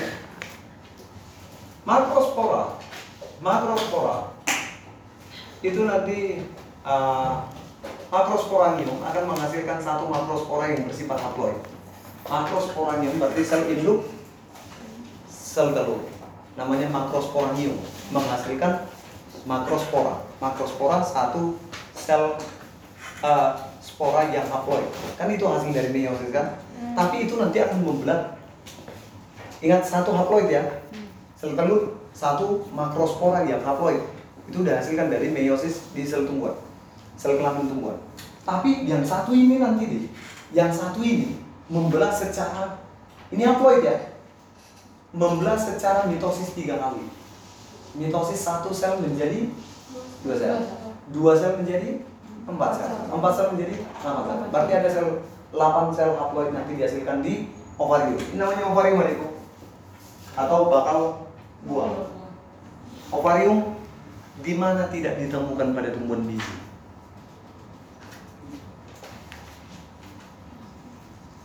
Makrospora. 1.82 2.64
Makrospora. 3.42 4.16
Itu 5.66 5.82
nanti 5.82 6.46
uh, 6.86 7.42
makrosporangium 8.14 9.02
akan 9.02 9.24
menghasilkan 9.34 9.82
satu 9.82 10.06
makrospora 10.06 10.70
yang 10.70 10.86
bersifat 10.86 11.18
haploid. 11.18 11.58
Berarti 13.38 13.54
sel 13.54 13.70
induk 13.70 14.02
sel 15.30 15.70
telur. 15.70 16.02
Namanya 16.58 16.90
makrosporangium 16.90 17.78
menghasilkan 18.10 18.82
makrospora. 19.46 20.26
Makrospora 20.42 21.06
satu 21.06 21.54
sel 21.94 22.34
uh, 23.22 23.50
spora 23.78 24.26
yang 24.34 24.42
haploid. 24.50 24.82
Kan 25.14 25.30
itu 25.30 25.46
hasil 25.46 25.70
dari 25.70 25.94
meiosis 25.94 26.34
kan? 26.34 26.58
Tapi 26.98 27.30
itu 27.30 27.38
nanti 27.38 27.62
akan 27.62 27.78
membelah 27.86 28.34
Ingat 29.62 29.86
satu 29.86 30.10
haploid 30.18 30.50
ya. 30.50 30.82
Sel 31.38 31.54
telur 31.54 31.94
satu 32.10 32.66
makrospora 32.74 33.46
yang 33.46 33.62
haploid. 33.62 34.02
Itu 34.50 34.66
dihasilkan 34.66 35.14
dari 35.14 35.30
meiosis 35.30 35.94
di 35.94 36.02
sel 36.02 36.26
tumbuhan. 36.26 36.58
Sel 37.14 37.38
kelamin 37.38 37.70
tumbuhan. 37.70 38.02
Tapi 38.42 38.82
yang 38.82 39.06
satu 39.06 39.30
ini 39.30 39.62
nanti 39.62 39.86
nih, 39.86 40.10
yang 40.50 40.74
satu 40.74 41.06
ini 41.06 41.38
membelah 41.70 42.10
secara 42.10 42.87
ini 43.32 43.42
haploid 43.44 43.84
ya. 43.84 43.96
Membelah 45.12 45.56
secara 45.56 46.04
mitosis 46.08 46.52
tiga 46.52 46.76
kali. 46.76 47.04
Mitosis 47.96 48.44
satu 48.44 48.72
sel 48.72 49.00
menjadi 49.00 49.48
dua 50.24 50.34
sel. 50.36 50.58
Dua 51.08 51.32
sel 51.36 51.56
menjadi 51.60 52.04
empat 52.44 52.70
sel. 52.76 52.92
Empat 53.08 53.32
sel 53.36 53.48
menjadi 53.56 53.74
enam 54.04 54.16
sel. 54.24 54.38
Berarti 54.52 54.72
ada 54.76 54.88
sel 54.88 55.06
8 55.48 55.96
sel 55.96 56.12
haploid 56.12 56.52
nanti 56.52 56.76
dihasilkan 56.76 57.24
di 57.24 57.48
ovarium. 57.80 58.20
Ini 58.20 58.36
namanya 58.36 58.68
ovarium 58.68 59.00
adikku 59.00 59.28
atau 60.36 60.68
bakal 60.68 60.98
buah. 61.64 62.12
Ovarium 63.08 63.72
di 64.44 64.52
mana 64.54 64.86
tidak 64.92 65.16
ditemukan 65.16 65.72
pada 65.72 65.88
tumbuhan 65.96 66.28
biji. 66.28 66.67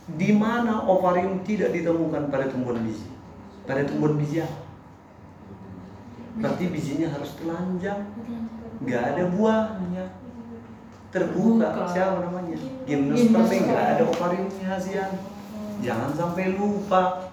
Di 0.04 0.36
mana 0.36 0.84
ovarium 0.84 1.40
tidak 1.48 1.72
ditemukan 1.72 2.28
pada 2.28 2.52
tumbuhan 2.52 2.84
biji? 2.84 3.08
Pada 3.64 3.88
tumbuhan 3.88 4.20
biji 4.20 4.44
apa? 4.44 4.58
Berarti 6.34 6.66
bijinya 6.66 7.08
harus 7.14 7.38
telanjang, 7.38 8.10
nggak 8.82 9.02
ada 9.14 9.22
buahnya, 9.32 10.04
terbuka. 11.14 11.70
Terbuka. 11.70 11.86
Siapa 11.94 12.18
namanya? 12.26 12.58
Gimnosperm. 12.84 13.30
Gimnosperm 13.30 13.64
nggak 13.70 13.86
ada 13.96 14.02
ovariumnya 14.02 14.74
Sian. 14.76 15.12
Jangan 15.78 16.10
sampai 16.12 16.58
lupa. 16.58 17.30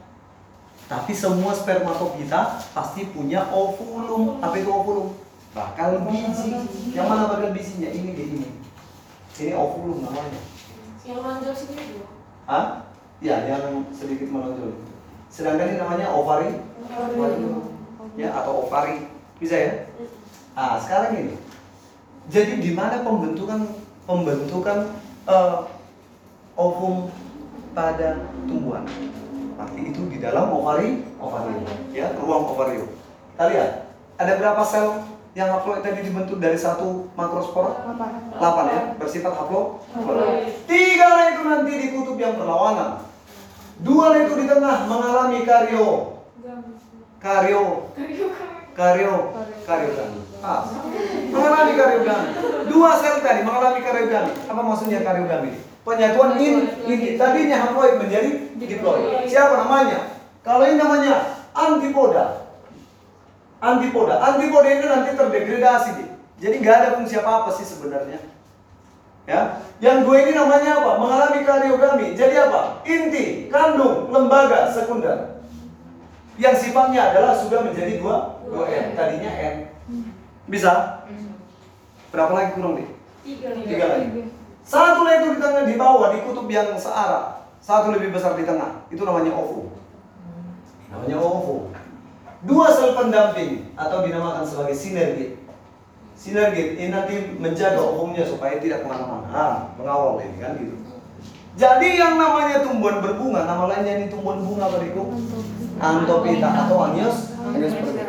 Tapi 0.85 1.15
semua 1.15 1.55
spermatofita 1.55 2.61
pasti 2.77 3.09
punya 3.09 3.47
ovulum. 3.49 4.37
Apa 4.37 4.55
itu 4.61 4.69
ovulum? 4.69 5.17
Bakal 5.51 6.07
biji. 6.07 6.55
Yang 6.93 7.07
mana 7.09 7.23
bakal 7.31 7.51
bijinya? 7.57 7.89
Ini 7.89 8.09
deh 8.15 8.27
ini. 8.37 8.49
Ini 9.41 9.51
ovulum 9.57 10.05
namanya. 10.07 10.39
Yang 11.01 11.57
sini 11.57 11.83
dulu. 11.89 12.20
Hah? 12.45 12.85
Ya, 13.21 13.45
yang 13.45 13.85
sedikit 13.93 14.29
menonjol. 14.33 14.81
Sedangkan 15.29 15.69
ini 15.69 15.77
namanya 15.77 16.09
ovari. 16.09 16.57
Ya, 18.17 18.29
atau 18.33 18.65
ovari. 18.65 19.07
Bisa 19.37 19.55
ya? 19.55 19.73
Ah, 20.57 20.81
sekarang 20.81 21.15
ini. 21.15 21.35
Jadi 22.29 22.61
di 22.61 22.71
mana 22.73 23.01
pembentukan 23.01 23.65
pembentukan 24.05 24.89
eh, 25.29 25.57
ovum 26.57 27.09
pada 27.71 28.25
tumbuhan? 28.45 28.85
Pasti 29.55 29.81
itu 29.93 30.01
di 30.09 30.17
dalam 30.17 30.49
ovari, 30.49 31.05
ovarium. 31.21 31.65
Ya, 31.93 32.09
ruang 32.17 32.49
ovarium. 32.57 32.89
Kita 33.37 33.45
lihat, 33.49 33.71
ada 34.17 34.33
berapa 34.37 34.61
sel 34.65 35.01
yang 35.31 35.47
haploid 35.47 35.79
tadi 35.79 36.03
dibentuk 36.03 36.43
dari 36.43 36.59
satu 36.59 37.07
makrospora? 37.15 37.87
8 38.35 38.35
ya, 38.67 38.81
bersifat 38.99 39.31
haplo. 39.31 39.79
Tiga 40.67 41.07
lah 41.07 41.25
itu 41.31 41.41
nanti 41.47 41.71
di 41.79 41.87
kutub 41.95 42.19
yang 42.19 42.35
berlawanan. 42.35 43.07
Dua 43.79 44.11
lah 44.11 44.19
itu 44.27 44.33
di 44.35 44.45
tengah 44.45 44.91
mengalami 44.91 45.39
kario. 45.47 46.19
Kario. 47.21 47.63
Kario. 48.75 49.15
Kario 49.63 49.89
Ah. 50.41 50.65
Mengalami 51.29 51.73
kario 51.77 52.01
Dua 52.65 52.97
sel 52.97 53.21
tadi 53.21 53.45
mengalami 53.45 53.79
kario 53.85 54.09
Apa 54.49 54.61
maksudnya 54.61 55.05
kario 55.05 55.29
Penyatuan 55.81 56.37
in, 56.37 56.69
ini 56.85 57.17
tadinya 57.17 57.57
haploid 57.57 57.97
menjadi 57.97 58.53
diploid. 58.53 59.25
Siapa 59.25 59.65
namanya? 59.65 60.21
Kalau 60.45 60.61
ini 60.65 60.77
namanya 60.77 61.41
antipoda. 61.57 62.40
Antipoda. 63.61 64.17
Antipoda 64.17 64.67
ini 64.73 64.85
nanti 64.89 65.13
terdegradasi. 65.13 65.89
Di. 66.01 66.05
Jadi 66.41 66.55
nggak 66.65 66.75
ada 66.81 66.89
fungsi 66.97 67.15
apa-apa 67.21 67.53
sih 67.53 67.65
sebenarnya. 67.69 68.17
Ya. 69.29 69.61
Yang 69.77 70.09
dua 70.09 70.17
ini 70.25 70.31
namanya 70.33 70.81
apa? 70.81 70.91
Mengalami 70.97 71.39
kariogami. 71.45 72.07
Jadi 72.17 72.35
apa? 72.41 72.81
Inti, 72.89 73.47
kandung, 73.53 74.09
lembaga, 74.09 74.73
sekunder. 74.73 75.45
Yang 76.41 76.67
sifatnya 76.67 77.13
adalah 77.13 77.37
sudah 77.37 77.61
menjadi 77.61 78.01
dua, 78.01 78.41
dua 78.49 78.65
N. 78.65 78.97
Tadinya 78.97 79.29
N. 79.29 79.69
Bisa? 80.49 81.05
Berapa 82.09 82.33
lagi 82.33 82.57
kurang 82.57 82.81
nih? 82.81 82.89
Tiga 83.63 83.85
lagi. 83.87 84.27
Satu 84.65 85.05
lagi 85.05 85.25
itu 85.25 85.37
di 85.37 85.39
tengah 85.41 85.63
di 85.63 85.75
bawah 85.77 86.11
di 86.11 86.19
kutub 86.25 86.49
yang 86.49 86.73
searah. 86.75 87.45
Satu 87.61 87.93
lebih 87.93 88.11
besar 88.11 88.33
di 88.33 88.43
tengah. 88.43 88.83
Itu 88.89 89.05
namanya 89.05 89.31
ovo. 89.31 89.71
Namanya 90.91 91.17
ovo. 91.21 91.70
Dua 92.41 92.73
sel 92.73 92.97
pendamping 92.97 93.69
atau 93.77 94.01
dinamakan 94.01 94.41
sebagai 94.41 94.73
sinergi. 94.73 95.37
Sinergi 96.17 96.77
ini 96.77 96.89
nanti 96.89 97.37
menjaga 97.37 97.81
ovumnya 97.81 98.25
supaya 98.25 98.57
tidak 98.57 98.81
ke 98.81 98.87
mana-mana. 98.89 99.29
Ah, 99.29 99.55
mengawal 99.77 100.21
ini 100.25 100.37
kan 100.41 100.57
gitu. 100.57 100.73
Jadi 101.57 101.99
yang 101.99 102.15
namanya 102.15 102.63
tumbuhan 102.63 103.03
berbunga, 103.03 103.43
nama 103.43 103.69
lainnya 103.69 103.99
ini 103.99 104.05
tumbuhan 104.07 104.39
bunga 104.39 104.71
beriku 104.71 105.11
Antopita 105.81 106.49
atau 106.65 106.77
Angios 106.79 107.35
Angiosperme. 107.43 108.01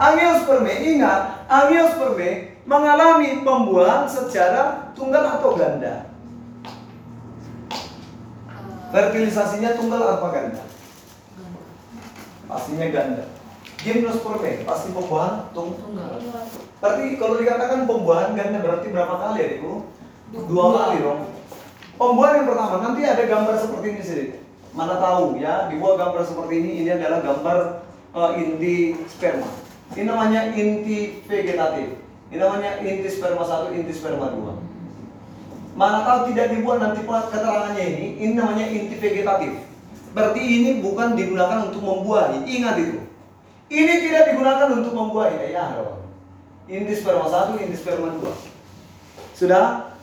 Angiosperme, 0.00 0.72
ingat, 0.96 1.44
Angiosperme 1.46 2.56
mengalami 2.66 3.44
pembuahan 3.44 4.08
secara 4.08 4.90
tunggal 4.96 5.38
atau 5.38 5.54
ganda. 5.54 6.10
Fertilisasinya 8.90 9.76
tunggal 9.76 10.02
apa 10.18 10.26
ganda? 10.32 10.62
Pastinya 12.48 12.88
ganda. 12.90 13.35
Gimnosperme 13.86 14.66
pasti 14.66 14.90
pembuahan 14.90 15.46
tung- 15.54 15.78
Tunggal. 15.78 16.18
Berarti 16.82 17.04
kalau 17.22 17.38
dikatakan 17.38 17.86
pembuahan 17.86 18.34
ganda 18.34 18.58
berarti 18.58 18.90
berapa 18.90 19.14
kali 19.14 19.38
ya, 19.38 19.48
Ibu? 19.62 19.72
Dua 20.50 20.66
kali 20.74 20.96
dong. 21.06 21.20
Pembuahan 21.94 22.42
yang 22.42 22.48
pertama 22.50 22.76
nanti 22.82 23.00
ada 23.06 23.22
gambar 23.22 23.54
seperti 23.62 23.86
ini 23.94 24.02
sih. 24.02 24.26
Mana 24.74 24.98
tahu 24.98 25.38
ya, 25.38 25.70
dibuat 25.70 26.02
gambar 26.02 26.22
seperti 26.26 26.54
ini 26.58 26.70
ini 26.82 26.90
adalah 26.98 27.22
gambar 27.22 27.58
eh, 28.10 28.30
inti 28.42 28.74
sperma. 29.06 29.48
Ini 29.94 30.02
namanya 30.02 30.50
inti 30.50 31.22
vegetatif. 31.24 31.94
Ini 32.34 32.42
namanya 32.42 32.82
inti 32.82 33.06
sperma 33.06 33.46
satu, 33.46 33.70
inti 33.70 33.94
sperma 33.94 34.34
dua. 34.34 34.58
Mana 35.78 36.02
tahu 36.02 36.34
tidak 36.34 36.50
dibuat 36.50 36.82
nanti 36.82 37.06
keterangannya 37.06 37.84
ini, 37.86 38.06
ini 38.18 38.32
namanya 38.34 38.66
inti 38.66 38.98
vegetatif. 38.98 39.62
Berarti 40.10 40.42
ini 40.42 40.82
bukan 40.82 41.14
digunakan 41.14 41.70
untuk 41.70 41.86
membuahi. 41.86 42.42
Ingat 42.50 42.76
itu. 42.82 43.05
Ini 43.66 43.92
tidak 44.00 44.30
digunakan 44.30 44.68
untuk 44.72 44.94
membuahi. 44.94 45.50
Ya, 45.50 45.74
dong. 45.74 46.06
Inti 46.66 46.94
sperma 46.94 47.26
satu, 47.26 47.58
inti 47.58 47.74
sperma 47.74 48.14
dua. 48.14 48.34
Sudah? 49.34 49.94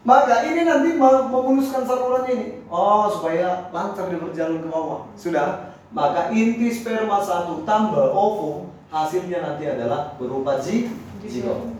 Maka 0.00 0.48
ini 0.48 0.64
nanti 0.64 0.96
me- 0.96 1.28
memuluskan 1.28 1.84
saluran 1.84 2.24
ini. 2.28 2.64
Oh, 2.72 3.08
supaya 3.12 3.68
lancar 3.68 4.08
dia 4.08 4.16
berjalan 4.16 4.64
ke 4.64 4.68
bawah. 4.68 5.04
Sudah? 5.12 5.76
Maka 5.92 6.32
inti 6.32 6.72
sperma 6.72 7.20
satu 7.20 7.64
tambah 7.64 8.08
ovo, 8.08 8.72
hasilnya 8.88 9.44
nanti 9.44 9.68
adalah 9.68 10.16
berupa 10.16 10.56
zi- 10.56 10.88
zigot. 11.20 11.76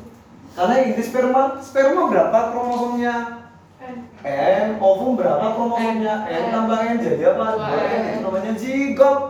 Karena 0.53 0.85
inti 0.85 1.01
sperma, 1.01 1.57
sperma 1.61 2.09
berapa 2.09 2.53
kromosomnya? 2.53 3.15
N, 4.21 4.77
ovum 4.77 5.17
berapa 5.17 5.57
kromosomnya? 5.57 6.29
N 6.29 6.45
tambah 6.53 6.79
N 6.85 6.97
jadi 7.01 7.23
apa? 7.33 7.47
Dua 7.57 7.69
2N 7.71 7.89
N. 7.89 8.03
itu 8.05 8.19
namanya 8.21 8.53
zigot. 8.53 9.21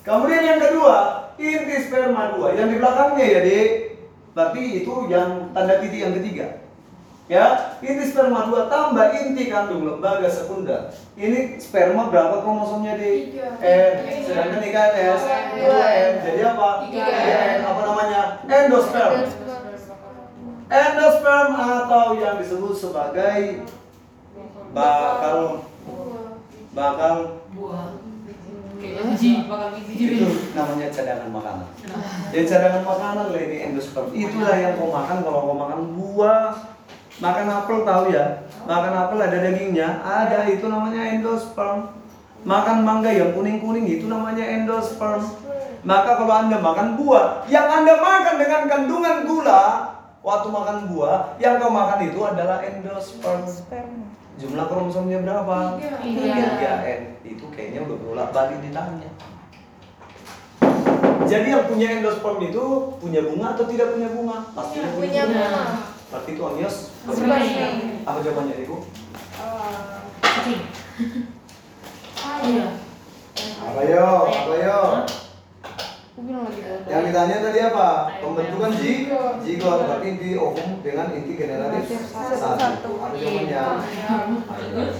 Kemudian 0.00 0.42
yang 0.42 0.60
kedua, 0.60 0.96
inti 1.36 1.76
sperma 1.84 2.32
dua. 2.32 2.56
Yang 2.56 2.68
di 2.72 2.76
belakangnya 2.80 3.24
ya, 3.24 3.40
Dek. 3.44 3.68
Berarti 4.30 4.62
itu 4.80 4.94
yang 5.12 5.52
tanda 5.52 5.74
titik 5.82 6.00
yang 6.00 6.14
ketiga. 6.16 6.46
Ya, 7.30 7.78
inti 7.78 8.10
sperma 8.10 8.50
dua 8.50 8.66
tambah 8.66 9.14
inti 9.14 9.46
kandung 9.46 9.86
lembaga 9.86 10.26
sekunder. 10.26 10.90
Ini 11.14 11.62
sperma 11.62 12.10
berapa 12.10 12.42
kromosomnya 12.42 12.98
di 12.98 13.36
Tiga. 13.36 13.54
N, 13.60 13.92
sedangkan 14.26 14.66
ikan 14.66 14.90
S 14.98 15.22
dua 15.54 15.84
N. 15.94 16.12
Jadi 16.26 16.40
apa? 16.42 16.68
Tiga 16.88 17.04
N. 17.06 17.58
Apa 17.62 17.80
namanya? 17.86 18.22
Endosperm. 18.48 19.12
Endosperm 20.70 21.48
atau 21.54 22.06
yang 22.18 22.34
disebut 22.42 22.74
sebagai 22.74 23.62
bakal 24.74 25.66
bakal 26.74 27.42
Buah. 27.50 27.99
Biji. 28.80 29.44
Bakal 29.44 29.68
biji. 29.76 29.92
itu 30.16 30.28
namanya 30.56 30.88
cadangan 30.88 31.28
makanan. 31.28 31.68
Jadi 32.32 32.44
cadangan 32.48 32.82
makanan 32.82 33.26
lah 33.28 33.40
ini 33.40 33.56
endosperm. 33.68 34.08
Itulah 34.16 34.56
yang 34.56 34.80
kau 34.80 34.88
makan 34.88 35.16
kalau 35.20 35.40
kau 35.44 35.56
makan 35.56 35.80
buah, 36.00 36.44
makan 37.20 37.46
apel 37.52 37.78
tahu 37.84 38.04
ya. 38.10 38.48
Makan 38.64 38.92
apel 38.96 39.18
ada 39.20 39.38
dagingnya, 39.38 39.88
ada 40.00 40.48
itu 40.48 40.64
namanya 40.64 41.12
endosperm. 41.12 41.92
Makan 42.40 42.88
mangga 42.88 43.12
yang 43.12 43.36
kuning-kuning 43.36 43.84
itu 43.84 44.08
namanya 44.08 44.42
endosperm. 44.48 45.28
Maka 45.84 46.16
kalau 46.16 46.32
Anda 46.32 46.56
makan 46.60 46.96
buah, 46.96 47.48
yang 47.52 47.68
Anda 47.68 48.00
makan 48.00 48.34
dengan 48.36 48.62
kandungan 48.68 49.16
gula, 49.28 49.64
waktu 50.24 50.48
makan 50.48 50.92
buah, 50.92 51.36
yang 51.36 51.60
kau 51.60 51.72
makan 51.72 52.00
itu 52.08 52.20
adalah 52.24 52.64
endosperm. 52.64 53.44
Jumlah 54.40 54.64
kromosomnya 54.72 55.20
berapa? 55.20 55.76
Tiga. 55.76 56.00
Tiga 56.00 56.72
N. 56.80 57.02
Itu 57.20 57.44
kayaknya 57.52 57.84
udah 57.84 57.96
berulang 58.00 58.30
balik 58.32 58.58
ditanya. 58.64 59.10
Jadi 61.28 61.46
yang 61.52 61.68
punya 61.68 62.00
endosperm 62.00 62.40
itu 62.48 62.64
punya 62.96 63.20
bunga 63.20 63.52
atau 63.52 63.68
tidak 63.68 63.92
punya 63.92 64.08
bunga? 64.08 64.36
Pasti 64.56 64.80
Punya 64.96 65.28
bunga. 65.28 65.62
Berarti 66.08 66.30
itu 66.32 66.42
onios. 66.42 66.76
Sperma. 67.04 67.36
Apa 68.08 68.18
jawabannya 68.24 68.64
Ibu? 68.64 68.76
Kucing. 70.24 70.62
Iya. 72.40 72.66
Apa 73.60 73.80
yo? 73.84 74.08
Apa 74.26 74.54
yo? 74.56 74.80
Aku 76.10 76.26
bilang 76.26 76.42
lagi 76.42 76.58
bodoh. 76.58 76.90
Yang 76.90 77.02
ditanya 77.06 77.36
tadi 77.38 77.60
apa? 77.62 77.88
Pembentukan 78.18 78.70
zi 78.74 78.92
zigot 79.46 79.78
berarti 79.86 80.06
inti 80.10 80.28
ovum 80.34 80.82
dengan 80.82 81.06
inti 81.14 81.32
generatif 81.38 82.00
satu. 82.10 82.90
Apa 82.98 83.14
jawabannya? 83.14 83.62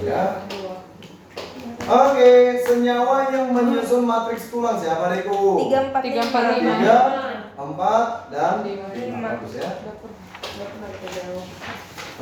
Ya. 0.06 0.22
Oke, 1.80 2.30
senyawa 2.62 3.34
yang 3.34 3.50
menyusun 3.50 4.06
matriks 4.06 4.54
tulang 4.54 4.78
siapa 4.78 5.10
Riku? 5.10 5.66
Tiga 5.66 5.90
empat 5.90 6.02
Tiga, 6.06 6.20
empat, 6.22 6.42
lima. 6.54 6.70
Tiga, 6.78 6.98
empat, 7.58 8.06
dan 8.30 8.54
Lima. 8.62 8.86
lima. 8.94 9.18
Bagus 9.34 9.52
ya. 9.58 9.70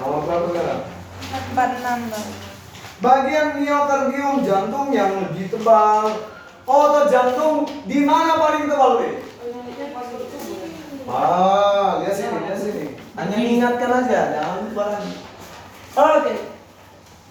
Nomor 0.00 0.20
berapa 0.24 0.46
sekarang? 0.48 0.80
Empat 1.28 1.70
enam 1.84 1.98
bang. 2.08 2.28
Bagian 2.98 3.48
miokardium 3.60 4.36
jantung 4.42 4.88
yang 4.90 5.12
lebih 5.28 5.52
tebal. 5.52 6.37
Otot 6.68 7.08
jantung 7.08 7.64
di 7.88 8.04
mana 8.04 8.36
paling 8.36 8.68
tebal 8.68 9.00
deh? 9.00 9.24
Ah, 11.08 12.04
lihat 12.04 12.12
sini, 12.12 12.44
lihat 12.44 12.60
sini. 12.60 12.84
Hanya 13.16 13.38
ingatkan 13.40 13.90
aja, 14.04 14.20
jangan 14.36 14.68
lupa 14.68 14.84
lagi. 14.92 15.12
Oke. 15.96 16.34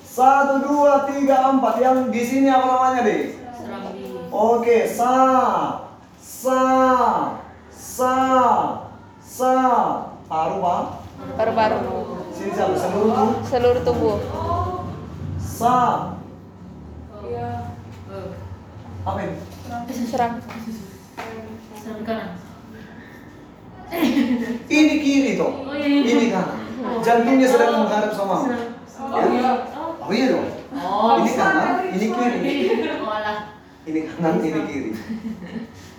Satu, 0.02 0.66
dua, 0.66 1.06
tiga, 1.06 1.54
empat. 1.54 1.78
Yang 1.78 2.10
di 2.10 2.22
sini 2.26 2.50
apa 2.50 2.66
namanya 2.66 3.06
deh? 3.06 3.38
Serambi. 3.54 4.18
Oke, 4.34 4.90
sa, 4.90 5.14
sa, 6.18 6.62
sa, 7.70 8.16
sa. 9.22 9.54
Paru, 10.26 10.58
Pak. 10.66 10.84
Paru-paru. 11.38 11.80
Sini 12.34 12.58
sampai 12.58 12.82
seluruh 12.82 13.14
tuh. 13.14 13.32
Seluruh 13.46 13.82
tubuh. 13.86 14.18
Sa. 15.38 16.17
Apa 19.08 19.24
ini? 19.24 19.40
Serang. 20.12 20.44
Seram 21.80 22.00
kanan. 22.04 22.36
Ini 24.68 24.96
kiri 25.00 25.40
toh. 25.40 25.64
Oh 25.64 25.72
iya, 25.72 25.88
iya. 25.88 26.12
Ini 26.12 26.26
kanan. 26.28 26.60
Jantungnya 27.00 27.48
sedang 27.48 27.88
menghadap 27.88 28.12
sama. 28.12 28.52
Ya? 28.52 29.52
Oh 30.04 30.12
iya 30.12 30.26
dong. 30.36 30.48
Oh. 30.76 31.24
Ini 31.24 31.32
kanan, 31.40 31.88
ini 31.96 32.06
kiri. 32.12 32.40
Oh. 33.00 33.16
Ini 33.88 34.00
kanan, 34.12 34.34
ini 34.44 34.60
kiri. 34.68 34.92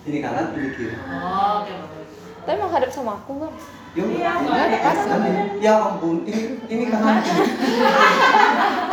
Ini 0.04 0.18
kanan, 0.20 0.44
ini 0.52 0.68
kiri. 0.76 0.92
Oh, 1.08 1.64
oke. 1.64 1.74
Tapi 2.44 2.56
menghadap 2.60 2.90
sama 2.92 3.16
aku 3.24 3.32
bang. 3.40 3.54
Yuk, 3.96 4.04
Iya, 4.20 4.32
ini. 4.44 5.64
Ya 5.64 5.80
ampun, 5.80 6.28
ini 6.28 6.60
ini 6.68 6.84
kanan. 6.92 7.24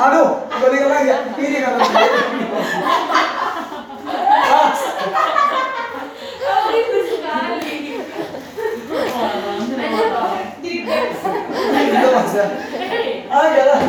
Aduh, 0.08 0.48
balik 0.48 0.88
lagi 0.88 1.12
ya. 1.12 1.18
Ini 1.36 1.58
kanan. 1.60 1.84
Ah, 6.46 6.72
itu 6.72 7.00
sekali. 7.12 7.76
Oh, 12.16 12.24
Jadi 12.24 12.32
gitu 12.32 12.32
mas 12.32 12.32
ya. 12.32 12.46
Ah, 13.28 13.48
ya 13.52 13.64
lah. 13.68 13.80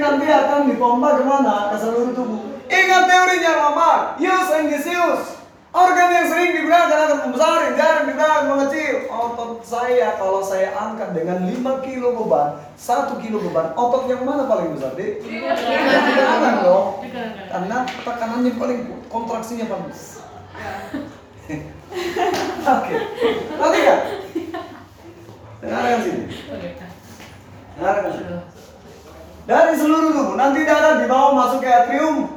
nanti 0.00 0.26
akan 0.32 0.60
dipompa 0.72 1.08
ke 1.20 1.24
mana? 1.28 1.68
Ke 1.72 1.76
seluruh 1.76 2.12
tubuh. 2.16 2.40
Ingat 2.66 3.02
teorinya 3.04 3.52
Lamar, 3.68 3.98
use 4.16 4.50
and 4.56 4.72
disuse. 4.72 5.36
Organ 5.76 6.08
yang 6.08 6.26
sering 6.32 6.56
digunakan 6.56 6.88
akan 6.88 7.18
membesar, 7.28 7.68
yang 7.68 7.74
jarang 7.76 8.04
digunakan 8.08 8.48
mengecil. 8.48 8.96
Otot 9.12 9.60
saya 9.60 10.16
kalau 10.16 10.40
saya 10.40 10.72
angkat 10.72 11.12
dengan 11.12 11.44
5 11.44 11.84
kilo 11.84 12.16
beban, 12.16 12.64
1 12.80 13.20
kilo 13.20 13.44
beban, 13.44 13.76
otot 13.76 14.08
yang 14.08 14.24
mana 14.24 14.48
paling 14.48 14.72
besar, 14.72 14.96
Dek? 14.96 15.20
Yang 15.20 16.00
di 16.08 16.12
kanan 16.16 16.64
dong. 16.64 17.04
Karena 17.52 17.78
tekanannya 17.84 18.52
paling 18.56 18.80
kontraksinya 19.12 19.68
paling 19.68 19.88
besar. 19.92 20.24
Oke. 22.80 22.96
Nanti 23.60 23.78
kan? 23.84 24.00
Dengarkan 25.62 25.98
sini. 26.04 26.24
Oke. 26.52 26.68
Dengarkan 27.76 28.10
sini. 28.12 28.36
Dari 29.46 29.72
seluruh 29.78 30.10
tubuh, 30.10 30.34
nanti 30.34 30.66
darah 30.66 30.98
dibawa 30.98 31.30
masuk 31.38 31.62
ke 31.62 31.70
atrium 31.70 32.34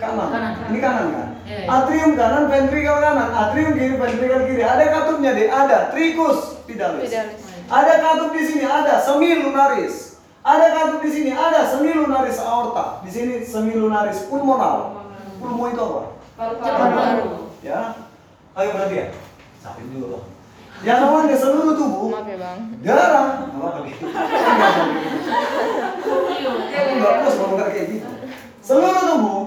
kanan. 0.00 0.30
Ini 0.66 0.78
kanan 0.82 1.06
kan? 1.14 1.28
Iya, 1.46 1.56
iya. 1.62 1.66
Atrium 1.70 2.12
kanan, 2.18 2.44
ventrikel 2.50 2.96
kanan. 2.98 3.28
Atrium 3.30 3.72
kiri, 3.78 3.94
ventrikel 3.94 4.40
kiri. 4.50 4.62
Ada 4.66 4.84
katupnya 4.90 5.30
deh, 5.36 5.46
ada. 5.46 5.78
Tricus 5.94 6.58
pidalis. 6.66 7.14
Ada 7.70 7.92
katup 8.02 8.34
di 8.34 8.42
sini, 8.42 8.64
ada 8.66 8.98
semi 8.98 9.30
lunaris. 9.38 10.18
Ada 10.42 10.66
katup 10.74 11.00
di 11.06 11.10
sini, 11.14 11.30
ada 11.30 11.68
semi 11.70 11.94
lunaris 11.94 12.42
aorta. 12.42 12.98
Di 13.06 13.10
sini 13.14 13.34
semi 13.46 13.78
lunaris 13.78 14.26
pulmonal. 14.26 14.98
Pulmo 15.38 15.70
itu 15.70 15.80
apa? 15.80 16.02
Paru-paru. 16.34 17.52
Ya. 17.62 17.94
Ayo 18.58 18.68
berarti 18.74 18.96
ya. 18.98 19.06
Sapin 19.62 19.86
dulu 19.94 20.18
loh. 20.18 20.22
Yang 20.80 20.98
namanya 21.04 21.36
seluruh 21.36 21.74
tubuh 21.76 22.08
Maaf 22.08 22.24
ya 22.24 22.36
bang. 22.40 22.58
darah. 22.80 23.28
Apa 23.52 23.68
lagi? 23.84 23.92
Aku 26.70 26.92
nggak 26.96 27.12
puas 27.20 27.34
kalau 27.36 27.54
nggak 27.60 27.70
kayak 27.76 27.86
gitu. 27.92 28.08
Seluruh 28.64 29.02
tubuh, 29.04 29.40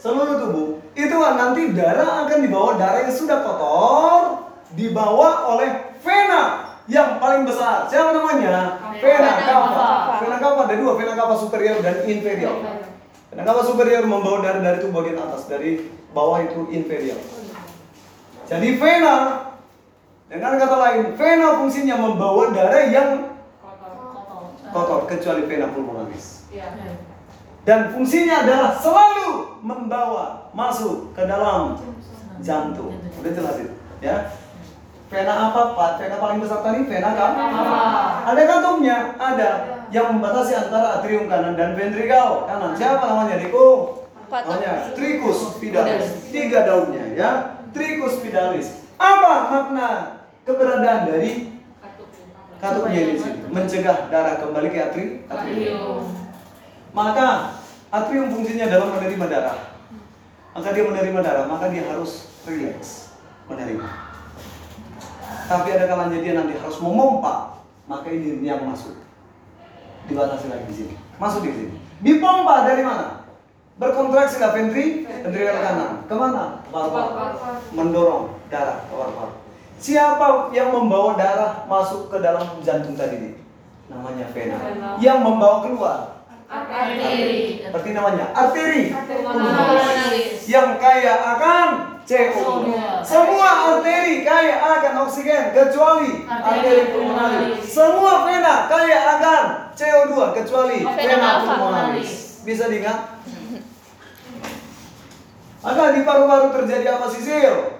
seluruh 0.00 0.36
tubuh 0.42 0.68
itu 0.98 1.14
kan 1.14 1.34
nanti 1.38 1.70
darah 1.72 2.26
akan 2.26 2.38
dibawa 2.42 2.70
darah 2.74 3.06
yang 3.06 3.14
sudah 3.14 3.38
kotor 3.46 4.22
dibawa 4.74 5.46
oleh 5.54 5.94
vena 6.02 6.74
yang 6.90 7.22
paling 7.22 7.46
besar. 7.46 7.86
Siapa 7.86 8.10
namanya? 8.10 8.82
Vena 8.98 9.30
cava. 9.46 9.90
Vena 10.26 10.36
cava 10.42 10.60
ada 10.66 10.74
dua, 10.74 10.92
vena 10.98 11.14
cava 11.14 11.34
superior 11.38 11.78
dan 11.86 12.02
inferior. 12.02 12.56
Vena 13.30 13.42
cava 13.46 13.62
superior 13.62 14.02
membawa 14.02 14.42
darah 14.42 14.58
dari 14.58 14.82
tubuh 14.82 15.06
bagian 15.06 15.22
atas, 15.22 15.46
dari 15.46 15.86
bawah 16.10 16.42
itu 16.42 16.66
inferior. 16.74 17.18
Jadi 18.50 18.74
vena 18.74 19.46
dengan 20.30 20.62
kata 20.62 20.76
lain, 20.78 21.02
vena 21.18 21.58
fungsinya 21.58 21.98
membawa 21.98 22.54
darah 22.54 22.86
yang 22.86 23.34
kotor 24.70 25.10
kecuali 25.10 25.42
vena 25.50 25.66
pulmonaris. 25.74 26.46
Iya. 26.54 26.70
Dan 27.66 27.90
fungsinya 27.90 28.46
adalah 28.46 28.78
selalu 28.78 29.58
membawa 29.66 30.48
masuk 30.54 31.10
ke 31.18 31.26
dalam 31.26 31.82
jantung. 32.38 32.94
Udah 33.18 33.32
jelas 33.34 33.58
itu, 33.58 33.74
ya. 33.98 34.30
Vena 35.10 35.50
apa, 35.50 35.74
Pak? 35.74 35.90
Vena 35.98 36.22
paling 36.22 36.38
besar 36.38 36.62
tadi, 36.62 36.86
vena 36.86 37.10
kan? 37.10 37.34
Ada 38.30 38.42
kantongnya, 38.46 39.18
ada 39.18 39.50
yang 39.90 40.14
membatasi 40.14 40.54
antara 40.54 41.02
atrium 41.02 41.26
kanan 41.26 41.58
dan 41.58 41.74
ventrikel 41.74 42.46
kanan. 42.46 42.78
Siapa 42.78 43.02
namanya, 43.02 43.34
Diko? 43.42 43.98
Patok. 44.30 44.62
Namanya 44.62 44.94
Tricus 44.94 45.58
pidalis. 45.58 46.30
Tiga 46.30 46.62
daunnya, 46.62 47.18
ya. 47.18 47.30
Tricus 47.74 48.22
pidalis. 48.22 48.86
Apa 48.94 49.50
makna 49.50 50.19
keberadaan 50.50 51.00
dari 51.06 51.30
katupnya 52.58 53.02
di 53.06 53.16
sini? 53.18 53.38
Mencegah 53.50 54.10
darah 54.10 54.42
kembali 54.42 54.68
ke 54.74 54.78
atri, 54.82 55.04
atrium. 55.30 56.10
Maka 56.90 57.58
atrium 57.94 58.34
fungsinya 58.34 58.66
adalah 58.66 58.98
menerima 58.98 59.26
darah. 59.30 59.58
Maka 60.50 60.68
dia 60.74 60.82
menerima 60.82 61.20
darah, 61.22 61.44
maka 61.46 61.70
dia 61.70 61.86
harus 61.86 62.26
relax 62.42 63.14
menerima. 63.46 63.86
Tapi 65.46 65.68
ada 65.70 65.86
kalanya 65.86 66.18
dia 66.18 66.32
nanti 66.34 66.58
harus 66.58 66.78
memompa, 66.82 67.62
maka 67.86 68.10
ini 68.10 68.42
yang 68.42 68.66
masuk. 68.66 68.98
Dibatasi 70.10 70.50
lagi 70.50 70.66
di 70.66 70.74
sini. 70.74 70.94
Masuk 71.22 71.46
di 71.46 71.54
sini. 71.54 71.74
Dipompa 72.02 72.66
dari 72.66 72.82
mana? 72.82 73.22
Berkontraksi 73.80 74.36
lah 74.42 74.52
ventri, 74.52 75.08
ventrikel 75.08 75.56
kanan. 75.56 76.04
Ke 76.04 76.14
mana? 76.14 76.60
Paru-paru. 76.68 77.40
Mendorong 77.72 78.36
darah 78.52 78.84
ke 78.84 78.92
paru-paru. 78.92 79.39
Siapa 79.80 80.52
yang 80.52 80.76
membawa 80.76 81.16
darah 81.16 81.64
masuk 81.64 82.12
ke 82.12 82.20
dalam 82.20 82.60
jantung 82.60 82.92
tadi 83.00 83.16
nih? 83.16 83.34
Namanya 83.88 84.28
vena. 84.28 84.56
Yang 85.00 85.18
membawa 85.24 85.64
keluar 85.64 86.20
Arteri. 86.50 87.62
Berarti 87.70 87.90
namanya 87.94 88.26
arteri. 88.34 88.90
Yang 90.50 90.68
kaya 90.82 91.14
akan 91.38 91.68
CO2. 92.02 92.74
Semua 93.06 93.48
arteri 93.70 94.26
kaya 94.26 94.58
akan 94.58 95.06
oksigen 95.06 95.54
kecuali 95.54 96.26
arteri 96.26 96.90
pulmonaris. 96.90 97.62
Semua 97.62 98.26
vena 98.26 98.66
kaya 98.66 98.98
akan 99.16 99.42
CO2 99.78 100.12
kecuali 100.42 100.82
Vena 100.82 101.46
pulmonaris. 101.46 102.42
Bisa 102.42 102.66
diingat? 102.66 103.22
Maka 105.60 105.94
di 105.94 106.00
paru-paru 106.02 106.50
terjadi 106.50 106.98
apa 106.98 107.06
Sisil? 107.14 107.79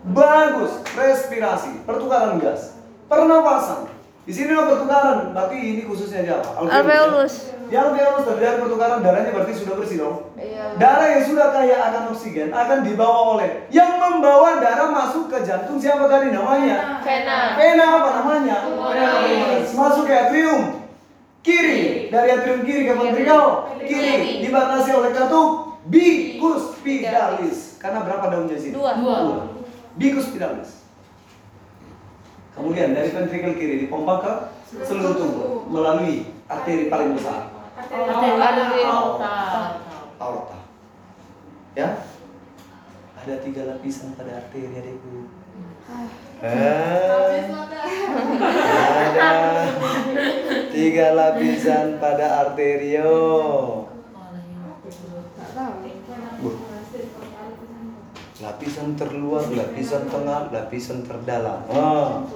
Bagus, 0.00 0.80
respirasi, 0.96 1.84
pertukaran 1.84 2.40
gas, 2.40 2.80
pernapasan. 3.04 3.92
Di 4.24 4.32
sini 4.32 4.56
ada 4.56 4.64
pertukaran, 4.72 5.36
berarti 5.36 5.56
ini 5.60 5.82
khususnya 5.84 6.24
siapa? 6.24 6.56
ya? 6.56 6.72
Alveolus. 6.72 7.52
Di 7.68 7.76
alveolus 7.76 8.24
terjadi 8.24 8.64
pertukaran 8.64 9.04
darahnya 9.04 9.30
berarti 9.36 9.52
sudah 9.60 9.74
bersih 9.76 10.00
dong. 10.00 10.32
Iya. 10.40 10.80
Darah 10.80 11.08
yang 11.18 11.24
sudah 11.28 11.52
kaya 11.52 11.76
akan 11.84 12.02
oksigen 12.16 12.48
akan 12.48 12.78
dibawa 12.80 13.36
oleh 13.36 13.68
yang 13.68 14.00
membawa 14.00 14.56
darah 14.62 14.88
masuk 14.88 15.28
ke 15.28 15.44
jantung 15.44 15.76
siapa 15.76 16.08
tadi 16.08 16.32
namanya? 16.32 17.04
Vena. 17.04 17.38
Vena 17.60 17.84
apa 18.00 18.10
namanya? 18.22 18.56
Pulmonaris. 18.70 19.68
Masuk 19.76 20.04
ke 20.08 20.14
atrium 20.16 20.62
kiri 21.44 22.08
dari 22.08 22.28
atrium 22.32 22.60
kiri 22.64 22.88
ke 22.88 22.94
ventrikel 22.96 23.44
kiri 23.84 24.44
dibatasi 24.44 24.90
oleh 24.96 25.10
katup 25.12 25.80
bicus 25.90 26.78
pidalis. 26.80 27.76
Karena 27.82 28.04
berapa 28.04 28.30
daunnya 28.30 28.60
sini? 28.60 28.76
Dua. 28.76 28.92
Dua. 28.94 29.49
Bicus 29.98 30.30
pidalis. 30.30 30.86
Kemudian 32.54 32.92
dari 32.92 33.10
ventrikel 33.14 33.56
kiri 33.56 33.86
dipompa 33.86 34.20
ke 34.20 34.32
seluruh 34.84 35.14
tubuh 35.16 35.48
melalui 35.70 36.28
arteri 36.50 36.92
paling 36.92 37.16
besar, 37.16 37.50
Arteri. 37.78 38.82
Aorta. 38.84 39.34
aorta. 40.20 40.58
Ya? 41.78 42.04
Ada 43.24 43.34
tiga 43.40 43.62
lapisan 43.70 44.12
pada 44.18 44.44
arteri 44.44 44.70
adikku. 44.76 45.30
Eh, 46.40 47.44
ada 48.70 49.32
tiga 50.72 51.06
lapisan 51.12 52.00
pada 52.00 52.26
arterio. 52.46 53.12
Lapisan 58.50 58.98
terluar, 58.98 59.46
lapisan 59.46 60.10
tengah, 60.10 60.50
lapisan 60.50 61.06
terdalam. 61.06 61.62
Oh, 61.70 62.26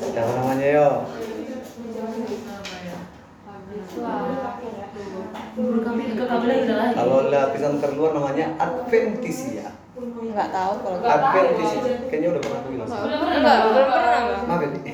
siapa 0.00 0.32
namanya 0.32 0.64
yo? 0.72 0.88
Kalau 6.96 7.18
lapisan 7.28 7.74
terluar 7.84 8.10
namanya 8.16 8.56
adventisia. 8.56 9.76
Nggak 10.00 10.48
tahu 10.48 10.72
kalau. 10.80 10.98
Adventisia. 11.04 11.80
Kayaknya 12.08 12.28
udah 12.32 12.40
pernah 12.40 12.58
aku 12.64 12.68
bilang. 12.72 12.88
Enggak, 12.88 13.56
belum 13.68 13.86
pernah. 13.92 14.20
Maaf 14.48 14.60
ya, 14.64 14.68
Di. 14.72 14.92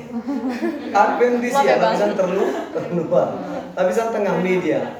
Adventisia, 0.91 1.63
ya, 1.63 1.75
lapisan 1.79 2.11
terluar, 2.19 2.51
terluar. 2.75 3.27
Lapisan 3.79 4.07
tengah 4.11 4.35
media. 4.43 4.99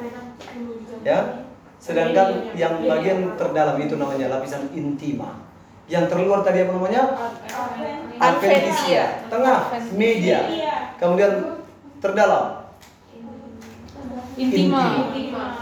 Ya. 1.04 1.39
Sedangkan 1.80 2.52
yang 2.60 2.84
bagian 2.84 3.40
terdalam 3.40 3.80
itu 3.80 3.96
namanya 3.96 4.28
lapisan 4.38 4.68
intima. 4.76 5.40
Yang 5.90 6.12
terluar 6.14 6.46
tadi 6.46 6.62
apa 6.62 6.72
namanya? 6.76 7.04
Adventisia. 8.20 9.26
Tengah, 9.32 9.74
media. 9.96 10.40
Kemudian 11.02 11.64
terdalam, 11.98 12.70
Intima. 14.40 15.12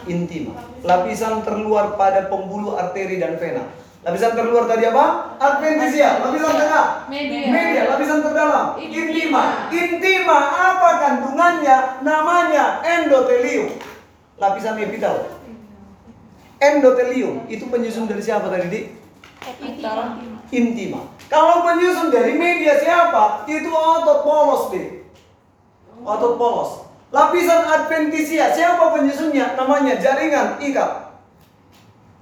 intima. 0.06 0.54
Lapisan 0.86 1.42
terluar 1.42 1.98
pada 1.98 2.30
pembuluh 2.30 2.78
arteri 2.78 3.18
dan 3.18 3.40
vena. 3.42 3.66
Lapisan 4.06 4.38
terluar 4.38 4.70
tadi 4.70 4.86
apa? 4.88 5.36
Adventisia. 5.42 6.22
Lapisan 6.22 6.54
tengah. 6.54 6.86
Media. 7.10 7.48
Media. 7.50 7.82
Lapisan 7.90 8.20
terdalam. 8.22 8.66
Intima. 8.78 9.02
Intima. 9.08 9.44
Intima 9.74 10.40
apa 10.54 10.90
kandungannya? 11.02 11.78
Namanya 12.06 12.66
endotelium. 12.86 13.74
Lapisan 14.38 14.78
epitel. 14.78 15.37
Endotelium 16.58 17.46
itu 17.46 17.70
penyusun 17.70 18.10
dari 18.10 18.22
siapa 18.22 18.50
tadi, 18.50 18.66
Dik? 18.66 18.86
Epitel. 19.46 19.98
Intima. 20.50 21.06
Kalau 21.30 21.62
penyusun 21.62 22.10
dari 22.10 22.34
media 22.34 22.82
siapa? 22.82 23.46
Itu 23.46 23.70
otot 23.70 24.26
polos, 24.26 24.74
Dik. 24.74 25.06
Otot 26.02 26.34
polos. 26.42 26.72
Lapisan 27.14 27.64
adventisia, 27.64 28.52
siapa 28.52 28.92
penyusunnya? 28.98 29.56
Namanya 29.56 29.96
jaringan 30.02 30.60
ikat. 30.60 31.14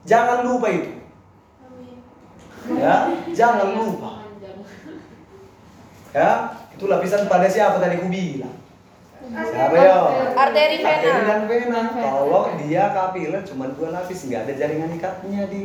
Jangan 0.05 0.45
lupa 0.45 0.67
itu. 0.69 0.91
Ya, 2.75 3.09
jangan 3.33 3.73
lupa. 3.73 4.25
Ya, 6.13 6.53
itu 6.73 6.85
lapisan 6.85 7.25
pada 7.25 7.47
siapa 7.49 7.81
tadi 7.81 7.97
ku 8.01 8.07
bilang. 8.09 8.64
Siapa 9.25 9.75
ya? 9.75 9.95
Arteri 10.37 10.77
Arteri 10.85 11.09
vena. 11.09 11.25
dan 11.25 11.41
vena. 11.49 11.81
Kalau 11.97 12.43
dia 12.61 12.83
kapiler 12.93 13.41
cuma 13.41 13.65
dua 13.73 13.89
lapis, 13.89 14.29
nggak 14.29 14.41
ada 14.45 14.53
jaringan 14.53 14.91
ikatnya 14.95 15.41
di. 15.49 15.61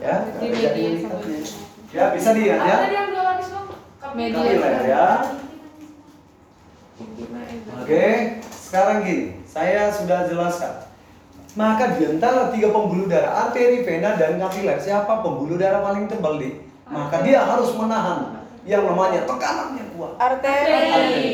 Ya, 0.00 0.14
nggak 0.24 0.42
ada 0.42 0.58
jaringan 0.58 0.94
ikatnya. 1.04 1.40
Ya, 1.92 2.04
bisa 2.16 2.28
dilihat 2.32 2.60
ya. 2.64 2.76
Tadi 2.82 2.96
yang 2.96 3.08
dua 3.12 3.24
lapis 3.24 3.48
bang? 3.52 3.66
Media. 4.16 4.40
Kapiler 4.40 4.74
ya. 4.88 5.06
Oke, 7.84 8.06
sekarang 8.48 9.04
gini, 9.04 9.24
saya 9.44 9.92
sudah 9.92 10.26
jelaskan. 10.26 10.88
Maka 11.56 11.96
di 11.96 12.04
antara 12.04 12.52
tiga 12.52 12.68
pembuluh 12.72 13.08
darah, 13.08 13.48
arteri, 13.48 13.84
vena, 13.84 14.16
dan 14.16 14.40
kapiler, 14.40 14.76
siapa 14.80 15.24
pembuluh 15.24 15.56
darah 15.56 15.84
paling 15.84 16.08
tebal 16.08 16.40
di? 16.40 16.64
Maka 16.88 17.20
dia 17.24 17.44
harus 17.44 17.72
menahan 17.76 18.44
yang 18.64 18.84
namanya 18.84 19.24
tekanan 19.28 19.76
yang 19.76 19.88
kuat. 19.96 20.16
Arteri. 20.16 20.72
Arteri. 20.72 21.28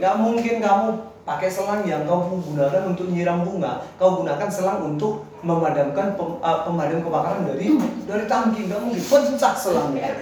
Gak 0.00 0.14
mungkin 0.18 0.58
kamu 0.58 0.88
pakai 1.24 1.48
selang 1.48 1.80
yang 1.88 2.04
kau 2.04 2.36
gunakan 2.36 2.92
untuk 2.92 3.08
nyiram 3.08 3.48
bunga, 3.48 3.80
kau 3.96 4.20
gunakan 4.20 4.44
selang 4.52 4.84
untuk 4.84 5.24
memadamkan 5.40 6.12
pem- 6.20 6.36
uh, 6.44 6.68
pemadam 6.68 7.00
kebakaran 7.00 7.48
dari 7.48 7.80
dari 8.04 8.24
tangki, 8.28 8.68
nggak 8.68 8.80
mungkin 8.84 9.00
pecah 9.00 9.54
selangnya, 9.56 10.12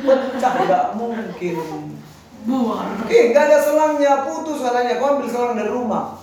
pecah 0.00 0.52
nggak 0.64 0.84
mungkin. 0.96 1.56
Eh, 3.12 3.24
nggak 3.28 3.44
ada 3.44 3.58
selangnya, 3.60 4.24
putus 4.24 4.64
katanya. 4.64 4.96
Kau 4.96 5.20
ambil 5.20 5.28
selang 5.28 5.52
dari 5.52 5.68
rumah. 5.68 6.16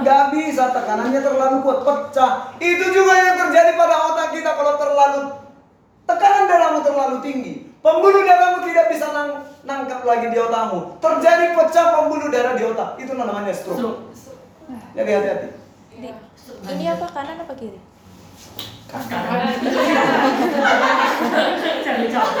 Nggak 0.00 0.24
bisa, 0.32 0.72
tekanannya 0.72 1.20
terlalu 1.20 1.56
kuat, 1.60 1.84
pecah. 1.84 2.56
Itu 2.56 2.88
juga 2.88 3.14
yang 3.20 3.36
terjadi 3.36 3.76
pada 3.76 3.96
otak 4.08 4.32
kita 4.32 4.56
kalau 4.56 4.80
terlalu 4.80 5.20
tekanan 6.08 6.48
darahmu 6.48 6.80
terlalu 6.80 7.16
tinggi. 7.20 7.67
Pembuluh 7.78 8.22
darahmu 8.22 8.58
tidak 8.64 8.90
bisa 8.90 9.06
nang, 9.10 9.30
nangkap 9.62 10.02
lagi 10.02 10.26
di 10.28 10.38
otakmu. 10.38 10.98
Terjadi 10.98 11.54
pecah 11.54 11.86
pembuluh 11.94 12.28
darah 12.28 12.54
di 12.54 12.64
otak. 12.64 12.98
Itu 12.98 13.14
namanya 13.14 13.54
stroke. 13.54 14.10
Jadi 14.92 15.10
hati-hati. 15.10 15.48
Di- 15.96 16.26
Ini 16.48 16.84
apa 16.90 17.06
kanan 17.08 17.38
apa 17.38 17.54
kiri? 17.54 17.78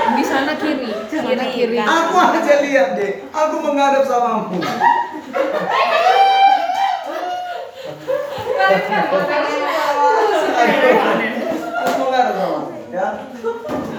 Di 0.08 0.24
sana 0.24 0.52
kiri. 0.56 0.88
Sana 1.06 1.44
kiri. 1.46 1.76
Aku 1.76 2.14
aja 2.16 2.54
lihat 2.64 2.96
deh. 2.96 3.12
Aku 3.28 3.56
menghadap 3.60 4.02
samamu. 4.02 4.56
Aku 11.78 12.00
menghadap 12.00 12.34
sama. 12.34 12.60
Ya. 12.88 13.20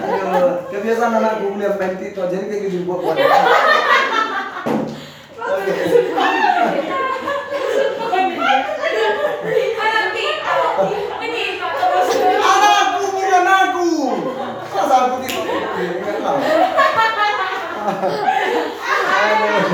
Aduh, 0.02 0.66
kebiasaan 0.74 1.22
anakku 1.22 1.62
lihat 1.62 1.78
main 1.78 2.02
itu 2.02 2.18
jadi 2.18 2.46
kayak 2.50 2.62
gitu 2.66 2.90
buat 2.90 3.06
buat. 3.06 3.22
Oke. 5.38 5.74
Anakku 12.42 13.04
bukan 13.14 13.46
aku. 13.46 13.90
Masa 14.74 14.96
aku 15.06 15.16
tidak 15.22 15.46
tahu. 16.26 16.40
Aduh. 19.20 19.70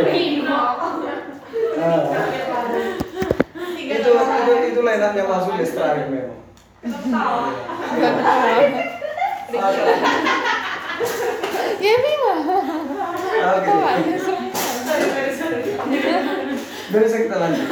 Ini. 0.00 0.40
Nah. 1.80 2.28
itu 3.80 4.10
itu 4.12 4.52
itu 4.68 4.80
yang 4.84 5.28
masuk 5.32 5.54
di 5.56 5.64
strike 5.64 6.12
memang. 6.12 6.36
Ya 11.80 11.94
memang. 11.96 12.40
Oke. 13.40 13.72
Bisa 16.90 17.16
kita 17.16 17.36
lanjut. 17.40 17.66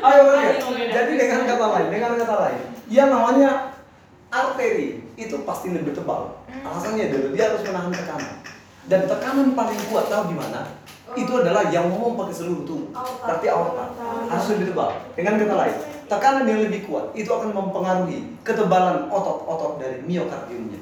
Ayo 0.00 0.20
oke. 0.24 0.50
Jadi 0.88 1.12
dengan 1.20 1.40
kata 1.44 1.66
lain, 1.68 1.86
dengan 1.92 2.16
kata 2.16 2.36
lain, 2.48 2.60
yang 2.88 3.12
namanya 3.12 3.76
arteri 4.32 5.04
itu 5.20 5.36
pasti 5.44 5.76
lebih 5.76 5.92
tebal. 5.92 6.40
Alasannya 6.64 7.12
adalah 7.12 7.30
dia 7.36 7.44
harus 7.52 7.62
menahan 7.68 7.92
tekanan. 7.92 8.34
Dan 8.88 9.00
tekanan 9.04 9.52
paling 9.52 9.80
kuat 9.92 10.08
tahu 10.08 10.32
di 10.32 10.36
mana? 10.40 10.64
Itu 11.16 11.32
adalah 11.40 11.72
yang 11.72 11.88
memompa 11.88 12.28
ke 12.28 12.34
seluruh 12.36 12.64
tubuh. 12.68 12.90
Berarti 13.24 13.46
aorta 13.48 13.84
harus 14.28 14.46
lebih 14.52 14.72
tebal. 14.74 14.90
Dengan 15.16 15.40
kata 15.40 15.54
lain, 15.56 15.76
tekanan 16.04 16.44
yang 16.44 16.60
lebih 16.68 16.84
kuat 16.84 17.12
itu 17.16 17.30
akan 17.32 17.52
mempengaruhi 17.54 18.36
ketebalan 18.44 19.08
otot-otot 19.08 19.80
dari 19.80 20.04
miokardiumnya. 20.04 20.80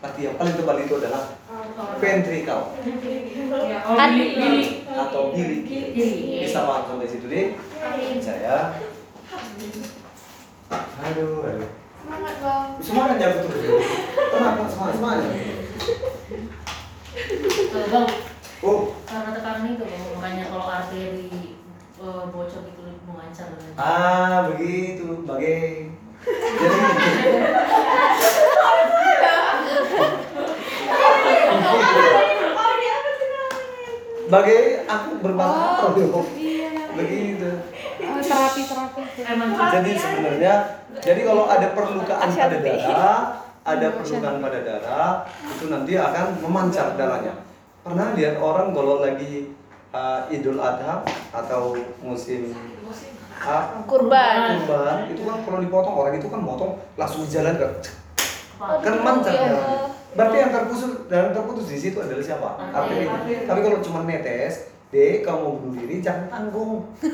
Berarti 0.00 0.20
yang 0.26 0.36
paling 0.40 0.54
tebal 0.56 0.76
itu 0.80 0.94
adalah 0.96 1.22
ventricle 2.00 2.72
Oh, 2.72 3.96
Billy, 4.00 4.26
Billy. 4.32 4.64
atau 4.88 5.22
bilik. 5.36 5.60
Bisa 6.40 6.64
paham 6.64 6.82
sampai 6.88 7.06
situ 7.06 7.26
deh? 7.28 7.52
Saya. 8.18 8.80
Aduh, 11.00 11.44
aduh. 11.44 11.68
Semangat 12.00 12.36
bang. 12.40 12.68
Semangat 12.80 13.16
ya 13.20 13.28
betul. 13.36 13.52
Kenapa 14.30 14.62
semangat 14.66 14.94
semangat? 14.96 15.20
Bang, 17.90 18.06
Oh, 18.60 18.92
karena 19.08 19.32
tekanan 19.32 19.72
itu 19.72 19.84
makanya 20.20 20.44
kalau 20.52 20.68
arteri 20.68 21.56
eh, 21.96 22.24
bocor 22.28 22.60
itu 22.68 22.80
lebih 22.84 23.04
mengancam 23.08 23.56
dengan 23.56 23.72
ah 23.80 24.52
begitu, 24.52 25.24
bagai. 25.24 25.88
Jadi 26.60 26.78
bagai 34.28 34.60
aku 34.84 35.10
berbakar 35.24 35.96
oh, 35.96 36.26
begitu. 37.00 37.50
Terapi 38.20 38.62
terapi. 38.68 39.02
emang 39.24 39.48
Jadi 39.56 39.92
sebenarnya, 39.96 40.54
jadi 41.00 41.20
kalau 41.24 41.48
ada 41.48 41.72
perlukaan 41.72 42.28
pada 42.28 42.58
darah, 42.60 43.40
ada 43.64 43.86
perlukaan 43.96 44.36
pada 44.44 44.58
darah, 44.60 45.12
itu 45.48 45.72
nanti 45.72 45.96
akan 45.96 46.44
memancar 46.44 46.92
darahnya. 47.00 47.49
Pernah 47.80 48.12
lihat 48.12 48.36
orang 48.36 48.76
kalau 48.76 49.00
lagi 49.00 49.56
uh, 49.96 50.28
Idul 50.28 50.60
Adha 50.60 51.00
atau 51.32 51.72
musim 52.04 52.52
uh, 53.40 53.80
Kurban. 53.88 54.60
kurban, 54.60 54.96
itu 55.08 55.22
kan 55.24 55.40
kalau 55.40 55.58
dipotong 55.64 55.96
orang 55.96 56.14
itu 56.20 56.28
kan 56.28 56.44
motong 56.44 56.76
langsung 57.00 57.24
jalan 57.24 57.56
kan, 57.56 57.72
kan 58.84 58.94
Iya. 59.00 59.24
darahnya. 59.24 59.60
Berarti 60.12 60.36
yang 60.36 60.52
terputus 60.52 60.82
dan 61.08 61.32
terputus 61.32 61.66
di 61.72 61.78
situ 61.80 61.96
adalah 61.96 62.20
siapa? 62.20 62.48
Arteri. 62.68 63.08
Tapi 63.48 63.60
kalau 63.64 63.78
cuma 63.80 64.04
netes, 64.04 64.68
deh 64.92 65.24
kamu 65.24 65.40
mau 65.40 65.56
bunuh 65.56 65.76
diri 65.80 66.04
jangan 66.04 66.28
tanggung. 66.28 66.84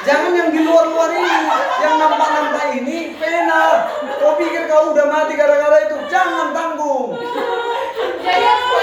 Jangan 0.00 0.32
yang 0.32 0.48
di 0.48 0.64
luar-luar 0.64 1.12
ini, 1.12 1.36
yang 1.84 2.00
nampak-nampak 2.00 2.72
ini 2.72 3.20
pena. 3.20 3.84
Kau 4.16 4.32
pikir 4.40 4.64
kau 4.64 4.96
udah 4.96 5.04
mati 5.12 5.36
gara-gara 5.36 5.92
itu? 5.92 5.96
Jangan 6.08 6.56
tanggung. 6.56 7.20
Jadi 8.20 8.44
aku 8.46 8.76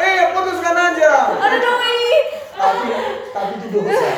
Eh, 0.00 0.20
putuskan 0.32 0.72
aja. 0.74 1.12
Ada 1.36 1.56
doi. 1.60 2.00
Tapi, 2.56 2.86
tapi 3.32 3.52
itu 3.56 3.68
dosa. 3.70 4.08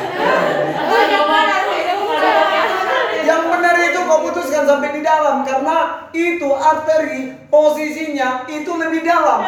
Yang 3.22 3.42
benar 3.48 3.74
itu 3.78 4.00
kau 4.02 4.20
putuskan 4.22 4.62
sampai 4.66 4.90
di 4.92 5.00
dalam 5.00 5.42
karena 5.42 5.76
itu 6.10 6.48
arteri 6.50 7.38
posisinya 7.46 8.46
itu 8.46 8.70
lebih 8.72 9.02
dalam. 9.02 9.40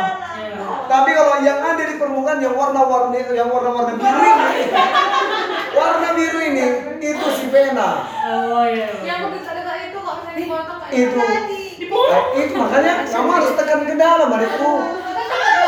Tapi 0.84 1.10
kalau 1.10 1.42
yang 1.42 1.58
ada 1.58 1.82
di 1.82 1.96
permukaan 1.96 2.38
yang 2.38 2.54
warna-warni 2.54 3.18
yang 3.30 3.50
warna-warna 3.50 3.94
biru 3.94 4.20
ini, 4.20 4.62
warna 5.72 6.08
biru 6.12 6.38
ini 6.40 6.64
itu 7.00 7.26
si 7.34 7.46
pena. 7.48 8.04
Oh 8.24 8.62
iya. 8.62 8.90
Yang 9.02 9.38
bisa 9.38 9.50
dengar 9.54 9.76
itu 9.80 9.98
kok 9.98 10.14
misalnya 10.22 10.38
dipotong 10.38 10.78
kayak 10.82 10.94
Itu. 10.94 11.18
Eh, 11.94 12.22
itu 12.42 12.52
makanya 12.58 13.06
kamu 13.06 13.30
harus 13.30 13.54
tekan 13.54 13.86
ke 13.86 13.94
dalam 13.94 14.28
adikku. 14.34 14.72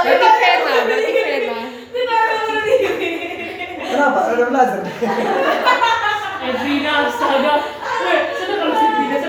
Berarti 0.02 0.28
vena, 0.42 0.74
berarti 0.86 1.10
vena. 1.14 1.56
Kenapa? 3.86 4.18
Ada 4.34 4.44
belajar. 4.50 4.80
Edwina, 6.46 6.92
astaga. 7.06 7.54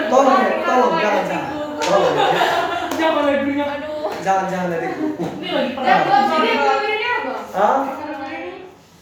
Tolong 0.07 0.39
ya, 0.41 0.51
tolong 0.65 0.93
jangan 0.97 1.23
jangan. 1.29 1.51
Tolong 1.81 2.13
ya. 2.17 2.27
Jangan 2.97 3.23
Edwina. 3.29 3.65
Jangan 4.25 4.45
jangan 4.49 4.69
adikku. 4.73 5.07
Ini 5.37 5.49
lagi 5.53 6.93
apa? 7.05 7.33
Hah? 7.53 7.77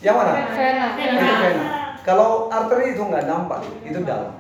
Yang 0.04 0.16
mana? 0.20 0.32
Vena. 0.52 0.88
Itu 1.00 1.16
pena. 1.16 1.66
Kalau 2.06 2.52
arteri 2.54 2.94
itu 2.94 3.02
nggak 3.02 3.26
nampak, 3.26 3.66
itu 3.88 4.00
dalam. 4.04 4.38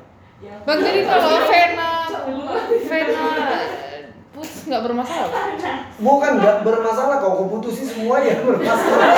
Bang 0.67 0.77
jadi 0.83 1.01
kalau 1.07 1.41
vena 1.49 1.94
Vena 2.25 3.25
putus 4.33 4.65
nggak 4.65 4.81
bermasalah. 4.81 5.29
Bukan 6.01 6.31
nggak 6.41 6.57
bermasalah 6.65 7.15
kalau 7.21 7.45
kau 7.45 7.49
putusin 7.53 7.85
semua 7.85 8.17
ya 8.25 8.41
bermasalah. 8.41 9.13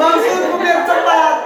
Maksudku 0.00 0.56
biar 0.60 0.80
cepat. 0.84 1.36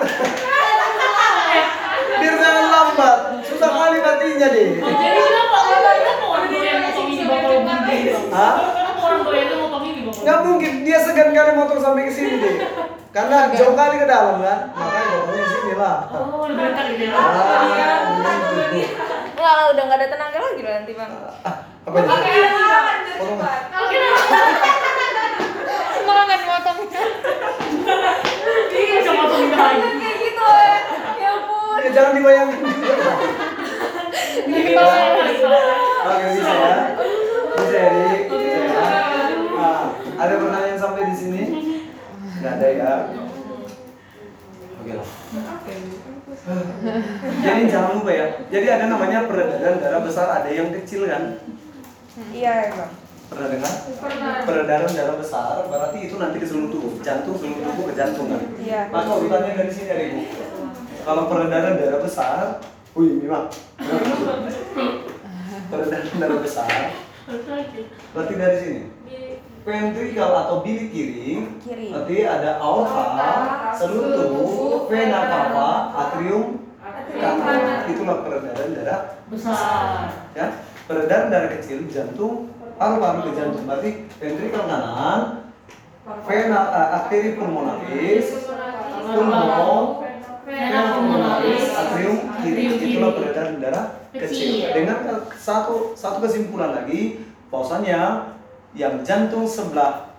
biar 2.18 2.34
jangan 2.38 2.66
lambat. 2.70 3.18
Susah 3.46 3.70
kali 3.70 3.98
matinya 4.02 4.48
deh. 4.50 4.68
Oh, 4.82 4.90
jadi 4.90 5.18
kenapa 5.22 5.56
orang 5.62 6.82
motong 6.82 7.08
ini 7.10 7.24
bawa 7.26 7.50
gigi? 7.86 7.98
Hah? 8.34 8.54
Kenapa 8.74 9.00
orang 9.06 9.20
doyan 9.22 9.46
itu 9.46 9.56
motong 9.58 9.84
ini 9.86 10.00
bawa? 10.02 10.18
Nggak 10.22 10.38
mungkin 10.46 10.72
dia 10.82 10.98
segan 10.98 11.30
kali 11.30 11.50
motor 11.54 11.76
sampai 11.78 12.06
ke 12.06 12.12
sini 12.12 12.34
deh. 12.42 12.56
Karena 13.14 13.46
jauh 13.54 13.78
kali 13.78 13.94
ke 14.02 14.10
dalam 14.10 14.42
kan, 14.42 14.74
makanya 14.74 15.06
motornya 15.14 15.46
sini 15.46 15.74
lah. 15.78 16.02
Oh, 16.10 16.50
lebih 16.50 16.66
dekat 16.66 16.98
gitu 16.98 17.04
ya. 17.06 17.14
Ah. 17.14 18.10
Enggak 19.38 19.54
lah, 19.54 19.70
udah 19.70 19.82
nggak 19.86 19.98
ada 20.02 20.08
tenaga 20.10 20.38
lagi 20.42 20.60
loh 20.66 20.72
nanti 20.74 20.92
bang. 20.98 21.12
Ah, 21.46 21.56
apa 21.62 21.94
ini? 21.94 22.10
Oke, 22.10 22.34
Potong. 23.14 23.38
Oke, 23.70 23.98
Semangat 25.94 26.40
motongnya. 26.42 27.02
Ini 28.74 28.82
bisa 28.98 29.10
motong 29.14 29.46
lagi. 29.46 29.78
Kayak 29.94 30.16
gitu 30.18 30.42
ya. 30.42 30.74
Ya 31.14 31.28
ampun. 31.38 31.78
Ya, 31.78 31.90
jangan 31.94 32.12
dibayangin 32.18 32.58
juga. 32.66 32.94
Oke 36.02 36.26
bisa 36.34 36.50
ya. 36.50 36.76
Bisa 37.62 37.78
ya, 37.78 37.90
ya. 37.94 38.18
Nah, 39.54 39.94
ada 40.18 40.34
pertanyaan 40.34 40.78
sampai 40.82 41.06
di 41.06 41.14
sini? 41.14 41.42
Nggak 42.42 42.43
ada 42.54 42.68
ya. 42.70 42.92
Oke 44.80 44.92
lah. 44.94 45.08
Jadi 47.40 47.60
jangan 47.72 47.90
lupa 47.98 48.10
ya. 48.12 48.26
Jadi 48.52 48.66
ada 48.68 48.84
namanya 48.86 49.26
peredaran 49.26 49.80
darah 49.80 50.02
besar, 50.04 50.26
ada 50.42 50.50
yang 50.52 50.70
kecil 50.70 51.08
kan? 51.08 51.40
Iya 52.30 52.52
ya 52.52 52.70
bang. 52.78 52.92
Pernah 53.24 53.48
dengar? 53.50 53.74
Peredaran 54.44 54.92
darah 54.92 55.16
besar 55.18 55.66
berarti 55.66 55.98
itu 56.06 56.14
nanti 56.20 56.36
ke 56.38 56.46
seluruh 56.46 56.70
tubuh, 56.70 56.92
jantung 57.02 57.34
seluruh 57.34 57.64
tubuh 57.64 57.84
ke 57.90 57.94
jantung 57.96 58.30
kan? 58.30 58.42
Iya. 58.60 58.92
Maka 58.92 59.10
urutannya 59.18 59.56
dari 59.56 59.72
sini 59.72 59.88
ada 59.90 60.04
ibu. 60.12 60.22
Kalau 61.04 61.22
peredaran 61.28 61.80
darah 61.80 62.00
besar, 62.00 62.60
wih 62.94 63.12
memang. 63.18 63.48
Peredaran 65.72 66.16
darah 66.20 66.40
besar, 66.44 66.92
berarti 68.14 68.34
dari 68.36 68.56
sini. 68.60 68.82
Ventricle 69.64 70.28
atau 70.28 70.60
bilik 70.60 70.92
kiri, 70.92 71.40
Kiri. 71.64 71.88
berarti 71.88 72.16
ada 72.28 72.60
aorta, 72.60 73.08
seluruh 73.72 74.12
tubuh, 74.12 74.84
vena 74.92 75.24
cava, 75.24 75.68
atrium 75.96 76.68
kanan. 77.16 77.88
Itulah 77.88 78.16
peredaran 78.28 78.68
darah 78.76 79.00
Besar. 79.32 80.12
ya 80.36 80.46
peredaran 80.84 81.32
darah 81.32 81.48
kecil 81.56 81.88
jantung 81.88 82.52
paru-paru 82.76 83.24
ke 83.24 83.40
jantung 83.40 83.64
berarti 83.64 83.90
ventricle 84.20 84.68
kanan 84.68 85.48
vena 86.28 86.60
uh, 86.68 86.96
arteri 87.00 87.32
pulmonalis 87.40 88.26
pulmo 89.00 90.04
vena 90.44 90.80
pulmonalis 90.92 91.64
atrium 91.72 92.18
kiri 92.44 92.62
itulah 92.84 93.10
peredaran 93.16 93.56
darah 93.64 93.84
kecil 94.12 94.68
Kecil. 94.68 94.76
dengan 94.76 95.24
satu 95.40 95.96
satu 95.96 96.20
kesimpulan 96.20 96.84
lagi 96.84 97.24
bahwasanya 97.48 98.33
yang 98.74 99.06
jantung 99.06 99.46
sebelah 99.46 100.10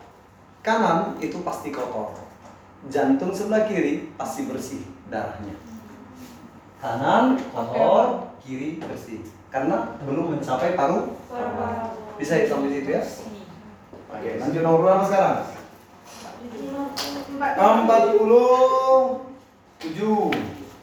kanan 0.64 1.20
itu 1.20 1.44
pasti 1.44 1.76
kotor. 1.76 2.16
Jantung 2.88 3.36
sebelah 3.36 3.68
kiri 3.68 4.16
pasti 4.16 4.48
bersih 4.48 4.82
darahnya. 5.12 5.60
Kanan 6.80 7.36
kotor 7.52 8.32
kiri 8.40 8.80
bersih. 8.80 9.22
Karena 9.52 9.96
belum 10.04 10.36
mencapai 10.36 10.76
paru 10.76 11.16
bisa 12.16 12.40
ya 12.40 12.48
sampai 12.48 12.76
situ 12.76 12.92
ya? 12.92 13.04
Oke 14.12 14.40
lanjut 14.40 14.62
nomor 14.64 14.80
berapa 14.84 15.04
sekarang? 15.08 15.38
Empat 17.56 18.04
puluh 18.16 19.20
tujuh. 19.84 20.32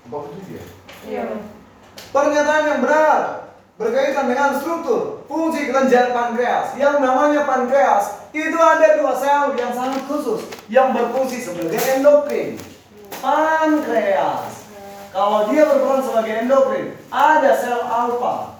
Empat 0.08 0.18
puluh 0.24 0.36
tujuh 0.40 0.54
ya? 0.56 0.64
Iya. 1.08 1.24
Pernyataan 2.12 2.64
yang 2.68 2.80
benar 2.84 3.41
berkaitan 3.82 4.30
dengan 4.30 4.56
struktur 4.62 5.26
fungsi 5.26 5.68
kelenjar 5.68 6.14
pankreas. 6.14 6.78
Yang 6.78 7.02
namanya 7.02 7.42
pankreas 7.42 8.30
itu 8.30 8.54
ada 8.56 9.02
dua 9.02 9.12
sel 9.18 9.58
yang 9.58 9.74
sangat 9.74 10.06
khusus 10.06 10.46
yang 10.70 10.94
berfungsi 10.94 11.42
sebagai 11.42 11.76
endokrin. 11.98 12.56
Pankreas. 13.18 14.62
Kalau 15.12 15.52
dia 15.52 15.68
berperan 15.68 16.00
sebagai 16.00 16.34
endokrin, 16.46 16.96
ada 17.12 17.50
sel 17.58 17.82
alfa. 17.84 18.56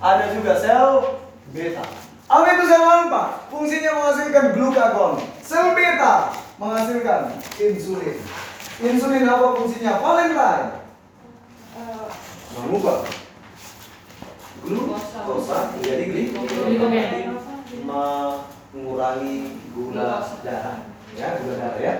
Ada 0.00 0.32
juga 0.32 0.56
sel 0.56 1.20
beta. 1.52 1.84
Apa 2.30 2.46
itu 2.56 2.64
sel 2.70 2.80
alfa? 2.86 3.44
Fungsinya 3.52 3.90
menghasilkan 4.00 4.44
glukagon. 4.56 5.12
Sel 5.44 5.76
beta 5.76 6.32
menghasilkan 6.56 7.36
insulin. 7.58 8.16
Insulin 8.80 9.28
apa 9.28 9.46
fungsinya? 9.60 10.00
Valentine 10.00 10.80
mengubah 12.56 13.06
glukosa 14.64 15.58
menjadi 15.76 16.04
glikogen 16.12 17.36
mengurangi 17.84 19.58
gula 19.74 20.22
darah 20.44 20.78
ya 21.16 21.28
gula 21.42 21.54
darah 21.58 21.80
ya. 21.80 21.94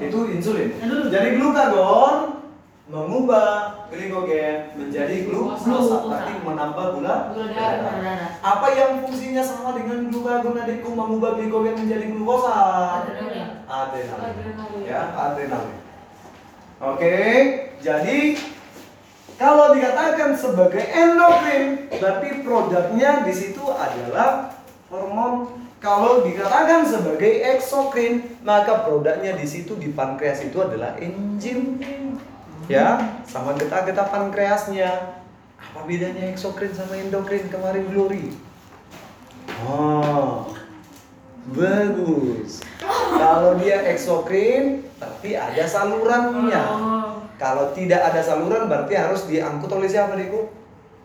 Itu 0.00 0.28
insulin. 0.28 0.76
Jadi 1.08 1.28
glukagon 1.40 2.44
mengubah 2.90 3.86
glikogen 3.88 4.74
menjadi 4.74 5.30
glukosa. 5.30 6.10
berarti 6.10 6.32
menambah 6.42 6.86
gula 6.98 7.16
darah. 7.32 8.34
apa 8.42 8.66
yang 8.74 8.90
fungsinya 9.06 9.42
sama 9.46 9.78
dengan 9.78 10.10
glukagon 10.10 10.58
adikku? 10.58 10.90
Mengubah 10.92 11.38
glikogen 11.38 11.86
menjadi 11.86 12.04
glukosa? 12.10 12.52
Adrenalin. 13.70 14.34
Ya 14.84 15.14
adrenalin. 15.14 15.78
Oke 16.80 17.16
jadi 17.80 18.36
kalau 19.40 19.72
dikatakan 19.72 20.36
sebagai 20.36 20.84
endokrin, 20.84 21.88
berarti 21.88 22.44
produknya 22.44 23.24
di 23.24 23.32
situ 23.32 23.64
adalah 23.72 24.52
hormon. 24.92 25.56
Kalau 25.80 26.20
dikatakan 26.20 26.84
sebagai 26.84 27.40
eksokrin, 27.56 28.36
maka 28.44 28.84
produknya 28.84 29.32
di 29.32 29.48
situ 29.48 29.80
di 29.80 29.96
pankreas 29.96 30.44
itu 30.44 30.60
adalah 30.60 30.92
enzim. 31.00 31.80
Ya, 32.68 33.16
sama 33.24 33.56
getah-getah 33.56 34.12
pankreasnya. 34.12 35.16
Apa 35.56 35.88
bedanya 35.88 36.28
eksokrin 36.36 36.76
sama 36.76 37.00
endokrin 37.00 37.48
kemarin 37.48 37.88
Glory? 37.88 38.36
Oh, 39.64 40.52
bagus. 41.56 42.60
Kalau 43.16 43.56
dia 43.56 43.88
eksokrin, 43.88 44.84
berarti 45.00 45.32
ada 45.32 45.64
salurannya. 45.64 46.64
Kalau 47.40 47.72
tidak 47.72 48.12
ada 48.12 48.20
saluran 48.20 48.68
berarti 48.68 48.92
harus 49.00 49.24
diangkut 49.24 49.72
oleh 49.72 49.88
siapa 49.88 50.12
Diku? 50.12 50.52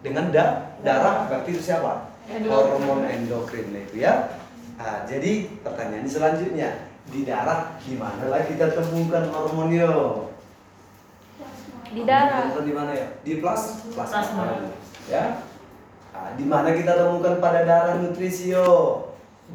Dengan 0.04 0.36
da 0.36 0.76
darah 0.84 1.32
berarti 1.32 1.56
itu 1.56 1.64
siapa? 1.64 2.12
Hormon 2.28 3.08
endokrin 3.08 3.72
itu 3.72 4.04
ya. 4.04 4.36
Nah, 4.76 5.08
jadi 5.08 5.48
pertanyaan 5.64 6.04
selanjutnya 6.04 6.92
di 7.08 7.24
darah 7.24 7.80
di 7.80 7.96
mana 7.96 8.28
lagi 8.28 8.52
kita 8.60 8.76
temukan 8.76 9.32
hormon 9.32 9.72
yo? 9.72 10.28
Di 11.88 12.04
darah. 12.04 12.52
Di 12.52 12.74
mana 12.76 12.92
ya? 12.92 13.08
Di 13.24 13.40
plas 13.40 13.88
plasma. 13.96 14.20
Plasma. 14.20 14.44
Ya. 15.08 15.40
Nah, 16.12 16.36
di 16.36 16.44
mana 16.44 16.76
kita 16.76 17.00
temukan 17.00 17.40
pada 17.40 17.64
darah 17.64 17.96
nutrisi 18.04 18.52
yo? 18.52 18.68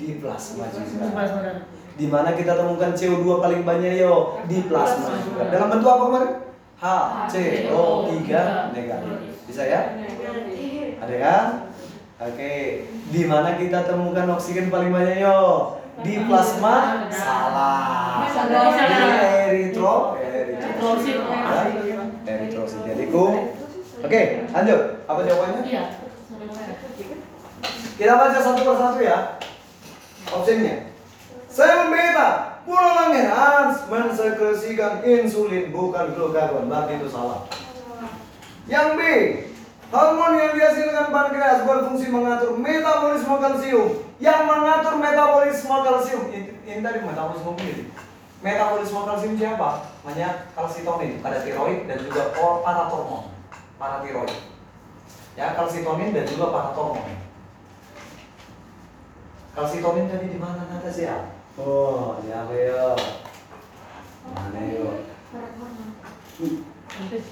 Di 0.01 0.16
plasma 0.16 0.65
juga. 0.73 1.61
Di 2.01 2.09
mana 2.09 2.32
kita 2.32 2.57
temukan 2.57 2.97
CO2 2.97 3.28
paling 3.44 3.62
banyak 3.69 4.01
yo? 4.01 4.40
Di 4.48 4.65
plasma 4.65 5.20
juga. 5.20 5.52
Dalam 5.52 5.69
bentuk 5.69 5.93
apa 5.93 6.05
kemarin? 6.09 6.32
HCO3 6.81 8.24
negatif. 8.73 9.19
Bisa 9.44 9.62
ya? 9.69 10.01
Ada 11.05 11.15
ya? 11.15 11.36
Oke. 12.24 12.52
Di 13.12 13.23
mana 13.28 13.61
kita 13.61 13.85
temukan 13.85 14.32
oksigen 14.32 14.73
paling 14.73 14.89
banyak 14.89 15.20
yo? 15.20 15.77
Di 16.01 16.24
plasma 16.24 17.05
salah. 17.12 18.24
Di 18.32 18.97
eritro 19.52 20.16
Eritrosit. 20.16 21.20
Eritrosit. 22.24 22.81
Jadi 22.89 23.05
ku. 23.12 23.52
Oke, 24.01 24.48
lanjut. 24.48 24.81
Apa 25.05 25.20
jawabannya? 25.28 25.62
Iya. 25.69 25.85
Kita 28.01 28.12
baca 28.16 28.39
satu 28.40 28.61
persatu 28.65 29.01
ya. 29.05 29.36
Opsinya. 30.32 30.89
Sel 31.52 31.93
beta 31.93 32.50
pulang 32.65 33.15
Hans 33.15 33.87
mensekresikan 33.89 35.05
insulin 35.05 35.73
bukan 35.73 36.12
glukagon. 36.12 36.69
Berarti 36.69 37.01
itu 37.01 37.09
salah. 37.09 37.47
Yang 38.70 38.89
B. 38.95 39.01
Hormon 39.91 40.39
yang 40.39 40.55
dihasilkan 40.55 41.11
pankreas 41.11 41.66
berfungsi 41.66 42.07
mengatur 42.15 42.55
metabolisme 42.55 43.35
kalsium. 43.43 44.07
Yang 44.23 44.41
mengatur 44.47 44.95
metabolisme 45.03 45.77
kalsium 45.82 46.24
ini, 46.31 46.55
ini 46.62 46.78
tadi 46.78 47.03
metabolisme 47.03 47.59
ini. 47.59 47.91
metabolisme 48.41 49.03
kalsium 49.03 49.35
siapa? 49.35 49.91
Namanya 50.07 50.47
kalsitonin 50.55 51.19
pada 51.19 51.43
tiroid 51.43 51.91
dan 51.91 51.99
juga 52.07 52.31
paratormon. 52.39 53.35
Paratiroid. 53.82 54.31
Ya, 55.35 55.59
kalsitonin 55.59 56.15
dan 56.15 56.24
juga 56.31 56.55
paratormon. 56.55 57.11
Kalsitonin 59.59 60.07
tadi 60.07 60.31
di 60.31 60.39
mana 60.39 60.70
nada 61.61 61.77
ya? 61.77 62.01
Oh, 62.01 62.16
di 62.24 62.28
apa 62.32 62.55
ya? 62.57 62.87
Mana 64.32 64.61
yuk? 64.73 64.95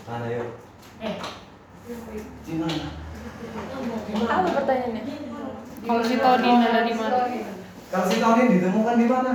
Mana 0.05 0.27
yuk? 0.29 0.49
Eh, 1.01 1.15
Di 2.45 2.55
mana? 2.61 2.85
Apa 4.29 4.49
pertanyaannya? 4.53 5.03
Kalau 5.79 6.03
si 6.05 6.15
Todin 6.21 6.61
ada 6.61 6.81
di 6.85 6.95
mana? 6.95 7.19
Kalsitonin 7.89 8.53
ditemukan 8.53 8.97
di 9.01 9.07
mana? 9.09 9.33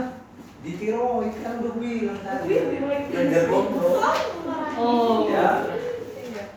Di 0.61 0.71
tiroid 0.77 1.33
kan 1.41 1.57
bilang 1.81 2.19
tadi. 2.21 2.53
Belajar 3.09 3.43
oh. 4.77 5.25
Ya. 5.25 5.49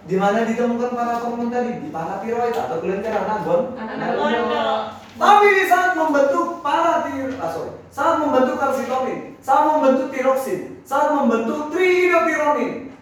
Di 0.06 0.16
mana 0.20 0.44
ditemukan 0.44 0.90
paratormon 0.92 1.48
tadi? 1.48 1.80
Di 1.80 1.88
paratiroid 1.88 2.52
atau 2.52 2.76
kelenjar 2.84 3.24
anagon? 3.24 3.72
Tapi 5.16 5.46
di 5.48 5.64
saat 5.64 5.96
membentuk 5.96 6.60
paratir, 6.60 7.32
ah 7.40 7.48
sorry, 7.48 7.72
saat 7.96 8.20
membentuk 8.20 8.60
kalsitonin, 8.60 9.32
saat 9.40 9.72
membentuk 9.72 10.12
tiroksin, 10.12 10.84
saat 10.84 11.16
membentuk 11.16 11.72
triidotironin. 11.72 12.92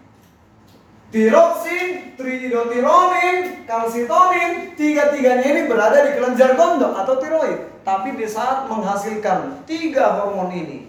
Tiroksin, 1.11 2.15
triidotironin, 2.15 3.67
kalsitonin, 3.67 4.79
tiga-tiganya 4.79 5.47
ini 5.51 5.67
berada 5.67 5.99
di 6.07 6.15
kelenjar 6.15 6.55
gondok 6.55 6.95
atau 6.95 7.19
tiroid. 7.19 7.75
Tapi 7.83 8.15
di 8.15 8.23
saat 8.31 8.71
menghasilkan 8.71 9.67
tiga 9.67 10.15
hormon 10.23 10.55
ini, 10.55 10.87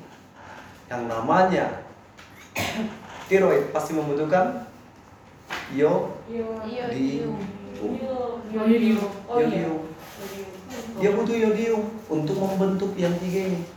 yang 0.86 1.10
namanya 1.10 1.82
tiroid 3.26 3.74
pasti 3.74 3.98
membutuhkan 3.98 4.70
yo 5.74 6.14
Iya. 6.30 6.46
Oh 6.46 6.62
iya. 6.66 6.86
yodium. 9.34 9.85
Dia 10.96 11.12
butuh 11.12 11.36
yodium 11.36 11.92
untuk 12.08 12.40
membentuk 12.40 12.96
yang 12.96 13.12
tiga 13.20 13.52
ini. 13.52 13.68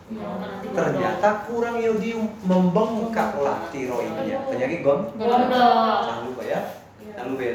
Ternyata 0.70 1.50
kurang 1.50 1.82
yodium 1.82 2.30
membengkaklah 2.46 3.66
tiroidnya. 3.74 4.46
Penyakit 4.46 4.86
gon? 4.86 5.10
Gondok. 5.18 5.98
Jangan 6.06 6.22
lupa 6.30 6.42
ya. 6.46 6.60
Jangan 7.02 7.28
lupa 7.34 7.42
ya. 7.42 7.54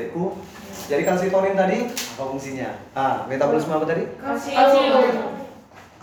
Jadi 0.84 1.02
kalsitonin 1.07 1.56
tadi 1.56 1.77
apa 1.88 2.23
fungsinya? 2.27 2.69
Ah, 2.91 3.23
metabolisme 3.31 3.72
apa 3.72 3.88
tadi? 3.88 4.03
Kalsium. 4.19 5.31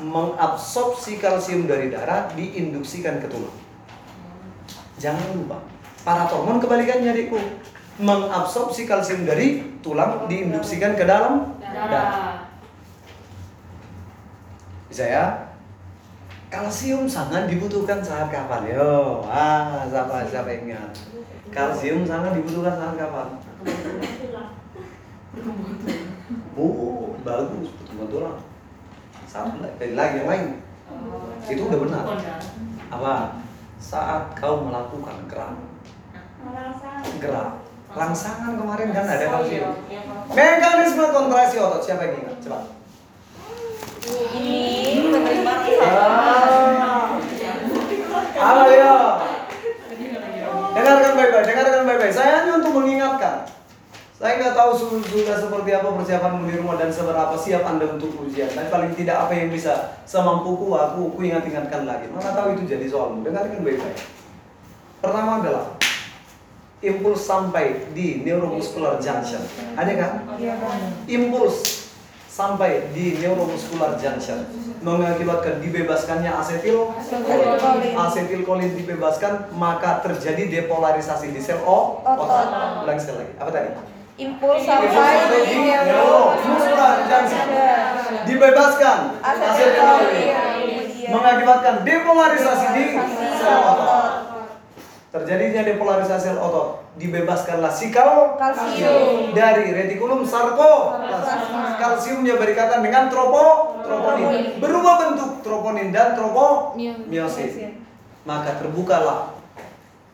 Mengabsorpsi 0.00 1.20
kalsium 1.20 1.68
dari 1.68 1.92
darah 1.92 2.32
diinduksikan 2.32 3.20
ke 3.20 3.28
tulang. 3.28 3.52
Jangan 4.96 5.36
lupa. 5.36 5.60
Paratormon 6.00 6.64
kebalikannya 6.64 7.12
adikku. 7.12 7.36
Mengabsorpsi 8.00 8.88
kalsium 8.88 9.28
dari 9.28 9.76
tulang 9.84 10.24
diinduksikan 10.32 10.96
ke 10.96 11.04
dalam 11.04 11.60
darah. 11.60 12.39
Darah. 14.90 14.98
Bisa 14.98 15.04
ya? 15.06 15.26
Kalsium 16.50 17.06
sangat 17.06 17.46
dibutuhkan 17.46 18.02
saat 18.02 18.26
kapan? 18.26 18.74
Yo, 18.74 19.22
ah, 19.22 19.86
siapa 19.86 20.26
siapa 20.26 20.50
ingat? 20.50 20.90
Kalsium 21.54 22.02
sangat 22.02 22.34
dibutuhkan 22.34 22.74
saat 22.74 22.98
kapan? 22.98 23.28
Oh, 26.58 27.14
bagus, 27.22 27.70
betul 27.70 28.06
tulang. 28.10 28.38
Satu 29.30 29.62
lagi, 29.62 29.94
lagi 29.94 30.16
yang 30.18 30.26
lain. 30.26 30.46
Itu 31.46 31.70
udah 31.70 31.78
benar. 31.86 32.04
Apa? 32.90 33.14
Saat 33.78 34.34
kau 34.34 34.66
melakukan 34.66 35.30
gerak, 35.30 35.54
gerak, 37.22 37.62
rangsangan 37.94 38.58
kemarin 38.58 38.90
kan 38.90 39.06
ada 39.06 39.26
kalsium. 39.30 39.70
Mekanisme 40.34 41.04
kontraksi 41.14 41.62
otot 41.62 41.78
siapa 41.78 42.10
yang 42.10 42.26
ingat? 42.26 42.42
Coba. 42.42 42.79
Ini 44.00 45.04
menerima. 45.12 45.52
Halo. 48.40 48.64
Dengarkan 50.70 51.12
baik-baik, 51.12 51.44
dengarkan 51.44 51.84
baik-baik. 51.84 52.14
Saya 52.16 52.30
hanya 52.40 52.64
untuk 52.64 52.72
mengingatkan. 52.80 53.44
Saya 54.16 54.36
nggak 54.40 54.56
tahu 54.56 54.70
su- 54.76 55.04
sudah 55.04 55.36
seperti 55.36 55.70
apa 55.76 55.92
persiapanmu 55.96 56.48
di 56.48 56.56
rumah 56.60 56.76
dan 56.80 56.88
seberapa 56.92 57.36
siap 57.36 57.64
Anda 57.68 57.96
untuk 57.96 58.16
ujian. 58.24 58.52
Dan 58.56 58.72
paling 58.72 58.96
tidak 58.96 59.28
apa 59.28 59.32
yang 59.36 59.52
bisa 59.52 60.00
semampuku 60.08 60.72
aku, 60.72 61.12
aku 61.12 61.20
ingat-ingatkan 61.20 61.84
lagi. 61.84 62.08
Mana 62.08 62.32
tahu 62.32 62.56
itu 62.56 62.64
jadi 62.68 62.88
soalmu. 62.88 63.20
Dengarkan 63.20 63.60
baik-baik. 63.60 64.00
Pertama 65.00 65.44
adalah 65.44 65.76
impuls 66.80 67.20
sampai 67.20 67.92
di 67.92 68.24
neuromuscular 68.24 68.96
junction. 68.96 69.44
Ada 69.76 69.92
kan? 69.96 70.12
impuls 71.04 71.79
sampai 72.30 72.94
di 72.94 73.18
neuromuscular 73.18 73.98
junction 73.98 74.46
mengakibatkan 74.80 75.58
dibebaskannya 75.60 76.30
asetil 76.30 76.94
Asetilkolin. 76.94 77.92
asetilkolin 77.98 78.72
dibebaskan 78.78 79.50
maka 79.58 80.00
terjadi 80.00 80.46
depolarisasi 80.48 81.34
di 81.34 81.42
sel 81.42 81.58
o 81.66 82.00
Otot. 82.00 82.16
otot. 82.22 82.46
Ulang 82.86 82.96
sekali 82.96 83.26
lagi. 83.26 83.32
Apa 83.36 83.50
tadi? 83.50 83.68
Impuls 84.20 84.62
sampai 84.64 85.20
di 85.44 85.58
neuromuscular 85.68 87.02
junction 87.04 87.46
dibebaskan 88.24 88.98
asetilkolin 89.20 89.50
Asetilkolin. 89.50 90.28
Kemudian 90.30 91.10
mengakibatkan 91.10 91.74
depolarisasi 91.82 92.66
di 92.78 92.84
sel 93.36 93.58
otot. 93.58 93.89
Terjadinya 95.10 95.66
depolarisasi 95.66 96.30
sel 96.30 96.38
otot, 96.38 96.86
dibebaskanlah 96.94 97.74
sikal 97.74 98.38
Kalsium. 98.38 99.34
dari 99.34 99.74
retikulum 99.74 100.22
sarkoplasma. 100.22 101.74
Kalsiumnya 101.82 102.38
berikatan 102.38 102.78
dengan 102.78 103.10
tropo 103.10 103.74
troponin. 103.82 104.62
Berubah 104.62 104.94
bentuk 105.02 105.42
troponin 105.42 105.90
dan 105.90 106.14
tropomyosin. 106.14 107.82
Maka 108.22 108.62
terbukalah 108.62 109.34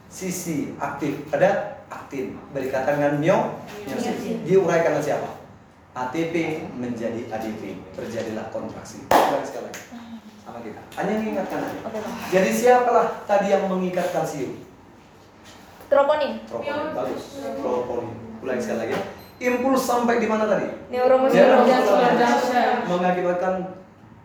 sisi 0.08 0.72
aktif 0.80 1.28
pada 1.28 1.76
aktin 1.92 2.40
berikatan 2.56 2.96
dengan 2.96 3.14
myosin. 3.20 4.48
Diuraikanlah 4.48 5.04
siapa? 5.04 5.28
ATP 5.92 6.64
menjadi 6.72 7.28
ADP. 7.28 7.84
Terjadilah 7.92 8.48
kontraksi. 8.48 9.04
Ulangi 9.12 9.44
sekali 9.44 9.68
lagi. 9.68 9.82
Sama 10.40 10.58
kita. 10.64 10.80
Hanya 10.96 11.12
mengingatkan 11.20 11.60
aja. 11.68 11.78
Jadi 12.32 12.48
siapalah 12.48 13.28
tadi 13.28 13.52
yang 13.52 13.68
mengikat 13.68 14.08
kalsium? 14.08 14.65
Troponin. 15.86 16.32
Troponin 16.44 16.86
bagus. 16.92 17.22
Troponin. 17.56 18.10
Ulangi 18.42 18.60
sekali 18.60 18.78
lagi. 18.82 18.96
Impuls 19.36 19.82
sampai 19.84 20.16
di 20.16 20.26
mana 20.26 20.48
tadi? 20.48 20.66
Neuromuscular. 20.88 21.60
Mengakibatkan 22.86 23.52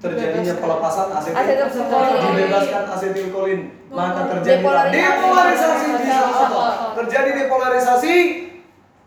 terjadinya 0.02 0.54
pelepasan 0.58 1.08
asetil 1.14 1.38
Asetilkolin. 1.38 2.18
dibebaskan 2.34 2.84
asetilkolin 2.90 3.62
maka 3.88 4.22
terjadilah 4.34 4.90
Depolarisasi. 4.90 4.98
depolarisasi 4.98 5.88
di. 5.94 6.66
Terjadi 6.98 7.30
depolarisasi 7.38 8.16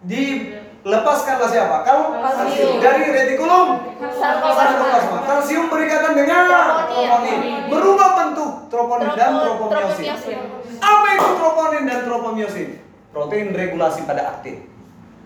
dilepaskanlah 0.04 1.50
siapa? 1.50 1.76
Kal 1.82 1.98
Kalsium. 2.14 2.78
dari 2.78 3.10
retikulum 3.10 3.68
Sarkoplasma. 3.98 5.18
Kalsium 5.26 5.66
berikatan 5.66 6.12
dengan 6.14 6.42
Troponin. 6.46 6.86
troponin. 6.86 7.38
Berubah 7.66 8.08
bentuk 8.34 8.50
troponin 8.66 9.10
dan 9.14 9.30
Tropo- 9.32 9.70
tropomyosin. 9.70 10.04
tropomyosin. 10.10 10.38
Apa 10.82 11.06
itu 11.08 11.30
troponin 11.38 11.82
dan 11.86 11.98
tropomyosin? 12.02 12.68
Protein 13.14 13.46
regulasi 13.54 14.00
pada 14.02 14.22
aktin. 14.28 14.66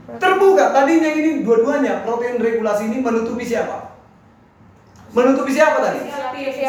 Terbuka 0.09 0.73
tadinya 0.73 1.09
ini 1.11 1.41
dua-duanya 1.41 2.05
protein 2.05 2.37
regulasi 2.37 2.85
ini 2.87 3.01
menutupi 3.01 3.45
siapa? 3.45 3.97
Menutupi 5.09 5.53
siapa 5.53 5.81
tadi? 5.81 6.01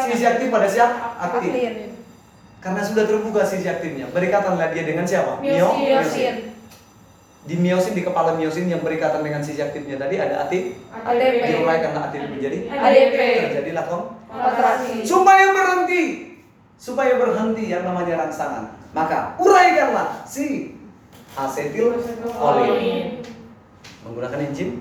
Sisi 0.08 0.24
aktif 0.24 0.48
pada 0.48 0.64
siapa? 0.64 1.20
Aktin. 1.20 1.92
Karena 2.60 2.80
sudah 2.80 3.04
terbuka 3.04 3.40
sisi 3.40 3.64
aktifnya, 3.64 4.08
berikatanlah 4.12 4.72
dia 4.72 4.84
dengan 4.84 5.04
siapa? 5.04 5.40
Myosin. 5.40 6.52
Di 7.40 7.56
miosin 7.56 7.96
di 7.96 8.04
kepala 8.04 8.36
miosin 8.36 8.68
yang 8.68 8.84
berikatan 8.84 9.24
dengan 9.24 9.40
sisi 9.40 9.60
aktifnya 9.60 9.96
tadi 9.96 10.20
ada 10.20 10.44
ATP. 10.44 10.76
ATP. 10.92 11.40
Diuraikanlah 11.56 12.12
ATP 12.12 12.24
menjadi 12.30 12.58
ADP. 12.68 13.16
terjadilah 13.48 13.84
Kontraksi. 13.88 15.00
supaya 15.02 15.48
berhenti 15.50 16.29
supaya 16.80 17.20
berhenti 17.20 17.68
yang 17.68 17.84
namanya 17.84 18.24
rangsangan. 18.24 18.72
Maka 18.96 19.36
uraikanlah 19.36 20.24
si 20.24 20.80
asetil 21.36 22.00
kolin. 22.24 23.20
Menggunakan 24.00 24.48
enzim 24.48 24.80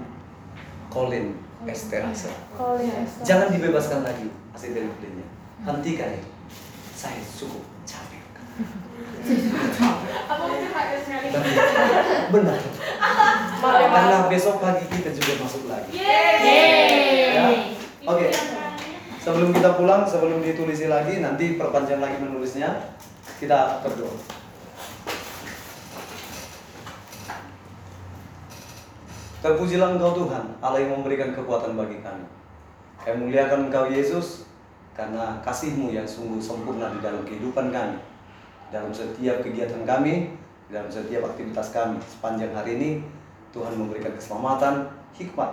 kolin 0.87 1.35
esterase. 1.67 2.31
Jangan 3.27 3.51
dibebaskan 3.51 4.07
lagi 4.07 4.31
asetil 4.55 4.87
kolinnya 4.95 5.27
hentikan 5.67 6.15
itu 6.15 6.29
saya 6.95 7.19
cukup 7.35 7.63
capek. 7.83 8.23
Benar. 12.31 12.59
Karena 13.59 14.17
besok 14.31 14.63
pagi 14.63 14.85
kita 14.87 15.11
juga 15.15 15.33
masuk 15.43 15.67
lagi. 15.67 15.91
Ya. 15.95 17.47
Oke. 18.07 18.27
Sebelum 19.19 19.51
kita 19.51 19.75
pulang, 19.75 20.07
sebelum 20.07 20.39
ditulisi 20.39 20.87
lagi, 20.87 21.19
nanti 21.19 21.59
perpanjang 21.59 21.99
lagi 21.99 22.23
menulisnya. 22.23 22.95
Kita 23.35 23.83
berdoa. 23.83 24.15
Terpujilah 29.39 29.95
Engkau 29.95 30.23
Tuhan, 30.23 30.59
Allah 30.63 30.79
yang 30.83 30.99
memberikan 30.99 31.35
kekuatan 31.35 31.75
bagi 31.75 31.99
kami. 31.99 32.23
Kami 33.03 33.27
muliakan 33.27 33.67
Engkau 33.67 33.91
Yesus, 33.91 34.47
karena 34.95 35.39
kasih-Mu 35.43 35.91
yang 35.91 36.07
sungguh 36.07 36.39
sempurna 36.39 36.91
di 36.91 36.99
dalam 37.03 37.23
kehidupan 37.27 37.71
kami. 37.75 37.99
Dalam 38.71 38.91
setiap 38.91 39.43
kegiatan 39.43 39.83
kami, 39.83 40.35
dalam 40.71 40.87
setiap 40.87 41.27
aktivitas 41.27 41.75
kami 41.75 41.99
sepanjang 42.07 42.55
hari 42.55 42.79
ini, 42.79 42.89
Tuhan 43.51 43.75
memberikan 43.75 44.15
keselamatan, 44.15 44.91
hikmat, 45.15 45.51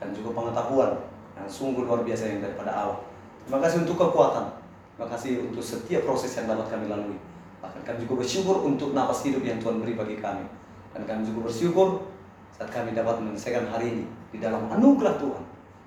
dan 0.00 0.12
juga 0.16 0.32
pengetahuan 0.36 1.09
yang 1.40 1.48
sungguh 1.48 1.88
luar 1.88 2.04
biasa 2.04 2.28
yang 2.28 2.44
daripada 2.44 2.70
Allah. 2.70 3.00
Terima 3.48 3.58
kasih 3.64 3.88
untuk 3.88 3.96
kekuatan, 3.96 4.46
terima 4.94 5.08
kasih 5.08 5.32
untuk 5.48 5.64
setiap 5.64 6.04
proses 6.04 6.30
yang 6.36 6.46
dapat 6.52 6.68
kami 6.68 6.86
lalui. 6.92 7.16
Bahkan 7.64 7.80
kami 7.84 7.98
juga 8.04 8.24
bersyukur 8.24 8.56
untuk 8.64 8.92
napas 8.92 9.24
hidup 9.24 9.40
yang 9.44 9.56
Tuhan 9.60 9.80
beri 9.80 9.96
bagi 9.96 10.16
kami. 10.20 10.44
Dan 10.92 11.02
kami 11.08 11.22
juga 11.24 11.48
bersyukur 11.48 12.04
saat 12.52 12.68
kami 12.72 12.92
dapat 12.92 13.20
menyelesaikan 13.24 13.68
hari 13.72 13.86
ini 14.00 14.04
di 14.32 14.38
dalam 14.40 14.68
anugerah 14.68 15.16
Tuhan. 15.16 15.44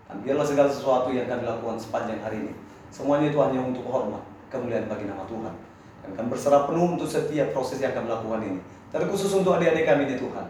Dan 0.09 0.15
biarlah 0.21 0.45
segala 0.45 0.69
sesuatu 0.69 1.09
yang 1.13 1.25
kami 1.29 1.45
lakukan 1.45 1.77
sepanjang 1.77 2.21
hari 2.21 2.49
ini, 2.49 2.53
semuanya 2.93 3.29
itu 3.33 3.39
hanya 3.41 3.59
untuk 3.61 3.85
hormat, 3.89 4.21
kemuliaan 4.49 4.85
bagi 4.85 5.05
nama 5.09 5.25
Tuhan. 5.25 5.53
Dan 6.03 6.09
kami 6.13 6.27
berserah 6.35 6.67
penuh 6.69 6.97
untuk 6.97 7.09
setiap 7.09 7.53
proses 7.55 7.81
yang 7.81 7.93
kami 7.95 8.11
lakukan 8.11 8.41
ini. 8.43 8.59
Terkhusus 8.93 9.31
untuk 9.33 9.57
adik-adik 9.57 9.89
kami 9.89 10.05
ini 10.05 10.15
Tuhan. 10.21 10.45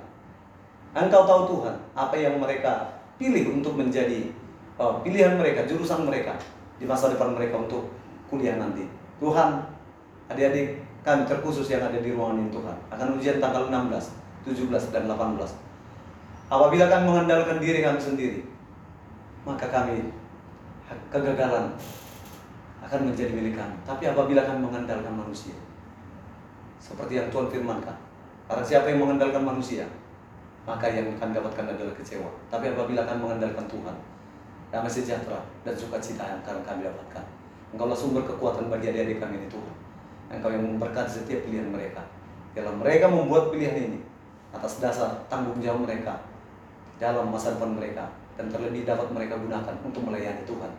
Engkau 0.93 1.23
tahu 1.25 1.41
Tuhan 1.57 1.75
apa 1.95 2.15
yang 2.19 2.37
mereka 2.37 2.99
pilih 3.15 3.55
untuk 3.55 3.79
menjadi 3.79 4.29
uh, 4.77 5.01
pilihan 5.01 5.37
mereka, 5.37 5.65
jurusan 5.69 6.05
mereka 6.07 6.37
di 6.77 6.85
masa 6.85 7.13
depan 7.13 7.33
mereka 7.37 7.61
untuk 7.61 7.89
kuliah 8.29 8.57
nanti. 8.57 8.85
Tuhan, 9.21 9.61
adik-adik 10.31 10.81
kami 11.03 11.27
terkhusus 11.27 11.67
yang 11.67 11.83
ada 11.83 11.99
di 11.99 12.15
ruangan 12.15 12.39
ini 12.39 12.49
Tuhan 12.49 12.77
akan 12.95 13.07
ujian 13.19 13.37
tanggal 13.43 13.67
16, 13.67 14.47
17 14.47 14.95
dan 14.95 15.03
18. 15.11 15.35
Apabila 16.47 16.85
kami 16.87 17.03
mengandalkan 17.07 17.57
diri 17.59 17.79
kami 17.83 17.99
sendiri, 17.99 18.39
maka 19.43 19.67
kami 19.67 20.11
kegagalan 21.11 21.75
akan 22.83 22.99
menjadi 23.09 23.31
milik 23.35 23.55
kami. 23.59 23.75
Tapi 23.83 24.03
apabila 24.11 24.43
kami 24.43 24.59
mengandalkan 24.63 25.11
manusia, 25.11 25.55
seperti 26.79 27.19
yang 27.19 27.27
Tuhan 27.31 27.47
firmankan, 27.51 27.95
para 28.47 28.63
siapa 28.63 28.91
yang 28.91 29.03
mengandalkan 29.03 29.43
manusia, 29.43 29.87
maka 30.63 30.87
yang 30.87 31.11
kami 31.19 31.31
dapatkan 31.35 31.75
adalah 31.75 31.93
kecewa. 31.95 32.29
Tapi 32.47 32.71
apabila 32.71 33.03
kami 33.03 33.19
mengandalkan 33.23 33.65
Tuhan, 33.67 33.95
damai 34.73 34.89
sejahtera 34.89 35.37
dan 35.61 35.77
sukacita 35.77 36.25
yang 36.25 36.41
akan 36.41 36.65
kami 36.65 36.81
dapatkan. 36.89 37.25
Engkaulah 37.77 37.93
sumber 37.93 38.25
kekuatan 38.25 38.73
bagi 38.73 38.89
adik-adik 38.89 39.21
kami 39.21 39.37
ini 39.37 39.47
Tuhan. 39.53 39.75
Engkau 40.33 40.49
yang 40.49 40.65
memberkati 40.65 41.21
setiap 41.21 41.45
pilihan 41.45 41.69
mereka. 41.69 42.01
Dalam 42.57 42.81
mereka 42.81 43.05
membuat 43.05 43.53
pilihan 43.53 43.77
ini 43.77 43.99
atas 44.49 44.81
dasar 44.81 45.13
tanggung 45.29 45.61
jawab 45.61 45.85
mereka 45.85 46.25
dalam 46.97 47.29
masa 47.29 47.53
depan 47.53 47.77
mereka 47.77 48.09
dan 48.33 48.49
terlebih 48.49 48.81
dapat 48.81 49.13
mereka 49.13 49.37
gunakan 49.37 49.75
untuk 49.85 50.01
melayani 50.09 50.41
Tuhan. 50.49 50.71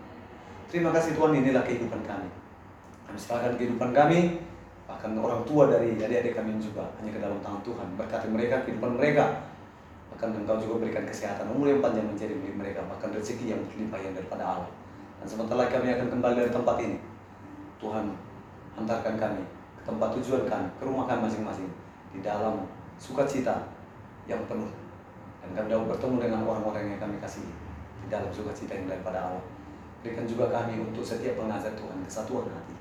Terima 0.67 0.91
kasih 0.91 1.15
Tuhan 1.15 1.39
inilah 1.39 1.63
kehidupan 1.63 2.03
kami. 2.03 2.27
Kami 3.07 3.19
serahkan 3.19 3.55
kehidupan 3.55 3.95
kami 3.95 4.43
bahkan 4.91 5.15
orang 5.17 5.47
tua 5.47 5.71
dari 5.71 5.95
adik-adik 5.95 6.35
kami 6.35 6.59
juga 6.59 6.91
hanya 6.99 7.15
ke 7.15 7.21
dalam 7.23 7.39
tangan 7.39 7.63
Tuhan. 7.63 7.89
Berkati 7.95 8.27
mereka 8.27 8.67
kehidupan 8.67 8.99
mereka 8.99 9.54
bahkan 10.15 10.31
engkau 10.31 10.55
juga 10.63 10.87
berikan 10.87 11.03
kesehatan 11.03 11.51
umur 11.51 11.75
yang 11.75 11.83
panjang 11.83 12.07
menjadi 12.07 12.39
milik 12.39 12.55
mereka 12.55 12.87
bahkan 12.87 13.11
rezeki 13.11 13.51
yang 13.51 13.61
berlimpah 13.67 13.99
yang 13.99 14.15
daripada 14.15 14.47
Allah. 14.47 14.71
Dan 15.19 15.27
sebentar 15.27 15.59
lagi 15.59 15.75
kami 15.75 15.91
akan 15.91 16.07
kembali 16.07 16.35
dari 16.39 16.53
tempat 16.55 16.77
ini. 16.79 16.99
Tuhan 17.83 18.15
hantarkan 18.79 19.15
kami 19.19 19.43
ke 19.75 19.83
tempat 19.83 20.09
tujuan 20.15 20.47
kami 20.47 20.71
ke 20.79 20.83
rumah 20.87 21.11
kami 21.11 21.27
masing-masing 21.27 21.67
di 22.15 22.23
dalam 22.23 22.63
sukacita 22.95 23.67
yang 24.31 24.39
penuh. 24.47 24.71
Dan 25.43 25.51
kami 25.51 25.67
dapat 25.67 25.99
bertemu 25.99 26.17
dengan 26.23 26.41
orang-orang 26.47 26.95
yang 26.95 27.01
kami 27.03 27.19
kasihi 27.19 27.51
di 28.01 28.07
dalam 28.07 28.31
sukacita 28.31 28.71
yang 28.71 28.87
daripada 28.87 29.19
Allah. 29.19 29.45
Berikan 30.07 30.31
juga 30.31 30.47
kami 30.47 30.79
untuk 30.79 31.03
setiap 31.03 31.43
pengajar 31.43 31.75
Tuhan 31.75 31.99
kesatuan 32.07 32.47
hati. 32.55 32.79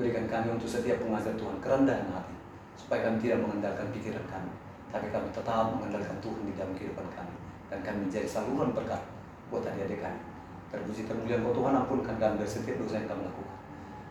Berikan 0.00 0.24
kami 0.24 0.56
untuk 0.56 0.66
setiap 0.66 0.96
pengajar 0.96 1.36
Tuhan 1.36 1.60
kerendahan 1.60 2.08
hati 2.08 2.34
supaya 2.80 3.04
kami 3.04 3.20
tidak 3.20 3.44
mengandalkan 3.44 3.92
pikiran 3.92 4.24
kami 4.26 4.63
tapi 4.94 5.10
kami 5.10 5.26
tetap 5.34 5.74
mengandalkan 5.74 6.22
Tuhan 6.22 6.42
di 6.46 6.54
dalam 6.54 6.72
kehidupan 6.78 7.06
kami. 7.10 7.34
Dan 7.66 7.82
kami 7.82 8.06
menjadi 8.06 8.30
saluran 8.30 8.70
berkat 8.70 9.02
buat 9.50 9.66
adik-adik 9.66 9.98
kami. 9.98 10.22
Terpuji 10.70 11.02
termulia 11.10 11.42
engkau 11.42 11.50
Tuhan 11.50 11.74
ampunkan 11.74 12.14
kami 12.14 12.38
dari 12.38 12.46
setiap 12.46 12.78
dosa 12.78 13.02
yang 13.02 13.10
kami 13.10 13.26
lakukan. 13.26 13.58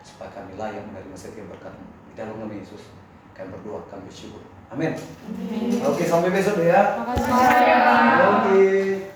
Supaya 0.04 0.30
kami 0.36 0.60
layak 0.60 0.84
menerima 0.84 1.16
setiap 1.16 1.48
berkat 1.48 1.72
di 1.80 2.12
dalam 2.12 2.36
nama 2.36 2.52
Yesus 2.52 2.92
kami 3.32 3.48
berdoa 3.50 3.80
kami 3.88 4.04
bersyukur. 4.12 4.44
Amin. 4.68 4.92
Oke 5.88 6.04
sampai 6.04 6.30
besok 6.30 6.60
ya. 6.60 7.00
Makasih. 7.00 7.32
oke 8.28 9.13